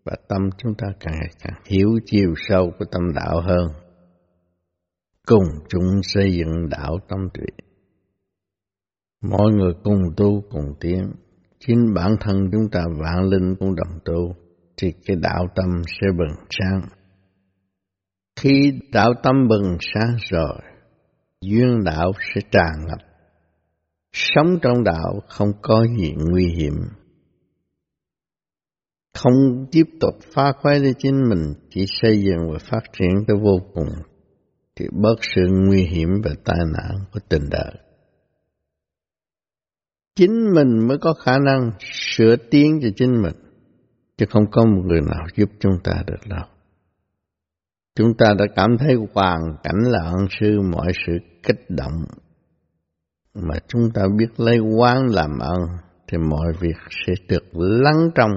và 0.04 0.12
tâm 0.28 0.50
chúng 0.58 0.74
ta 0.74 0.86
càng 1.00 1.14
càng 1.42 1.60
hiểu 1.66 1.88
chiều 2.06 2.34
sâu 2.48 2.72
của 2.78 2.84
tâm 2.84 3.02
đạo 3.14 3.40
hơn 3.40 3.83
cùng 5.26 5.44
chung 5.68 6.02
xây 6.02 6.32
dựng 6.32 6.68
đạo 6.70 6.98
tâm 7.08 7.28
tuệ. 7.34 7.46
Mọi 9.22 9.52
người 9.52 9.72
cùng 9.84 10.02
tu 10.16 10.44
cùng 10.50 10.74
tiến, 10.80 11.12
chính 11.58 11.94
bản 11.94 12.16
thân 12.20 12.36
chúng 12.52 12.70
ta 12.72 12.84
vạn 12.98 13.24
linh 13.24 13.54
cũng 13.58 13.74
đồng 13.74 13.98
tu, 14.04 14.34
thì 14.76 14.92
cái 15.06 15.16
đạo 15.16 15.46
tâm 15.54 15.82
sẽ 15.86 16.06
bừng 16.18 16.46
sáng. 16.50 16.80
Khi 18.40 18.80
đạo 18.92 19.12
tâm 19.22 19.48
bừng 19.48 19.76
sáng 19.94 20.16
rồi, 20.30 20.58
duyên 21.40 21.84
đạo 21.84 22.12
sẽ 22.34 22.40
tràn 22.50 22.86
ngập. 22.86 22.98
Sống 24.12 24.58
trong 24.62 24.84
đạo 24.84 25.20
không 25.28 25.52
có 25.62 25.86
gì 25.98 26.12
nguy 26.16 26.46
hiểm. 26.46 26.74
Không 29.14 29.66
tiếp 29.72 29.84
tục 30.00 30.14
phá 30.34 30.52
khoái 30.52 30.80
để 30.80 30.92
chính 30.98 31.28
mình, 31.28 31.54
chỉ 31.70 31.84
xây 31.88 32.22
dựng 32.22 32.52
và 32.52 32.58
phát 32.70 32.82
triển 32.92 33.24
tới 33.26 33.36
vô 33.36 33.58
cùng 33.74 33.88
thì 34.76 34.86
bớt 34.92 35.14
sự 35.34 35.42
nguy 35.50 35.82
hiểm 35.82 36.08
và 36.24 36.30
tai 36.44 36.58
nạn 36.58 36.96
của 37.12 37.20
tình 37.28 37.42
đời. 37.50 37.72
Chính 40.16 40.54
mình 40.54 40.88
mới 40.88 40.98
có 40.98 41.14
khả 41.14 41.38
năng 41.38 41.70
sửa 41.80 42.36
tiến 42.50 42.80
cho 42.82 42.88
chính 42.96 43.22
mình, 43.22 43.34
chứ 44.16 44.26
không 44.30 44.44
có 44.50 44.64
một 44.64 44.82
người 44.84 45.00
nào 45.00 45.26
giúp 45.36 45.50
chúng 45.60 45.78
ta 45.84 45.92
được 46.06 46.28
đâu. 46.28 46.46
Chúng 47.96 48.14
ta 48.18 48.34
đã 48.38 48.44
cảm 48.56 48.78
thấy 48.78 48.94
hoàn 49.14 49.40
cảnh 49.62 49.78
là 49.84 50.00
ân 50.04 50.26
sư 50.40 50.60
mọi 50.72 50.92
sự 51.06 51.12
kích 51.42 51.70
động, 51.70 52.04
mà 53.34 53.54
chúng 53.68 53.90
ta 53.94 54.02
biết 54.18 54.40
lấy 54.40 54.58
quán 54.58 55.06
làm 55.10 55.38
ân, 55.38 55.60
thì 56.08 56.18
mọi 56.18 56.52
việc 56.60 56.76
sẽ 57.06 57.12
được 57.28 57.44
lắng 57.54 58.10
trong 58.14 58.30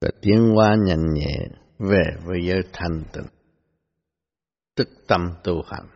và 0.00 0.08
tiến 0.20 0.52
qua 0.54 0.76
nhanh 0.86 1.12
nhẹ 1.14 1.38
về 1.78 2.02
với 2.24 2.38
giới 2.46 2.62
thanh 2.72 3.02
tịnh 3.12 3.41
tức 4.76 4.88
tâm 5.08 5.20
tu 5.44 5.62
hành. 5.66 5.86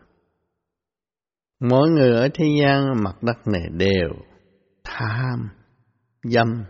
Mỗi 1.60 1.90
người 1.90 2.16
ở 2.16 2.28
thế 2.34 2.44
gian 2.62 3.02
mặt 3.04 3.22
đất 3.22 3.46
này 3.46 3.68
đều 3.72 4.08
tham, 4.84 5.48
dâm. 6.22 6.64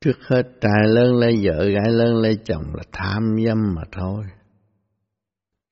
Trước 0.00 0.16
hết 0.26 0.42
trai 0.60 0.88
lớn 0.88 1.14
lấy 1.14 1.40
vợ, 1.42 1.64
gái 1.64 1.90
lớn 1.90 2.14
lấy 2.14 2.38
chồng 2.44 2.64
là 2.74 2.82
tham 2.92 3.36
dâm 3.46 3.74
mà 3.74 3.82
thôi. 3.92 4.24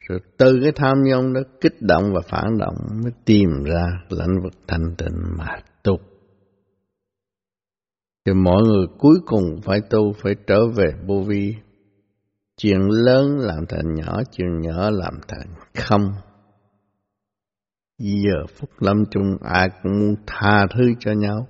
Rồi 0.09 0.21
từ 0.39 0.59
cái 0.63 0.73
tham 0.77 0.97
dâm 1.11 1.33
đó 1.33 1.41
kích 1.61 1.77
động 1.81 2.05
và 2.15 2.21
phản 2.29 2.59
động 2.59 2.77
mới 3.03 3.13
tìm 3.25 3.65
ra 3.65 3.87
lãnh 4.09 4.43
vực 4.43 4.53
thanh 4.67 4.95
tịnh 4.99 5.37
mà 5.39 5.63
tu. 5.83 5.99
Thì 8.27 8.33
mọi 8.33 8.63
người 8.63 8.87
cuối 8.99 9.19
cùng 9.27 9.61
phải 9.65 9.81
tu, 9.91 10.13
phải 10.23 10.35
trở 10.47 10.67
về 10.67 10.93
vô 11.07 11.25
vi, 11.27 11.55
Chuyện 12.61 12.81
lớn 12.91 13.39
làm 13.39 13.67
thành 13.69 13.95
nhỏ, 13.95 14.23
chuyện 14.31 14.61
nhỏ 14.61 14.91
làm 14.91 15.15
thành 15.29 15.47
không. 15.75 16.13
Giờ 17.99 18.47
phút 18.57 18.71
lâm 18.79 18.97
chung 19.11 19.37
ai 19.43 19.69
cũng 19.83 19.93
muốn 20.01 20.15
tha 20.27 20.67
thứ 20.75 20.85
cho 20.99 21.13
nhau. 21.13 21.47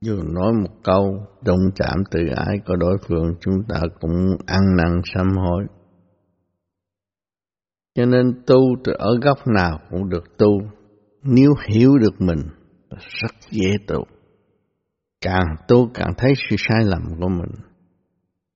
Dù 0.00 0.22
nói 0.22 0.52
một 0.52 0.70
câu 0.84 1.26
động 1.44 1.70
chạm 1.74 2.02
từ 2.10 2.20
ai 2.36 2.58
của 2.66 2.76
đối 2.76 2.98
phương 3.08 3.34
chúng 3.40 3.54
ta 3.68 3.80
cũng 4.00 4.36
ăn 4.46 4.76
năn 4.76 5.00
sám 5.14 5.28
hối. 5.36 5.64
Cho 7.94 8.06
nên 8.06 8.42
tu 8.46 8.60
từ 8.84 8.92
ở 8.98 9.18
góc 9.22 9.38
nào 9.46 9.78
cũng 9.90 10.08
được 10.08 10.38
tu. 10.38 10.60
Nếu 11.22 11.50
hiểu 11.68 11.98
được 11.98 12.20
mình 12.20 12.40
rất 12.98 13.32
dễ 13.50 13.70
tu. 13.86 14.04
Càng 15.20 15.56
tu 15.68 15.90
càng 15.94 16.12
thấy 16.16 16.32
sự 16.48 16.56
sai 16.58 16.84
lầm 16.84 17.02
của 17.20 17.28
mình. 17.28 17.50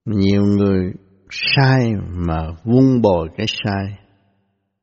Nhiều 0.04 0.42
người 0.42 0.92
sai 1.30 1.92
mà 2.12 2.48
vun 2.64 3.02
bồi 3.02 3.28
cái 3.36 3.46
sai, 3.64 3.98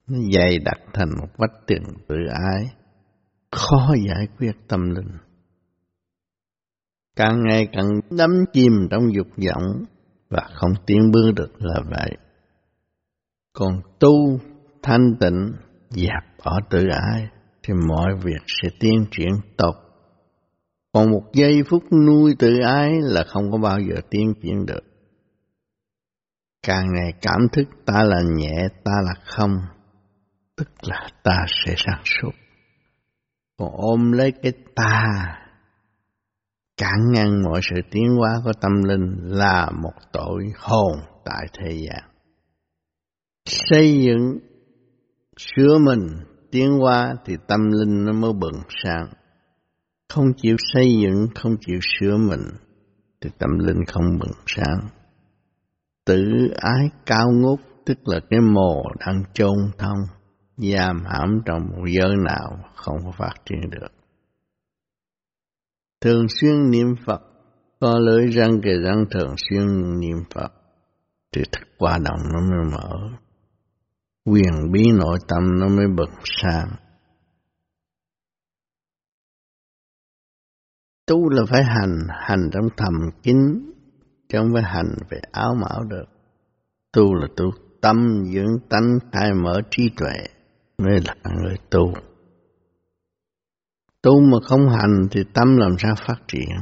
nó 0.08 0.18
dày 0.34 0.60
đặt 0.60 0.80
thành 0.94 1.10
một 1.20 1.28
vách 1.38 1.68
tường 1.68 1.84
tự 2.08 2.16
ái, 2.30 2.66
khó 3.52 3.96
giải 4.08 4.28
quyết 4.38 4.54
tâm 4.68 4.90
linh 4.96 5.18
càng 7.16 7.44
ngày 7.50 7.68
càng 7.72 7.90
đắm 8.18 8.30
chìm 8.54 8.72
trong 8.92 9.14
dục 9.14 9.28
vọng 9.28 9.84
và 10.30 10.50
không 10.54 10.72
tiến 10.86 11.12
bước 11.12 11.32
được 11.36 11.52
là 11.60 11.82
vậy. 11.90 12.18
Còn 13.54 13.82
tu, 14.00 14.40
thanh 14.84 15.16
tịnh, 15.20 15.52
dẹp 15.90 16.46
bỏ 16.46 16.60
tự 16.70 16.88
ái 17.12 17.28
thì 17.64 17.74
mọi 17.88 18.16
việc 18.24 18.42
sẽ 18.48 18.70
tiến 18.80 19.06
triển 19.12 19.32
tốt. 19.58 19.76
Còn 20.94 21.12
một 21.12 21.24
giây 21.34 21.64
phút 21.70 21.84
nuôi 22.08 22.36
tự 22.40 22.60
ái 22.60 22.92
là 23.02 23.24
không 23.28 23.52
có 23.52 23.58
bao 23.58 23.80
giờ 23.80 23.96
tiến 24.10 24.34
triển 24.42 24.66
được. 24.66 24.84
Càng 26.64 26.86
ngày 26.94 27.14
cảm 27.22 27.48
thức 27.52 27.64
ta 27.86 28.04
là 28.04 28.22
nhẹ, 28.36 28.68
ta 28.84 28.92
là 29.04 29.14
không, 29.26 29.58
tức 30.58 30.68
là 30.82 31.08
ta 31.24 31.46
sẽ 31.48 31.74
sáng 31.78 32.02
suốt. 32.06 32.32
Còn 33.58 33.70
ôm 33.74 34.12
lấy 34.12 34.32
cái 34.42 34.54
ta, 34.76 35.04
cản 36.78 37.12
ngăn 37.12 37.44
mọi 37.44 37.62
sự 37.64 37.76
tiến 37.92 38.16
hóa 38.18 38.42
của 38.44 38.54
tâm 38.62 38.72
linh 38.84 39.18
là 39.22 39.70
một 39.82 39.94
tội 40.12 40.44
hồn 40.58 41.00
tại 41.26 41.48
thế 41.60 41.72
gian. 41.72 42.10
Xây 43.46 44.02
dựng, 44.04 44.38
sửa 45.38 45.78
mình, 45.78 46.08
tiến 46.52 46.72
hóa 46.72 47.16
thì 47.26 47.38
tâm 47.48 47.72
linh 47.72 48.06
nó 48.06 48.14
mới 48.14 48.34
bừng 48.34 48.62
sáng. 48.84 49.08
Không 50.14 50.26
chịu 50.38 50.56
xây 50.74 50.98
dựng, 51.02 51.28
không 51.36 51.56
chịu 51.66 51.80
sửa 51.82 52.18
mình 52.18 52.44
thì 53.22 53.30
tâm 53.40 53.50
linh 53.60 53.86
không 53.88 54.20
bừng 54.20 54.34
sáng. 54.46 55.03
Tự 56.06 56.24
ái 56.56 56.90
cao 57.06 57.32
ngút 57.32 57.60
tức 57.86 57.98
là 58.08 58.20
cái 58.30 58.40
mồ 58.40 58.84
đang 59.00 59.24
chôn 59.34 59.58
thông, 59.78 59.98
giam 60.58 61.04
hãm 61.06 61.42
trong 61.46 61.62
một 61.72 61.86
giới 62.00 62.16
nào 62.30 62.60
không 62.76 62.98
có 63.06 63.12
phát 63.18 63.34
triển 63.46 63.70
được. 63.70 63.92
Thường 66.02 66.26
xuyên 66.30 66.72
niệm 66.72 66.96
Phật, 67.06 67.22
có 67.80 68.00
lưỡi 68.00 68.28
răng 68.28 68.62
kề 68.64 68.72
răng 68.86 69.06
thường 69.12 69.36
xuyên 69.38 69.66
niệm 70.00 70.18
Phật, 70.36 70.54
thì 71.32 71.42
thức 71.52 71.68
qua 71.78 71.98
động 71.98 72.20
nó 72.34 72.40
mới 72.40 72.72
mở, 72.72 73.10
quyền 74.26 74.72
bí 74.72 74.92
nội 74.92 75.18
tâm 75.28 75.60
nó 75.60 75.68
mới 75.68 75.86
bật 75.98 76.12
sáng. 76.24 76.70
Tu 81.08 81.30
là 81.30 81.44
phải 81.50 81.64
hành, 81.64 82.08
hành 82.10 82.50
trong 82.54 82.70
thầm 82.78 82.94
kín, 83.24 83.38
chứ 84.34 84.40
không 84.40 84.54
phải 84.54 84.64
hành 84.64 84.96
về 85.10 85.20
áo 85.32 85.56
mão 85.56 85.84
được. 85.84 86.06
Tu 86.94 87.14
là 87.16 87.28
tu 87.38 87.52
tâm 87.82 88.24
dưỡng 88.26 88.60
tánh, 88.70 89.00
khai 89.12 89.34
mở 89.34 89.62
trí 89.72 89.90
tuệ, 89.98 90.14
mới 90.78 91.00
là 91.06 91.16
người 91.24 91.56
tu. 91.70 91.94
Tu 94.02 94.22
mà 94.22 94.38
không 94.44 94.70
hành 94.70 95.08
thì 95.12 95.24
tâm 95.34 95.58
làm 95.58 95.72
sao 95.80 95.96
phát 96.08 96.22
triển. 96.28 96.56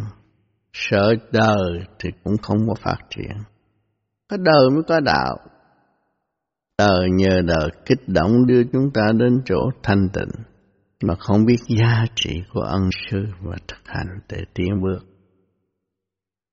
Sợ 0.74 1.14
đời 1.32 1.86
thì 2.00 2.10
cũng 2.24 2.38
không 2.38 2.58
có 2.68 2.74
phát 2.84 2.98
triển. 3.10 3.38
Có 4.30 4.38
đời 4.38 4.70
mới 4.74 4.84
có 4.88 5.00
đạo. 5.00 5.38
Đời 6.78 7.10
nhờ 7.12 7.42
đời 7.46 7.70
kích 7.86 8.08
động 8.08 8.46
đưa 8.48 8.64
chúng 8.64 8.92
ta 8.94 9.02
đến 9.20 9.42
chỗ 9.46 9.70
thanh 9.84 10.10
tịnh, 10.14 10.44
mà 11.04 11.16
không 11.20 11.46
biết 11.46 11.58
giá 11.68 12.06
trị 12.16 12.44
của 12.54 12.62
ân 12.62 12.90
sư 12.92 13.18
và 13.42 13.56
thực 13.68 13.82
hành 13.86 14.20
để 14.30 14.38
tiến 14.54 14.82
bước. 14.82 15.11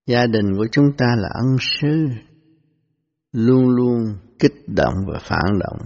Gia 0.09 0.27
đình 0.27 0.57
của 0.57 0.67
chúng 0.73 0.93
ta 0.99 1.07
là 1.19 1.29
ân 1.35 1.57
sư, 1.61 2.09
luôn 3.33 3.69
luôn 3.69 3.99
kích 4.39 4.65
động 4.67 4.95
và 5.07 5.19
phản 5.23 5.59
động. 5.59 5.79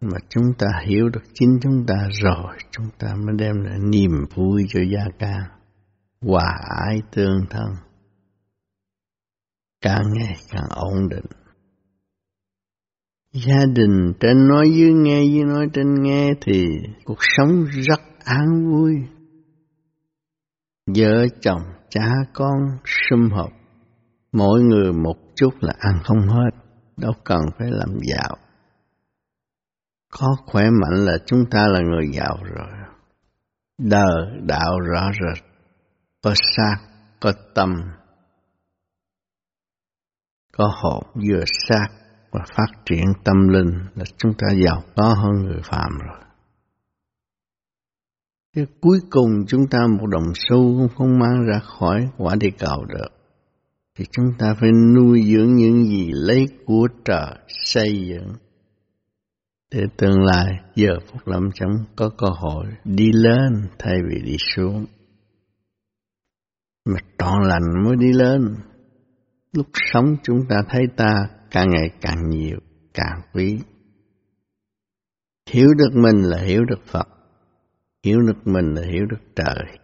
Mà 0.00 0.18
chúng 0.28 0.44
ta 0.58 0.66
hiểu 0.86 1.08
được 1.08 1.22
chính 1.34 1.58
chúng 1.62 1.86
ta 1.86 2.08
rồi, 2.22 2.56
chúng 2.70 2.86
ta 2.98 3.14
mới 3.14 3.36
đem 3.38 3.56
lại 3.64 3.78
niềm 3.78 4.10
vui 4.34 4.66
cho 4.68 4.80
gia 4.92 5.04
ca 5.18 5.34
hòa 6.20 6.58
ái 6.86 6.98
tương 7.12 7.40
thân, 7.50 7.74
càng 9.80 10.02
ngày 10.12 10.34
càng 10.50 10.68
ổn 10.70 11.08
định. 11.08 11.26
Gia 13.32 13.64
đình 13.74 14.12
trên 14.20 14.48
nói 14.48 14.70
dưới 14.70 14.92
nghe, 14.92 15.22
dưới 15.24 15.44
nói 15.44 15.66
trên 15.72 16.02
nghe 16.02 16.32
thì 16.40 16.66
cuộc 17.04 17.18
sống 17.20 17.64
rất 17.64 18.00
an 18.24 18.70
vui. 18.70 18.94
Vợ 20.96 21.26
chồng, 21.40 21.62
cha 21.90 22.10
con 22.32 22.58
sum 22.84 23.30
họp, 23.30 23.57
mỗi 24.32 24.60
người 24.60 24.92
một 24.92 25.16
chút 25.34 25.50
là 25.60 25.72
ăn 25.78 26.00
không 26.04 26.20
hết, 26.20 26.50
đâu 26.96 27.12
cần 27.24 27.40
phải 27.58 27.68
làm 27.70 27.98
giàu. 28.02 28.36
Có 30.10 30.36
khỏe 30.46 30.64
mạnh 30.64 31.04
là 31.04 31.18
chúng 31.26 31.40
ta 31.50 31.66
là 31.68 31.80
người 31.80 32.06
giàu 32.14 32.38
rồi. 32.42 32.68
Đời 33.78 34.40
đạo 34.42 34.78
rõ 34.80 35.10
rệt, 35.12 35.44
có 36.22 36.34
xác, 36.56 36.76
có 37.20 37.32
tâm, 37.54 37.74
có 40.52 40.72
hồn 40.82 41.04
vừa 41.14 41.44
xác 41.68 41.88
và 42.30 42.40
phát 42.56 42.72
triển 42.84 43.04
tâm 43.24 43.48
linh 43.48 43.70
là 43.94 44.04
chúng 44.16 44.32
ta 44.38 44.46
giàu 44.64 44.82
có 44.96 45.14
hơn 45.14 45.44
người 45.44 45.60
phàm 45.64 45.90
rồi. 46.06 46.20
Thế 48.56 48.66
cuối 48.80 48.98
cùng 49.10 49.30
chúng 49.48 49.66
ta 49.70 49.78
một 50.00 50.06
đồng 50.06 50.32
xu 50.34 50.56
cũng 50.56 50.88
không 50.96 51.18
mang 51.18 51.46
ra 51.46 51.58
khỏi 51.58 52.08
quả 52.16 52.34
địa 52.40 52.50
cầu 52.58 52.84
được. 52.84 53.17
Thì 53.98 54.04
chúng 54.10 54.32
ta 54.38 54.54
phải 54.60 54.70
nuôi 54.94 55.22
dưỡng 55.22 55.54
những 55.56 55.84
gì 55.84 56.10
lấy 56.14 56.46
của 56.66 56.88
trời 57.04 57.34
xây 57.48 58.06
dựng. 58.08 58.32
Để 59.70 59.84
tương 59.96 60.22
lai 60.22 60.46
giờ 60.74 60.90
phút 61.06 61.28
lâm 61.28 61.50
chấm 61.54 61.68
có 61.96 62.10
cơ 62.18 62.26
hội 62.26 62.66
đi 62.84 63.10
lên 63.12 63.68
thay 63.78 63.94
vì 64.08 64.22
đi 64.22 64.36
xuống. 64.38 64.86
Mà 66.84 66.98
trọn 67.18 67.42
lành 67.42 67.84
mới 67.84 67.96
đi 67.96 68.12
lên. 68.12 68.54
Lúc 69.52 69.66
sống 69.74 70.16
chúng 70.22 70.38
ta 70.48 70.56
thấy 70.68 70.82
ta 70.96 71.28
càng 71.50 71.70
ngày 71.70 71.90
càng 72.00 72.28
nhiều, 72.28 72.58
càng 72.94 73.20
quý. 73.32 73.58
Hiểu 75.50 75.68
được 75.78 75.90
mình 75.94 76.22
là 76.22 76.42
hiểu 76.42 76.64
được 76.64 76.80
Phật, 76.86 77.08
hiểu 78.04 78.18
được 78.20 78.46
mình 78.46 78.74
là 78.74 78.82
hiểu 78.92 79.06
được 79.10 79.22
trời, 79.36 79.78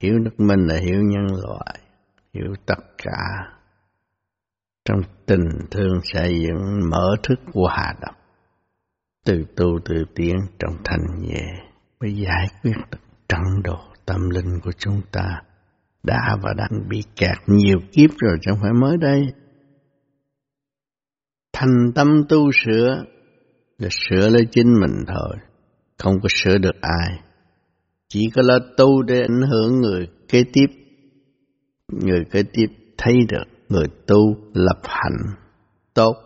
hiểu 0.00 0.18
được 0.18 0.40
mình 0.40 0.60
là 0.66 0.76
hiểu 0.76 1.00
nhân 1.02 1.26
loại, 1.42 1.81
hiểu 2.34 2.54
tất 2.66 2.78
cả. 2.98 3.18
Trong 4.84 5.00
tình 5.26 5.48
thương 5.70 6.00
xây 6.02 6.40
dựng 6.40 6.90
mở 6.90 7.16
thức 7.22 7.38
hòa 7.54 7.94
đồng, 8.00 8.14
từ 9.24 9.44
tu 9.56 9.66
từ 9.84 10.04
tiến 10.14 10.36
trong 10.58 10.72
thành 10.84 11.20
nhẹ 11.20 11.46
mới 12.00 12.14
giải 12.14 12.46
quyết 12.62 12.76
được 12.90 12.98
trận 13.28 13.62
độ 13.64 13.78
tâm 14.06 14.30
linh 14.30 14.60
của 14.62 14.72
chúng 14.78 15.00
ta 15.12 15.42
đã 16.02 16.36
và 16.42 16.52
đang 16.56 16.88
bị 16.88 17.02
kẹt 17.16 17.36
nhiều 17.46 17.78
kiếp 17.92 18.10
rồi 18.18 18.38
chẳng 18.42 18.56
phải 18.62 18.72
mới 18.72 18.96
đây 18.96 19.22
thành 21.52 21.92
tâm 21.94 22.24
tu 22.28 22.50
sửa 22.52 23.04
là 23.78 23.88
sửa 23.90 24.30
lấy 24.30 24.46
chính 24.50 24.80
mình 24.80 25.04
thôi, 25.06 25.36
không 25.98 26.14
có 26.22 26.28
sửa 26.28 26.58
được 26.58 26.80
ai. 26.80 27.20
Chỉ 28.08 28.30
có 28.34 28.42
là 28.44 28.58
tu 28.76 29.02
để 29.02 29.20
ảnh 29.20 29.42
hưởng 29.50 29.80
người 29.80 30.08
kế 30.28 30.44
tiếp, 30.52 30.66
người 31.92 32.24
kế 32.30 32.42
tiếp 32.42 32.66
thấy 32.98 33.14
được 33.28 33.44
người 33.68 33.86
tu 34.06 34.36
lập 34.54 34.80
hạnh 34.84 35.18
tốt, 35.94 36.16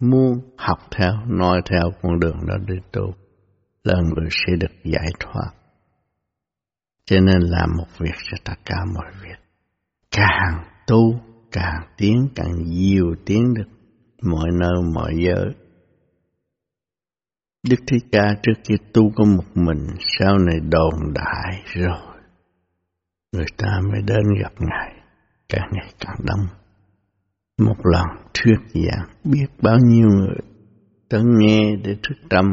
muốn 0.00 0.54
học 0.56 0.78
theo, 0.90 1.12
nói 1.26 1.62
theo 1.70 1.90
con 2.02 2.20
đường 2.20 2.38
đó 2.46 2.54
để 2.66 2.74
tu, 2.92 3.14
là 3.84 3.94
người 4.00 4.28
sẽ 4.30 4.56
được 4.60 4.74
giải 4.84 5.08
thoát. 5.20 5.50
Cho 7.04 7.20
nên 7.20 7.40
làm 7.40 7.70
một 7.76 7.86
việc 7.98 8.14
cho 8.30 8.36
tất 8.44 8.54
cả 8.64 8.76
mọi 8.94 9.12
việc. 9.22 9.38
Càng 10.10 10.64
tu, 10.86 11.20
càng 11.52 11.82
tiến, 11.96 12.28
càng 12.34 12.64
nhiều 12.64 13.14
tiến 13.26 13.54
được 13.54 13.68
mọi 14.22 14.50
nơi 14.60 14.82
mọi 14.94 15.12
giới. 15.26 15.54
Đức 17.68 17.76
Thích 17.86 18.04
Ca 18.12 18.36
trước 18.42 18.52
kia 18.64 18.76
tu 18.92 19.10
có 19.16 19.24
một 19.24 19.44
mình, 19.54 19.86
sau 19.98 20.38
này 20.38 20.60
đồn 20.60 21.12
đại 21.14 21.62
rồi. 21.64 22.13
Người 23.34 23.46
ta 23.56 23.80
mới 23.92 24.02
đến 24.06 24.22
gặp 24.42 24.52
Ngài, 24.58 24.92
càng 25.48 25.68
ngày 25.72 25.92
càng 26.00 26.16
đông. 26.24 26.46
Một 27.58 27.76
lần 27.84 28.06
thuyết 28.34 28.56
giảng 28.74 29.08
biết 29.24 29.46
bao 29.62 29.78
nhiêu 29.78 30.08
người 30.08 30.36
tới 31.08 31.22
nghe 31.24 31.76
để 31.84 31.94
thức 31.94 32.14
tâm, 32.30 32.44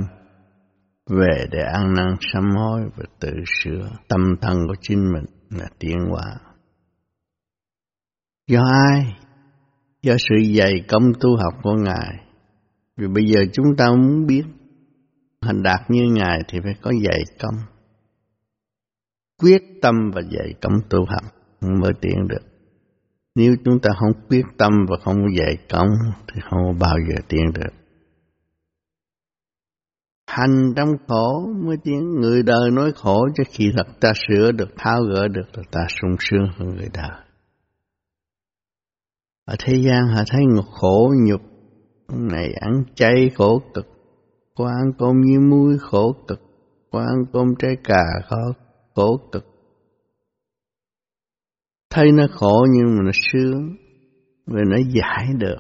về 1.10 1.46
để 1.52 1.60
ăn 1.74 1.94
năn 1.94 2.16
sám 2.34 2.44
hối 2.58 2.82
và 2.96 3.04
tự 3.20 3.32
sửa 3.46 3.90
tâm 4.08 4.22
thân 4.42 4.58
của 4.68 4.76
chính 4.82 5.00
mình 5.14 5.26
là 5.50 5.66
tiến 5.80 5.98
hóa. 6.10 6.36
Do 8.48 8.64
ai? 8.64 9.16
do 10.02 10.14
sự 10.18 10.36
dày 10.58 10.74
công 10.88 11.14
tu 11.20 11.30
học 11.38 11.54
của 11.64 11.76
Ngài. 11.76 12.26
Vì 12.98 13.08
bây 13.08 13.26
giờ 13.26 13.46
chúng 13.54 13.76
ta 13.78 13.92
muốn 13.92 14.28
biết 14.28 14.44
hành 15.42 15.64
đạt 15.64 15.80
như 15.90 16.02
Ngài 16.12 16.40
thì 16.48 16.60
phải 16.64 16.74
có 16.82 16.92
dày 16.92 17.22
công. 17.40 17.56
Quyết 19.42 19.62
tâm 19.82 19.96
và 20.14 20.22
dày 20.22 20.54
công 20.62 20.74
tu 20.90 21.06
học 21.06 21.34
mới 21.62 21.92
tiến 22.02 22.28
được. 22.28 22.42
Nếu 23.36 23.56
chúng 23.66 23.80
ta 23.80 23.90
không 24.00 24.28
quyết 24.30 24.46
tâm 24.58 24.72
và 24.90 24.98
không 25.04 25.18
dày 25.38 25.58
công 25.70 25.88
thì 26.28 26.42
không 26.50 26.80
bao 26.80 26.96
giờ 27.10 27.22
tiến 27.28 27.46
được. 27.54 27.74
hành 30.28 30.74
trong 30.76 30.90
khổ 31.08 31.54
mới 31.66 31.78
tiến. 31.84 32.20
người 32.20 32.44
đời 32.44 32.72
nói 32.72 32.92
khổ 32.96 33.28
cho 33.36 33.44
khi 33.50 33.72
thật 33.78 33.88
ta 34.02 34.14
sửa 34.28 34.52
được 34.52 34.70
tháo 34.78 35.02
gỡ 35.04 35.28
được 35.28 35.48
là 35.54 35.64
ta 35.72 35.82
sung 35.90 36.16
sướng 36.20 36.48
hơn 36.58 36.70
người 36.76 36.90
đời 36.94 37.22
ở 39.46 39.56
thế 39.60 39.74
gian 39.76 40.08
họ 40.08 40.24
thấy 40.32 40.42
ngục 40.46 40.66
khổ 40.72 41.14
nhục 41.28 41.42
này 42.10 42.54
ăn 42.62 42.84
chay 42.96 43.30
khổ 43.36 43.62
cực 43.74 43.88
có 44.56 44.68
ăn 44.68 44.92
cơm 45.00 45.22
như 45.22 45.40
muối 45.40 45.78
khổ 45.80 46.16
cực 46.28 46.40
có 46.92 47.00
ăn 47.00 47.26
cơm 47.34 47.48
trái 47.60 47.76
cà 47.84 48.04
khổ, 48.30 48.52
khổ 48.96 49.30
cực. 49.32 49.46
Thấy 51.90 52.12
nó 52.12 52.24
khổ 52.32 52.66
nhưng 52.76 52.96
mà 52.96 53.04
nó 53.06 53.12
sướng 53.14 53.76
vì 54.48 54.62
nó 54.68 54.78
giải 54.78 55.28
được. 55.38 55.60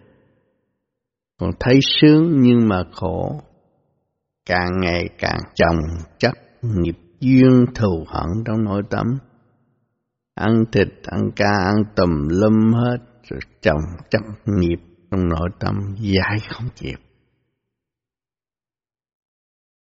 Còn 1.39 1.49
thấy 1.59 1.79
sướng 1.81 2.39
nhưng 2.41 2.67
mà 2.67 2.83
khổ, 2.91 3.41
càng 4.45 4.69
ngày 4.81 5.09
càng 5.17 5.39
chồng 5.55 5.77
chất, 6.19 6.33
nghiệp 6.61 6.97
duyên 7.19 7.65
thù 7.75 8.05
hận 8.07 8.43
trong 8.45 8.63
nội 8.63 8.81
tâm. 8.89 9.05
Ăn 10.35 10.63
thịt, 10.71 10.87
ăn 11.03 11.21
ca, 11.35 11.51
ăn 11.65 11.75
tùm 11.95 12.09
lum 12.29 12.73
hết, 12.73 12.97
rồi 13.29 13.39
chồng 13.61 13.81
chất, 14.09 14.21
nghiệp 14.45 14.79
trong 15.11 15.29
nội 15.29 15.49
tâm, 15.59 15.75
giải 15.99 16.37
không 16.49 16.67
chịu 16.75 16.97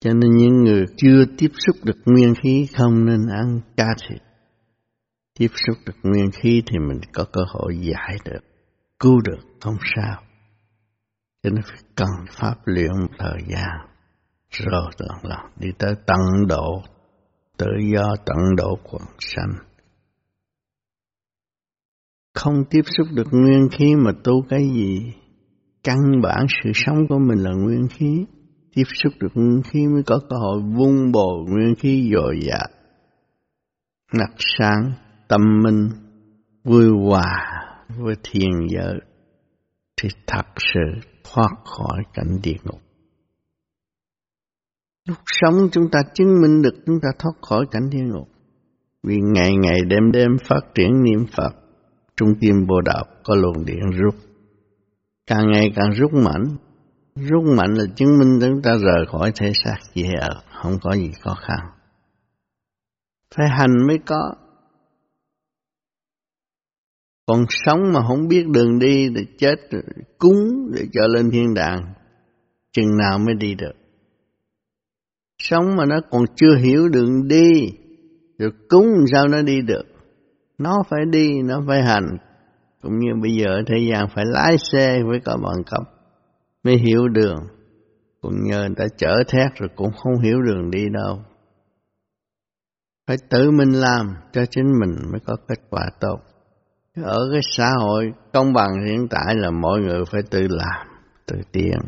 cho 0.01 0.12
nên 0.12 0.30
những 0.30 0.64
người 0.64 0.84
chưa 0.97 1.24
tiếp 1.38 1.51
xúc 1.66 1.76
được 1.84 1.97
nguyên 2.05 2.34
khí 2.34 2.66
không 2.78 3.05
nên 3.05 3.26
ăn 3.28 3.61
cá 3.76 3.94
thịt. 4.09 4.22
Tiếp 5.38 5.49
xúc 5.66 5.76
được 5.86 5.97
nguyên 6.03 6.30
khí 6.30 6.62
thì 6.66 6.78
mình 6.78 7.01
có 7.12 7.24
cơ 7.32 7.40
hội 7.49 7.78
giải 7.78 8.16
được, 8.24 8.40
cứu 8.99 9.20
được, 9.24 9.38
không 9.61 9.76
sao. 9.97 10.22
Cho 11.42 11.51
nên 11.51 11.62
phải 11.62 11.80
cần 11.94 12.09
pháp 12.30 12.55
luyện 12.64 13.01
một 13.01 13.14
thời 13.18 13.40
gian. 13.49 13.97
Rồi 14.51 14.90
tận 14.99 15.09
lòng 15.22 15.51
đi 15.61 15.68
tới 15.78 15.94
tận 16.07 16.47
độ, 16.49 16.82
tự 17.57 17.66
do 17.94 18.16
tận 18.26 18.57
độ 18.57 18.78
quần 18.84 19.03
sanh. 19.18 19.53
Không 22.34 22.64
tiếp 22.70 22.82
xúc 22.84 23.07
được 23.14 23.26
nguyên 23.32 23.68
khí 23.72 23.94
mà 23.94 24.11
tu 24.24 24.42
cái 24.49 24.61
gì? 24.74 25.12
Căn 25.84 25.99
bản 26.22 26.47
sự 26.62 26.70
sống 26.74 27.09
của 27.09 27.18
mình 27.18 27.38
là 27.38 27.51
nguyên 27.51 27.88
khí 27.88 28.26
tiếp 28.76 28.84
xúc 29.02 29.12
được 29.20 29.28
nguyên 29.34 29.62
khí 29.62 29.86
mới 29.86 30.02
có 30.06 30.20
cơ 30.30 30.36
hội 30.36 30.60
vun 30.60 31.12
bồi 31.12 31.44
nguyên 31.48 31.74
khí 31.78 32.10
dồi 32.14 32.40
dào 32.42 32.68
ngặt 34.12 34.30
sáng 34.38 34.92
tâm 35.28 35.40
minh 35.64 35.88
vui 36.64 36.88
hòa 37.08 37.62
với 37.98 38.14
thiền 38.22 38.50
giới 38.68 39.00
thì 40.02 40.08
thật 40.26 40.46
sự 40.56 41.10
thoát 41.24 41.50
khỏi 41.64 42.02
cảnh 42.14 42.38
địa 42.42 42.56
ngục 42.64 42.80
Lúc 45.08 45.18
sống 45.26 45.54
chúng 45.72 45.90
ta 45.92 45.98
chứng 46.14 46.42
minh 46.42 46.62
được 46.62 46.74
chúng 46.86 47.00
ta 47.02 47.08
thoát 47.18 47.32
khỏi 47.48 47.66
cảnh 47.70 47.90
địa 47.90 48.02
ngục. 48.02 48.28
Vì 49.02 49.16
ngày 49.34 49.56
ngày 49.56 49.80
đêm 49.88 50.12
đêm 50.12 50.30
phát 50.44 50.60
triển 50.74 51.02
niệm 51.02 51.26
Phật, 51.36 51.54
trung 52.16 52.34
tâm 52.40 52.66
bồ 52.66 52.80
đạo 52.80 53.04
có 53.24 53.34
luồng 53.34 53.64
điện 53.64 53.90
rút. 53.90 54.14
Càng 55.26 55.52
ngày 55.52 55.72
càng 55.76 55.90
rút 55.90 56.12
mạnh, 56.12 56.56
rút 57.16 57.44
mạnh 57.44 57.74
là 57.74 57.84
chứng 57.96 58.18
minh 58.18 58.38
chúng 58.40 58.62
ta 58.62 58.70
rời 58.76 59.06
khỏi 59.06 59.32
thể 59.36 59.52
xác 59.64 59.76
dễ 59.94 60.08
ở, 60.20 60.28
ờ, 60.28 60.42
không 60.62 60.78
có 60.82 60.92
gì 60.96 61.10
khó 61.20 61.34
khăn. 61.34 61.58
Phải 63.34 63.46
hành 63.48 63.86
mới 63.86 63.98
có. 64.06 64.34
Còn 67.26 67.44
sống 67.48 67.92
mà 67.92 68.00
không 68.08 68.28
biết 68.28 68.46
đường 68.48 68.78
đi 68.78 69.08
thì 69.16 69.26
chết 69.38 69.56
cúng 70.18 70.70
để 70.74 70.82
cho 70.92 71.06
lên 71.06 71.30
thiên 71.30 71.54
đàng, 71.54 71.94
chừng 72.72 72.96
nào 72.98 73.18
mới 73.18 73.34
đi 73.34 73.54
được. 73.54 73.74
Sống 75.38 75.76
mà 75.76 75.84
nó 75.86 76.00
còn 76.10 76.24
chưa 76.36 76.56
hiểu 76.56 76.88
đường 76.88 77.28
đi, 77.28 77.70
rồi 78.38 78.50
cúng 78.68 78.86
sao 79.12 79.28
nó 79.28 79.42
đi 79.42 79.60
được. 79.62 79.84
Nó 80.58 80.82
phải 80.90 81.00
đi, 81.10 81.42
nó 81.42 81.62
phải 81.66 81.82
hành. 81.82 82.16
Cũng 82.82 82.98
như 82.98 83.10
bây 83.22 83.32
giờ 83.34 83.62
thế 83.66 83.76
gian 83.90 84.08
phải 84.14 84.24
lái 84.26 84.56
xe 84.58 85.02
với 85.08 85.20
có 85.24 85.36
bằng 85.36 85.64
cấp 85.64 85.95
mới 86.66 86.76
hiểu 86.76 87.08
đường. 87.08 87.38
Cũng 88.20 88.34
nhờ 88.44 88.58
người 88.58 88.74
ta 88.76 88.84
chở 88.96 89.22
thét 89.28 89.54
rồi 89.54 89.68
cũng 89.76 89.90
không 90.02 90.22
hiểu 90.22 90.42
đường 90.42 90.70
đi 90.70 90.84
đâu. 90.92 91.22
Phải 93.06 93.16
tự 93.30 93.50
mình 93.50 93.72
làm 93.72 94.14
cho 94.32 94.44
chính 94.50 94.72
mình 94.80 95.10
mới 95.12 95.20
có 95.26 95.36
kết 95.48 95.60
quả 95.70 95.90
tốt. 96.00 96.18
Ở 97.02 97.18
cái 97.32 97.40
xã 97.50 97.70
hội 97.80 98.12
công 98.32 98.52
bằng 98.52 98.70
hiện 98.88 99.08
tại 99.10 99.34
là 99.34 99.50
mọi 99.50 99.80
người 99.80 100.04
phải 100.12 100.22
tự 100.30 100.40
làm, 100.50 100.86
tự 101.26 101.36
tiến. 101.52 101.78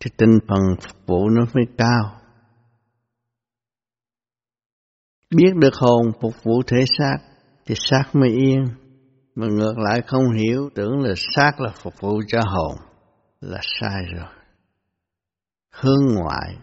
Thì 0.00 0.10
tinh 0.16 0.38
thần 0.48 0.60
phục 0.80 1.06
vụ 1.06 1.28
nó 1.28 1.44
mới 1.54 1.64
cao. 1.78 2.20
Biết 5.36 5.52
được 5.54 5.74
hồn 5.74 6.12
phục 6.20 6.34
vụ 6.44 6.62
thể 6.66 6.84
xác 6.98 7.18
thì 7.66 7.74
xác 7.78 8.04
mới 8.12 8.30
yên. 8.30 8.64
Mà 9.34 9.46
ngược 9.46 9.74
lại 9.78 10.02
không 10.06 10.32
hiểu 10.32 10.70
tưởng 10.74 11.00
là 11.00 11.14
xác 11.16 11.60
là 11.60 11.72
phục 11.82 11.94
vụ 12.00 12.20
cho 12.28 12.40
hồn 12.46 12.87
là 13.40 13.60
sai 13.80 14.04
rồi. 14.16 14.28
Hướng 15.80 16.14
ngoại, 16.14 16.56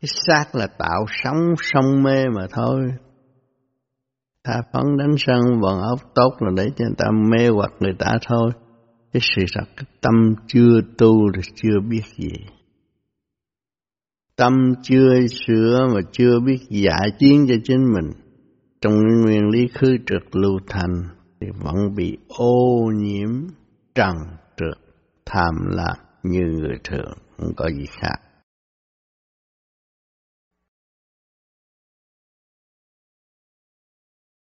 cái 0.00 0.08
xác 0.26 0.54
là 0.54 0.66
tạo 0.66 1.04
sống 1.22 1.54
sông 1.58 2.02
mê 2.02 2.24
mà 2.36 2.46
thôi. 2.50 2.80
Ta 4.42 4.62
phấn 4.72 4.96
đánh 4.98 5.14
sân 5.18 5.40
vần 5.60 5.80
ốc 5.80 6.00
tốt 6.14 6.30
là 6.40 6.50
để 6.56 6.66
cho 6.76 6.84
người 6.84 6.94
ta 6.98 7.06
mê 7.30 7.48
hoặc 7.48 7.72
người 7.80 7.94
ta 7.98 8.12
thôi. 8.28 8.50
Cái 9.12 9.20
sự 9.36 9.42
thật 9.54 9.64
cái 9.76 9.84
tâm 10.00 10.14
chưa 10.46 10.80
tu 10.98 11.14
thì 11.34 11.40
chưa 11.54 11.80
biết 11.88 12.02
gì. 12.16 12.32
Tâm 14.36 14.52
chưa 14.82 15.26
sửa 15.46 15.86
mà 15.94 16.00
chưa 16.12 16.40
biết 16.40 16.58
giải 16.68 17.10
chiến 17.18 17.46
cho 17.48 17.54
chính 17.64 17.92
mình. 17.92 18.10
Trong 18.80 18.94
nguyên 19.22 19.48
lý 19.48 19.68
khư 19.74 19.96
trực 20.06 20.36
lưu 20.36 20.58
thành 20.68 21.02
thì 21.40 21.46
vẫn 21.64 21.94
bị 21.96 22.18
ô 22.28 22.90
nhiễm 22.94 23.30
trần 23.94 24.14
trượt 24.56 24.78
tham 25.26 25.54
lam 25.70 25.96
như 26.24 26.40
người 26.40 26.78
thường, 26.84 27.12
không 27.38 27.52
có 27.56 27.70
gì 27.70 27.86
khác. 28.00 28.16